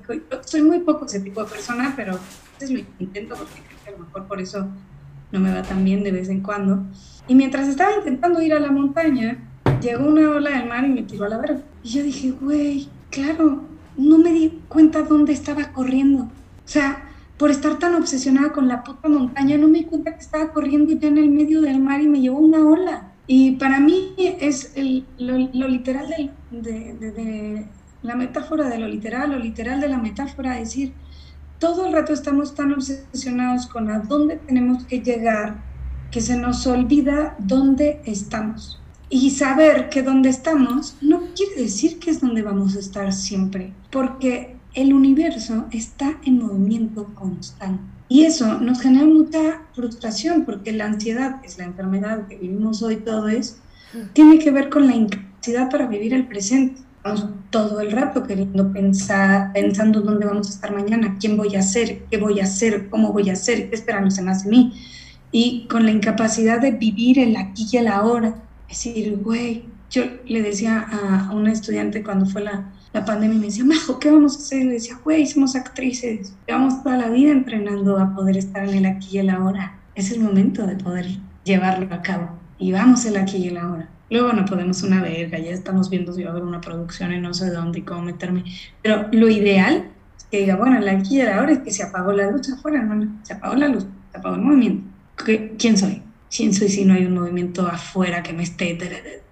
Soy 0.46 0.62
muy 0.62 0.80
poco 0.80 1.06
ese 1.06 1.20
tipo 1.20 1.44
de 1.44 1.50
persona, 1.50 1.94
pero 1.96 2.18
es 2.60 2.72
lo 2.72 2.80
intento 3.00 3.36
porque 3.36 3.62
creo 3.68 3.80
que 3.84 3.90
a 3.90 3.92
lo 3.94 4.06
mejor 4.06 4.28
por 4.28 4.42
eso 4.42 4.68
no 5.32 5.40
me 5.40 5.54
va 5.54 5.62
tan 5.64 5.84
bien 5.84 6.04
de 6.04 6.12
vez 6.12 6.30
en 6.30 6.42
cuando. 6.42 6.84
Y 7.28 7.36
mientras 7.36 7.68
estaba 7.68 7.96
intentando 7.96 8.42
ir 8.42 8.54
a 8.54 8.60
la 8.60 8.72
montaña, 8.72 9.38
llegó 9.82 10.06
una 10.06 10.30
ola 10.30 10.52
del 10.52 10.68
mar 10.68 10.86
y 10.86 10.90
me 10.90 11.04
tiró 11.04 11.26
a 11.26 11.30
la 11.30 11.38
verga. 11.38 11.62
Y 11.84 11.90
yo 11.90 12.04
dije, 12.04 12.32
güey, 12.32 12.90
claro, 13.10 13.64
no 13.98 14.18
me 14.18 14.32
di 14.32 14.62
cuenta 14.68 15.04
dónde 15.04 15.34
estaba 15.34 15.72
corriendo. 15.72 16.24
O 16.24 16.30
sea, 16.66 17.11
por 17.42 17.50
estar 17.50 17.80
tan 17.80 17.96
obsesionada 17.96 18.52
con 18.52 18.68
la 18.68 18.84
puta 18.84 19.10
montaña, 19.10 19.58
no 19.58 19.68
me 19.68 19.80
di 19.80 19.86
cuenta 19.86 20.14
que 20.14 20.20
estaba 20.22 20.54
corriendo 20.54 20.94
ya 20.94 21.08
en 21.08 21.18
el 21.18 21.32
medio 21.32 21.62
del 21.62 21.80
mar 21.80 22.00
y 22.00 22.08
me 22.08 22.22
llevó 22.22 22.38
una 22.38 22.64
ola. 22.64 23.14
Y 23.26 23.54
para 23.54 23.80
mí 23.80 24.14
es 24.18 24.76
lo, 25.18 25.68
literal 25.68 26.36
de, 26.52 27.66
la 28.04 28.14
metáfora 28.14 28.70
de 28.70 28.78
lo 28.78 28.88
literal, 28.88 29.32
lo 29.32 29.40
literal 29.40 29.82
de 29.82 29.90
la 29.90 29.98
metáfora, 29.98 30.60
es 30.60 30.70
decir, 30.70 30.94
todo 31.58 31.88
el 31.88 31.94
rato 31.94 32.14
estamos 32.14 32.54
tan 32.54 32.74
obsesionados 32.74 33.66
con 33.66 33.90
a 33.90 33.98
dónde 33.98 34.36
tenemos 34.36 34.84
que 34.84 35.02
llegar 35.02 35.64
que 36.12 36.22
se 36.22 36.38
nos 36.38 36.68
olvida 36.68 37.36
dónde 37.40 38.04
estamos. 38.06 38.80
Y 39.10 39.32
saber 39.32 39.90
que 39.90 40.04
dónde 40.04 40.30
estamos 40.30 40.96
no 41.02 41.22
quiere 41.36 41.64
decir 41.64 41.98
que 41.98 42.12
es 42.12 42.22
donde 42.22 42.44
vamos 42.44 42.76
a 42.76 42.80
estar 42.80 43.12
siempre, 43.12 43.74
porque 43.90 44.61
el 44.74 44.94
universo 44.94 45.66
está 45.72 46.18
en 46.24 46.40
movimiento 46.40 47.06
constante. 47.14 47.84
Y 48.08 48.24
eso 48.24 48.60
nos 48.60 48.82
genera 48.82 49.06
mucha 49.06 49.62
frustración 49.74 50.44
porque 50.46 50.72
la 50.72 50.86
ansiedad, 50.86 51.40
que 51.42 51.48
es 51.48 51.58
la 51.58 51.66
enfermedad 51.66 52.28
que 52.28 52.38
vivimos 52.38 52.82
hoy 52.84 52.98
todos, 52.98 53.58
tiene 54.14 54.40
que 54.40 54.52
ver 54.52 54.70
con 54.70 54.88
la 54.88 54.96
incapacidad 54.96 55.70
para 55.70 55.88
vivir 55.88 56.14
el 56.14 56.28
presente. 56.28 56.82
Estamos 56.98 57.26
todo 57.50 57.80
el 57.80 57.92
rato 57.92 58.24
queriendo 58.24 58.72
pensar, 58.72 59.52
pensando 59.54 60.02
dónde 60.02 60.26
vamos 60.26 60.50
a 60.50 60.54
estar 60.54 60.74
mañana, 60.74 61.18
quién 61.20 61.36
voy 61.36 61.56
a 61.56 61.62
ser, 61.62 62.04
qué 62.12 62.18
voy 62.18 62.40
a 62.40 62.44
hacer, 62.44 62.90
cómo 62.90 63.12
voy 63.12 63.30
a 63.30 63.36
ser, 63.36 63.70
qué 63.70 63.76
esperan 63.76 64.10
más 64.24 64.44
de 64.44 64.50
mí. 64.50 64.74
Y 65.32 65.68
con 65.70 65.86
la 65.86 65.92
incapacidad 65.92 66.60
de 66.60 66.72
vivir 66.72 67.18
el 67.18 67.36
aquí 67.38 67.66
y 67.72 67.78
el 67.78 67.88
ahora. 67.88 68.36
Es 68.70 68.84
decir, 68.84 69.18
güey, 69.24 69.66
yo 69.90 70.04
le 70.26 70.42
decía 70.42 70.80
a 70.80 71.32
una 71.34 71.52
estudiante 71.52 72.04
cuando 72.04 72.26
fue 72.26 72.42
la, 72.42 72.72
la 72.94 73.06
pandemia 73.06 73.38
me 73.38 73.46
decía, 73.46 73.64
Majo, 73.64 74.00
¿qué 74.00 74.12
vamos 74.12 74.36
a 74.36 74.40
hacer? 74.40 74.66
Le 74.66 74.74
decía, 74.74 75.00
güey, 75.04 75.26
somos 75.26 75.56
actrices, 75.56 76.34
llevamos 76.46 76.84
toda 76.84 76.98
la 76.98 77.10
vida 77.10 77.32
entrenando 77.32 77.98
a 77.98 78.14
poder 78.14 78.38
estar 78.38 78.68
en 78.68 78.76
el 78.76 78.86
aquí 78.86 79.16
y 79.16 79.20
el 79.20 79.30
ahora. 79.30 79.80
Es 79.96 80.12
el 80.12 80.20
momento 80.20 80.68
de 80.68 80.76
poder 80.76 81.06
llevarlo 81.44 81.94
a 81.94 82.02
cabo. 82.02 82.30
Y 82.60 82.72
vamos 82.72 83.06
el 83.06 83.18
aquí 83.18 83.38
y 83.38 83.48
el 83.48 83.58
ahora. 83.58 83.90
Luego 84.10 84.34
no 84.34 84.46
podemos 84.46 84.84
una 84.84 85.02
verga, 85.02 85.40
ya 85.40 85.52
estamos 85.52 85.90
viendo 85.90 86.12
si 86.12 86.24
va 86.24 86.30
a 86.30 86.32
haber 86.34 86.44
una 86.44 86.60
producción 86.60 87.14
en 87.14 87.22
no 87.22 87.34
sé 87.34 87.50
dónde 87.50 87.80
y 87.80 87.84
cómo 87.84 88.02
meterme. 88.02 88.44
Pero 88.82 89.08
lo 89.14 89.30
ideal 89.30 89.86
es 90.18 90.26
que 90.26 90.40
diga, 90.40 90.58
bueno, 90.58 90.78
el 90.78 90.90
aquí 90.90 91.16
y 91.16 91.22
el 91.22 91.30
ahora 91.30 91.54
es 91.54 91.60
que 91.60 91.72
se 91.72 91.84
apagó 91.84 92.12
la 92.12 92.30
luz 92.30 92.52
afuera, 92.52 92.84
no, 92.84 93.20
se 93.24 93.34
apagó 93.34 93.56
la 93.56 93.70
luz, 93.70 93.86
se 94.12 94.18
apagó 94.18 94.36
el 94.36 94.42
movimiento. 94.42 94.84
¿Quién 95.58 95.78
soy? 95.78 96.02
¿Quién 96.30 96.54
soy 96.54 96.68
si 96.68 96.84
no 96.84 96.94
hay 96.94 97.06
un 97.06 97.14
movimiento 97.14 97.66
afuera 97.66 98.22
que 98.22 98.34
me 98.34 98.44
esté 98.44 98.78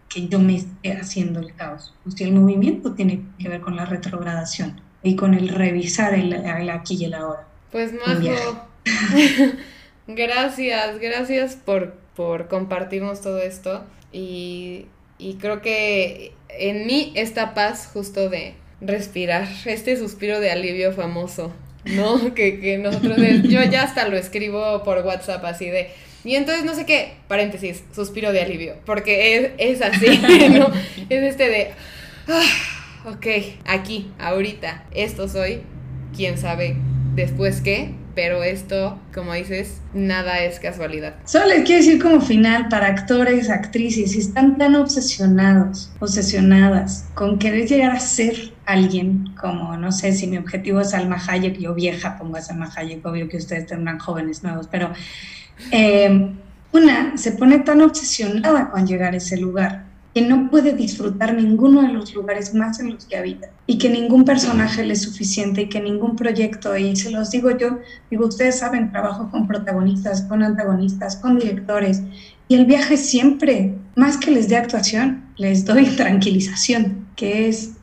que 0.10 0.28
yo 0.28 0.40
me 0.40 0.56
esté 0.56 0.94
haciendo 0.94 1.40
el 1.40 1.54
caos. 1.56 1.94
Pues 2.04 2.16
si 2.16 2.24
el 2.24 2.34
movimiento 2.34 2.94
tiene 2.94 3.22
que 3.38 3.48
ver 3.48 3.62
con 3.62 3.76
la 3.76 3.86
retrogradación. 3.86 4.82
y 5.02 5.16
con 5.16 5.34
el 5.34 5.48
revisar 5.48 6.14
el, 6.14 6.34
aquí 6.70 6.98
y 7.00 7.06
el 7.06 7.14
ahora. 7.14 7.48
Pues 7.72 7.94
Majo, 7.94 8.68
gracias, 10.08 11.00
gracias 11.00 11.56
por, 11.56 11.94
por 12.16 12.50
compartirnos 12.50 13.22
todo 13.22 13.40
esto 13.40 13.86
y, 14.12 14.88
y 15.18 15.36
creo 15.36 15.62
que 15.62 16.34
en 16.50 16.86
mí 16.86 17.14
esta 17.16 17.54
paz 17.54 17.90
justo 17.94 18.30
de 18.30 18.56
respirar, 18.82 19.48
este 19.66 19.98
suspiro 19.98 20.40
de 20.40 20.52
alivio 20.52 20.92
famoso, 20.94 21.54
¿no? 21.86 22.34
que, 22.36 22.60
que 22.60 22.78
nosotros, 22.78 23.18
yo 23.44 23.64
ya 23.64 23.84
hasta 23.84 24.08
lo 24.08 24.18
escribo 24.18 24.84
por 24.84 25.06
WhatsApp 25.06 25.46
así 25.46 25.70
de, 25.70 25.92
y 26.30 26.36
entonces 26.36 26.64
no 26.64 26.76
sé 26.76 26.86
qué, 26.86 27.16
paréntesis, 27.28 27.84
suspiro 27.92 28.32
de 28.32 28.44
alivio, 28.44 28.76
porque 28.86 29.36
es, 29.36 29.52
es 29.58 29.82
así, 29.82 30.06
¿no? 30.52 30.68
Es 31.10 31.24
este 31.24 31.50
de, 31.50 31.72
ah, 32.28 33.10
ok, 33.10 33.26
aquí, 33.66 34.12
ahorita, 34.20 34.84
esto 34.92 35.28
soy, 35.28 35.64
quién 36.16 36.38
sabe 36.38 36.78
después 37.16 37.62
qué, 37.62 37.96
pero 38.14 38.44
esto, 38.44 39.00
como 39.12 39.34
dices, 39.34 39.82
nada 39.96 40.44
es 40.44 40.60
casualidad. 40.60 41.16
Solo 41.26 41.48
les 41.48 41.64
quiero 41.64 41.84
decir 41.84 42.00
como 42.00 42.22
final 42.22 42.68
para 42.70 42.86
actores, 42.86 43.50
actrices, 43.50 44.12
si 44.12 44.20
están 44.20 44.60
tan 44.60 44.76
obsesionados, 44.76 45.92
obsesionadas 46.00 47.08
con 47.16 47.40
querer 47.40 47.68
llegar 47.68 47.90
a 47.90 48.00
ser 48.00 48.54
alguien, 48.68 49.34
como 49.42 49.78
no 49.78 49.92
sé 49.92 50.14
si 50.14 50.28
mi 50.28 50.38
objetivo 50.38 50.82
es 50.82 50.94
Alma 50.94 51.20
Hayek, 51.28 51.58
yo 51.58 51.74
vieja 51.74 52.20
pongo 52.20 52.38
a 52.38 52.42
Alma 52.48 52.72
Hayek, 52.76 53.04
obvio 53.04 53.28
que 53.28 53.38
ustedes 53.38 53.66
tendrán 53.66 53.98
jóvenes 53.98 54.44
nuevos, 54.44 54.68
pero 54.68 54.92
eh, 55.72 56.32
una 56.72 57.18
se 57.18 57.32
pone 57.34 57.60
tan 57.60 57.82
obsesionada 57.82 58.70
con 58.70 58.86
llegar 58.86 59.14
a 59.14 59.18
ese 59.18 59.38
lugar 59.38 59.90
que 60.14 60.22
no 60.22 60.50
puede 60.50 60.74
disfrutar 60.74 61.34
ninguno 61.34 61.82
de 61.82 61.90
los 61.90 62.14
lugares 62.14 62.54
más 62.54 62.80
en 62.80 62.94
los 62.94 63.06
que 63.06 63.18
habita 63.18 63.50
y 63.68 63.78
que 63.78 63.90
ningún 63.90 64.26
personaje 64.26 64.84
le 64.84 64.94
es 64.94 65.04
suficiente 65.04 65.62
y 65.62 65.70
que 65.70 65.80
ningún 65.80 66.16
proyecto, 66.16 66.76
y 66.76 66.96
se 66.96 67.12
los 67.12 67.30
digo 67.30 67.56
yo, 67.56 67.78
digo, 68.10 68.26
ustedes 68.26 68.60
saben, 68.60 68.92
trabajo 68.92 69.30
con 69.30 69.48
protagonistas, 69.48 70.24
con 70.24 70.42
antagonistas, 70.42 71.16
con 71.18 71.38
directores, 71.38 72.02
y 72.48 72.56
el 72.56 72.66
viaje 72.66 72.98
siempre, 72.98 73.76
más 73.96 74.18
que 74.18 74.32
les 74.32 74.50
dé 74.50 74.58
actuación, 74.58 75.26
les 75.38 75.66
doy 75.66 75.86
tranquilización, 75.86 77.06
que 77.16 77.48
es, 77.48 77.74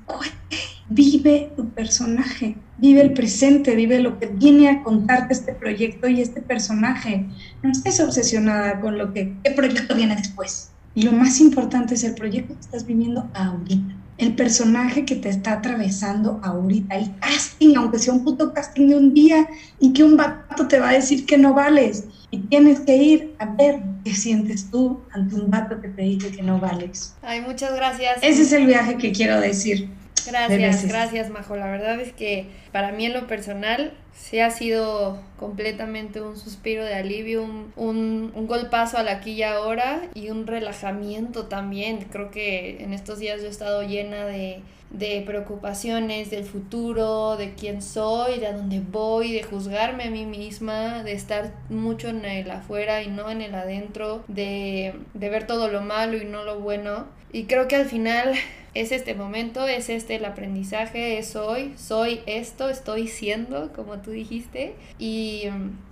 vive 0.88 1.52
tu 1.54 1.68
personaje, 1.68 2.56
vive 2.78 3.00
el 3.00 3.12
presente, 3.12 3.74
vive 3.74 4.00
lo 4.00 4.18
que 4.18 4.26
viene 4.26 4.68
a 4.68 4.82
contarte 4.82 5.34
este 5.34 5.52
proyecto 5.52 6.08
y 6.08 6.20
este 6.20 6.40
personaje. 6.42 7.26
No 7.62 7.70
estés 7.70 8.00
obsesionada 8.00 8.80
con 8.80 8.98
lo 8.98 9.12
que, 9.12 9.34
qué 9.42 9.50
proyecto 9.52 9.94
viene 9.94 10.16
después 10.16 10.70
y 10.96 11.02
lo 11.02 11.12
más 11.12 11.40
importante 11.40 11.94
es 11.94 12.04
el 12.04 12.14
proyecto 12.14 12.54
que 12.54 12.60
estás 12.60 12.86
viviendo 12.86 13.28
ahorita. 13.34 13.94
El 14.16 14.34
personaje 14.34 15.04
que 15.04 15.14
te 15.14 15.28
está 15.28 15.52
atravesando 15.52 16.40
ahorita. 16.42 16.96
El 16.96 17.14
casting, 17.18 17.76
aunque 17.76 17.98
sea 17.98 18.14
un 18.14 18.24
puto 18.24 18.54
casting 18.54 18.88
de 18.88 18.96
un 18.96 19.12
día 19.12 19.46
y 19.78 19.92
que 19.92 20.02
un 20.02 20.16
vato 20.16 20.66
te 20.66 20.78
va 20.78 20.88
a 20.88 20.92
decir 20.94 21.26
que 21.26 21.36
no 21.36 21.52
vales. 21.52 22.04
Y 22.30 22.38
tienes 22.38 22.80
que 22.80 22.96
ir 22.96 23.34
a 23.38 23.44
ver 23.44 23.82
qué 24.04 24.14
sientes 24.14 24.70
tú 24.70 25.02
ante 25.12 25.34
un 25.34 25.50
vato 25.50 25.82
que 25.82 25.88
te 25.88 26.00
dice 26.00 26.30
que 26.30 26.42
no 26.42 26.58
vales. 26.58 27.14
Ay, 27.20 27.42
muchas 27.42 27.74
gracias. 27.76 28.16
Ese 28.22 28.42
es 28.42 28.52
el 28.52 28.64
viaje 28.64 28.96
que 28.96 29.12
quiero 29.12 29.38
decir. 29.38 29.90
Gracias, 30.26 30.86
gracias, 30.86 31.30
Majo. 31.30 31.56
La 31.56 31.66
verdad 31.66 32.00
es 32.00 32.14
que 32.14 32.46
para 32.76 32.92
mí 32.92 33.06
en 33.06 33.14
lo 33.14 33.26
personal 33.26 33.94
sí 34.12 34.38
ha 34.38 34.50
sido 34.50 35.18
completamente 35.38 36.20
un 36.20 36.36
suspiro 36.36 36.84
de 36.84 36.92
alivio, 36.92 37.42
un, 37.42 37.72
un, 37.74 38.32
un, 38.34 38.46
golpazo 38.46 38.98
al 38.98 39.08
aquí 39.08 39.30
y 39.30 39.42
ahora 39.44 40.02
y 40.12 40.28
un 40.28 40.46
relajamiento 40.46 41.46
también. 41.46 42.06
Creo 42.12 42.30
que 42.30 42.84
en 42.84 42.92
estos 42.92 43.18
días 43.18 43.40
yo 43.40 43.46
he 43.46 43.50
estado 43.50 43.82
llena 43.82 44.26
de, 44.26 44.60
de 44.90 45.22
preocupaciones 45.24 46.30
del 46.30 46.44
futuro, 46.44 47.38
de 47.38 47.54
quién 47.54 47.80
soy, 47.80 48.40
de 48.40 48.48
a 48.48 48.52
dónde 48.52 48.80
voy, 48.80 49.32
de 49.32 49.42
juzgarme 49.42 50.04
a 50.04 50.10
mí 50.10 50.26
misma, 50.26 51.02
de 51.02 51.12
estar 51.12 51.54
mucho 51.70 52.08
en 52.10 52.26
el 52.26 52.50
afuera 52.50 53.02
y 53.02 53.08
no 53.08 53.30
en 53.30 53.40
el 53.40 53.54
adentro, 53.54 54.22
de, 54.28 54.92
de 55.14 55.28
ver 55.30 55.46
todo 55.46 55.68
lo 55.68 55.80
malo 55.80 56.18
y 56.18 56.26
no 56.26 56.44
lo 56.44 56.60
bueno. 56.60 57.06
Y 57.32 57.44
creo 57.44 57.68
que 57.68 57.76
al 57.76 57.86
final 57.86 58.34
es 58.76 58.92
este 58.92 59.14
momento, 59.14 59.66
es 59.66 59.88
este 59.88 60.16
el 60.16 60.24
aprendizaje, 60.24 61.18
es 61.18 61.34
hoy, 61.34 61.72
soy 61.76 62.20
esto, 62.26 62.65
estoy 62.68 63.08
siendo, 63.08 63.72
como 63.72 63.98
tú 63.98 64.10
dijiste, 64.10 64.76
y, 64.98 65.44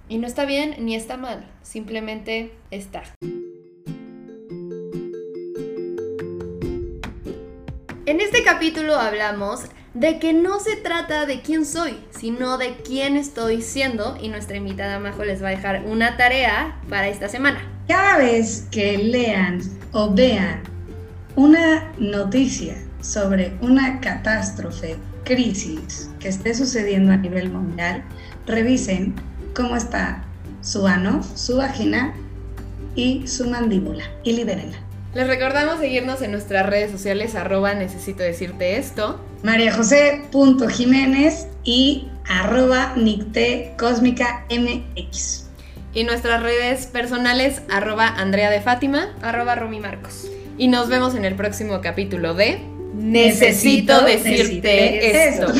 y 0.08 0.18
no 0.18 0.26
está 0.26 0.44
bien 0.44 0.76
ni 0.78 0.94
está 0.94 1.16
mal, 1.16 1.50
simplemente 1.62 2.52
está. 2.70 3.02
En 8.06 8.20
este 8.20 8.44
capítulo 8.44 8.96
hablamos 8.96 9.62
de 9.94 10.18
que 10.18 10.32
no 10.32 10.58
se 10.58 10.76
trata 10.76 11.24
de 11.24 11.40
quién 11.40 11.64
soy, 11.64 11.96
sino 12.10 12.58
de 12.58 12.76
quién 12.76 13.16
estoy 13.16 13.62
siendo 13.62 14.18
y 14.20 14.28
nuestra 14.28 14.56
invitada 14.56 14.98
Majo 14.98 15.24
les 15.24 15.42
va 15.42 15.48
a 15.48 15.50
dejar 15.52 15.84
una 15.86 16.16
tarea 16.16 16.80
para 16.90 17.08
esta 17.08 17.28
semana. 17.28 17.66
Cada 17.88 18.18
vez 18.18 18.66
que 18.70 18.98
lean 18.98 19.60
o 19.92 20.12
vean 20.12 20.62
una 21.36 21.92
noticia 21.98 22.74
sobre 23.00 23.52
una 23.60 24.00
catástrofe, 24.00 24.96
crisis 25.24 26.10
que 26.20 26.28
esté 26.28 26.54
sucediendo 26.54 27.12
a 27.12 27.16
nivel 27.16 27.50
mundial, 27.50 28.04
revisen 28.46 29.14
cómo 29.54 29.76
está 29.76 30.24
su 30.60 30.86
ano, 30.86 31.22
su 31.34 31.56
vagina 31.56 32.14
y 32.94 33.26
su 33.26 33.48
mandíbula 33.48 34.04
y 34.22 34.32
libérenla. 34.32 34.78
Les 35.14 35.28
recordamos 35.28 35.78
seguirnos 35.78 36.22
en 36.22 36.32
nuestras 36.32 36.66
redes 36.66 36.90
sociales 36.90 37.34
arroba 37.36 37.74
necesito 37.74 38.22
decirte 38.22 38.78
esto. 38.78 39.20
María 39.44 39.72
Jiménez 40.70 41.46
y 41.62 42.08
arroba 42.28 42.94
Nicte 42.96 43.74
Cósmica 43.78 44.44
MX. 44.50 45.44
Y 45.92 46.02
nuestras 46.02 46.42
redes 46.42 46.86
personales 46.86 47.62
arroba 47.70 48.08
Andrea 48.08 48.50
de 48.50 48.60
Fátima, 48.60 49.14
arroba 49.22 49.54
Romy 49.54 49.78
Marcos. 49.78 50.28
Y 50.58 50.66
nos 50.66 50.88
vemos 50.88 51.14
en 51.14 51.24
el 51.24 51.36
próximo 51.36 51.80
capítulo 51.80 52.34
de 52.34 52.73
Necesito, 52.94 54.04
decirte, 54.04 55.28
esto. 55.28 55.52